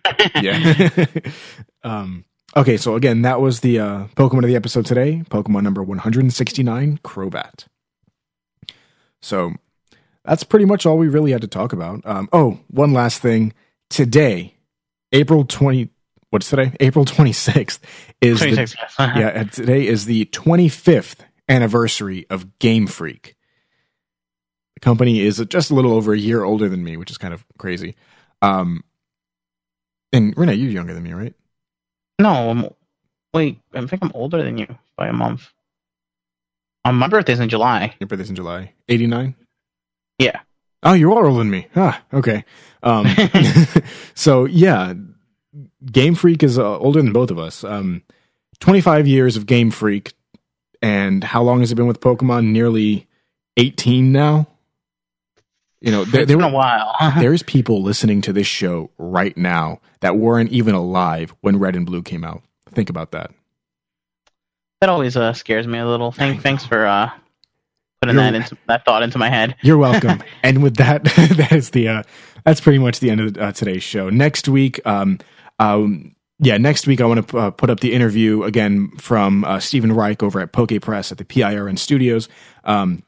[0.41, 1.07] yeah.
[1.83, 2.25] um,
[2.57, 2.77] okay.
[2.77, 5.23] So again, that was the uh, Pokemon of the episode today.
[5.29, 7.67] Pokemon number 169, Crobat.
[9.21, 9.53] So
[10.25, 12.03] that's pretty much all we really had to talk about.
[12.05, 13.53] Um, oh, one last thing.
[13.91, 14.55] Today,
[15.11, 15.91] April 20.
[16.33, 16.73] What's today?
[16.81, 17.79] April 26th
[18.23, 19.29] is the, yeah.
[19.35, 23.37] and Today is the 25th anniversary of Game Freak.
[24.77, 27.35] The company is just a little over a year older than me, which is kind
[27.35, 27.97] of crazy.
[28.41, 28.83] Um,
[30.11, 31.35] and Renee, you're younger than me, right?
[32.19, 32.71] No, I'm,
[33.35, 35.51] wait, I think I'm older than you by a month.
[36.87, 37.95] Um, my birthday's in July.
[38.01, 38.73] Your birthday's in July.
[38.89, 39.35] 89?
[40.19, 40.41] Yeah.
[40.83, 41.69] Oh, you are older than me.
[41.77, 42.47] Ah, okay.
[42.83, 43.07] Um,
[44.15, 44.95] so yeah,
[45.85, 47.65] Game Freak is uh, older than both of us.
[47.65, 48.03] Um,
[48.61, 50.13] 25 years of Game Freak.
[50.81, 52.47] And how long has it been with Pokemon?
[52.47, 53.07] Nearly
[53.57, 54.47] 18 now.
[55.81, 56.95] You know, there, It's there been a while.
[57.19, 61.85] there's people listening to this show right now that weren't even alive when Red and
[61.87, 62.43] Blue came out.
[62.71, 63.31] Think about that.
[64.81, 66.11] that always uh, scares me a little.
[66.13, 67.11] Thank, thanks for uh,
[68.01, 69.57] putting You're- that into that thought into my head.
[69.63, 70.23] You're welcome.
[70.43, 72.03] and with that, that is the uh,
[72.45, 74.09] that's pretty much the end of uh, today's show.
[74.09, 75.19] Next week, um,
[75.63, 79.61] um, yeah, next week I want to uh, put up the interview again from uh,
[79.61, 82.29] Stephen Reich over at Poke Press at the PIRN Studios.
[82.65, 83.05] Um,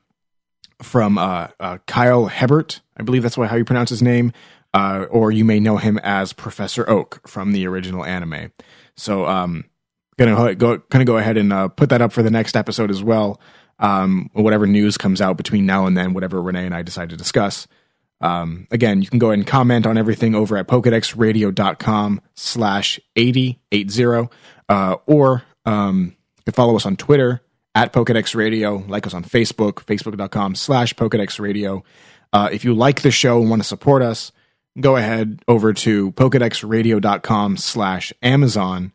[0.81, 4.33] from uh, uh, Kyle Hebert, I believe that's how you pronounce his name,
[4.73, 8.53] uh, or you may know him as Professor Oak from the original anime.
[8.97, 9.65] So, um,
[10.17, 13.03] gonna go gonna go ahead and uh, put that up for the next episode as
[13.03, 13.41] well.
[13.81, 17.17] Um, whatever news comes out between now and then, whatever Renee and I decide to
[17.17, 17.67] discuss.
[18.25, 24.29] Um, again, you can go and comment on everything over at pokedexradio.com slash 8080,
[24.71, 27.43] uh, or, um, you can follow us on Twitter
[27.75, 31.85] at Pokedex Radio, like us on Facebook, facebook.com slash Pokedex Radio.
[32.33, 34.33] Uh, if you like the show and want to support us,
[34.81, 38.93] go ahead over to pokedexradio.com slash Amazon,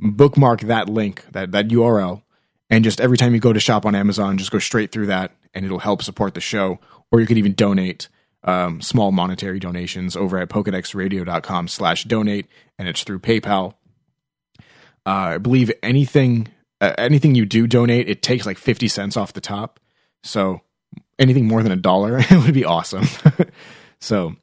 [0.00, 2.22] bookmark that link, that, that URL,
[2.70, 5.30] and just every time you go to shop on Amazon, just go straight through that
[5.54, 6.80] and it'll help support the show.
[7.12, 8.08] Or you could even donate
[8.44, 12.46] um, small monetary donations over at pokedexradio.com slash donate,
[12.78, 13.74] and it's through PayPal.
[15.06, 16.48] Uh, I believe anything
[16.80, 19.80] uh, anything you do donate, it takes like 50 cents off the top.
[20.22, 20.60] So
[21.18, 23.06] anything more than a dollar, it would be awesome.
[24.00, 24.36] so,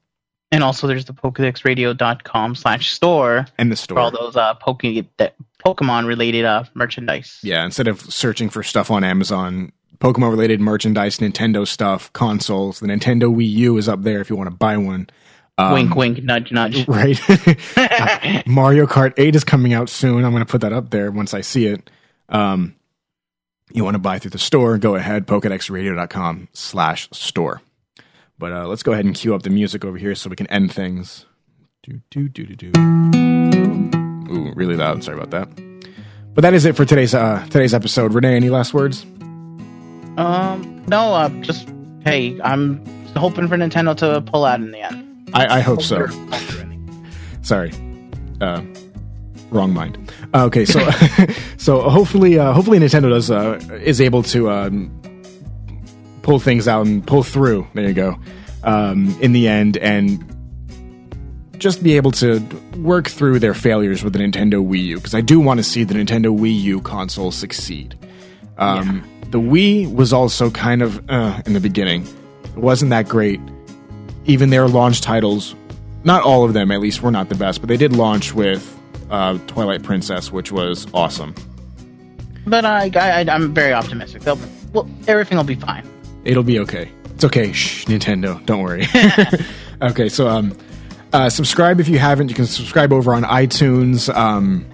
[0.52, 5.06] And also, there's the PokedexRadio.com slash store and the store for all those uh, Poke-
[5.18, 7.40] that Pokemon related uh, merchandise.
[7.44, 9.72] Yeah, instead of searching for stuff on Amazon,
[10.02, 14.36] Pokemon related merchandise, Nintendo stuff, consoles, the Nintendo Wii U is up there if you
[14.36, 15.08] want to buy one.
[15.60, 16.88] Um, wink, wink, nudge, nudge.
[16.88, 17.20] Right.
[18.48, 20.26] Mario Kart 8 is coming out soon.
[20.26, 21.88] I'm going to put that up there once I see it.
[22.30, 22.76] Um,
[23.72, 27.62] you want to buy through the store, go ahead, pokedexradio.com slash store.
[28.40, 30.48] But uh, let's go ahead and cue up the music over here so we can
[30.48, 31.28] end things.
[31.84, 32.80] Do, do, do, do, do.
[34.32, 35.04] Ooh, really loud.
[35.04, 35.48] Sorry about that.
[36.34, 38.14] But that is it for today's uh, today's episode.
[38.14, 39.06] Renee, any last words?
[40.18, 41.70] Um, no, uh, just
[42.04, 42.84] hey, I'm
[43.16, 45.30] hoping for Nintendo to pull out in the end.
[45.34, 46.08] I, I hope so.
[47.42, 47.72] Sorry,
[48.42, 48.62] uh,
[49.50, 50.12] wrong mind.
[50.34, 50.90] Uh, okay, so
[51.58, 55.02] so hopefully uh, hopefully Nintendo does uh, is able to um,
[56.22, 57.68] pull things out and pull through.
[57.74, 58.18] There you go.
[58.64, 60.28] Um, in the end, and
[61.58, 62.40] just be able to
[62.78, 65.84] work through their failures with the Nintendo Wii U because I do want to see
[65.84, 67.98] the Nintendo Wii U console succeed.
[68.58, 72.06] Um, The Wii was also kind of uh, in the beginning.
[72.44, 73.40] It wasn't that great.
[74.26, 75.56] Even their launch titles,
[76.04, 78.78] not all of them at least, were not the best, but they did launch with
[79.10, 81.34] uh, Twilight Princess, which was awesome.
[82.46, 84.24] But I, I, I'm very optimistic.
[84.24, 84.40] They'll,
[84.74, 85.88] well, everything will be fine.
[86.26, 86.92] It'll be okay.
[87.06, 87.54] It's okay.
[87.54, 88.46] Shh, Nintendo.
[88.46, 88.86] Don't worry.
[89.82, 90.58] okay, so um,
[91.14, 92.28] uh, subscribe if you haven't.
[92.28, 94.14] You can subscribe over on iTunes.
[94.14, 94.66] Um,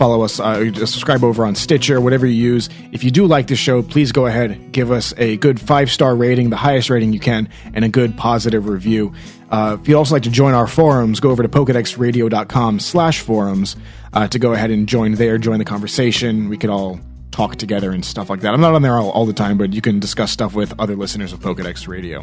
[0.00, 0.40] follow us.
[0.40, 2.70] Uh, subscribe over on Stitcher, whatever you use.
[2.90, 6.16] If you do like the show, please go ahead give us a good five star
[6.16, 9.12] rating, the highest rating you can, and a good positive review.
[9.50, 13.76] Uh, if you'd also like to join our forums, go over to pokedexradio.com slash forums.
[14.12, 16.48] uh, to go ahead and join there, join the conversation.
[16.48, 16.98] We could all
[17.30, 18.54] talk together and stuff like that.
[18.54, 20.96] I'm not on there all, all the time, but you can discuss stuff with other
[20.96, 22.22] listeners of Pokedex Radio.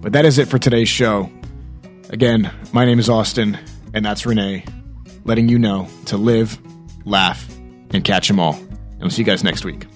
[0.00, 1.30] But that is it for today's show.
[2.10, 3.58] Again, my name is Austin,
[3.94, 4.64] and that's Renee,
[5.24, 6.58] letting you know to live,
[7.04, 7.48] laugh,
[7.90, 8.54] and catch them all.
[8.54, 9.86] And we'll see you guys next week.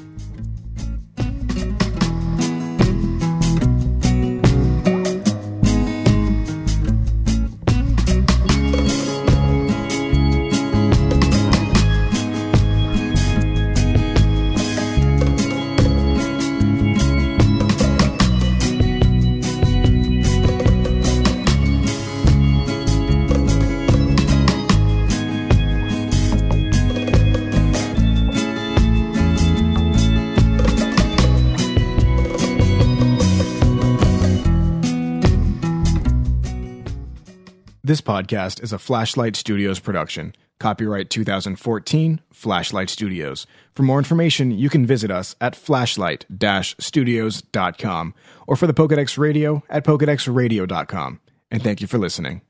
[37.89, 40.35] This podcast is a Flashlight Studios production.
[40.61, 43.47] Copyright 2014, Flashlight Studios.
[43.75, 48.15] For more information, you can visit us at flashlight-studios.com
[48.47, 51.21] or for the Pokedex Radio at pokedexradio.com.
[51.51, 52.43] And thank you for listening.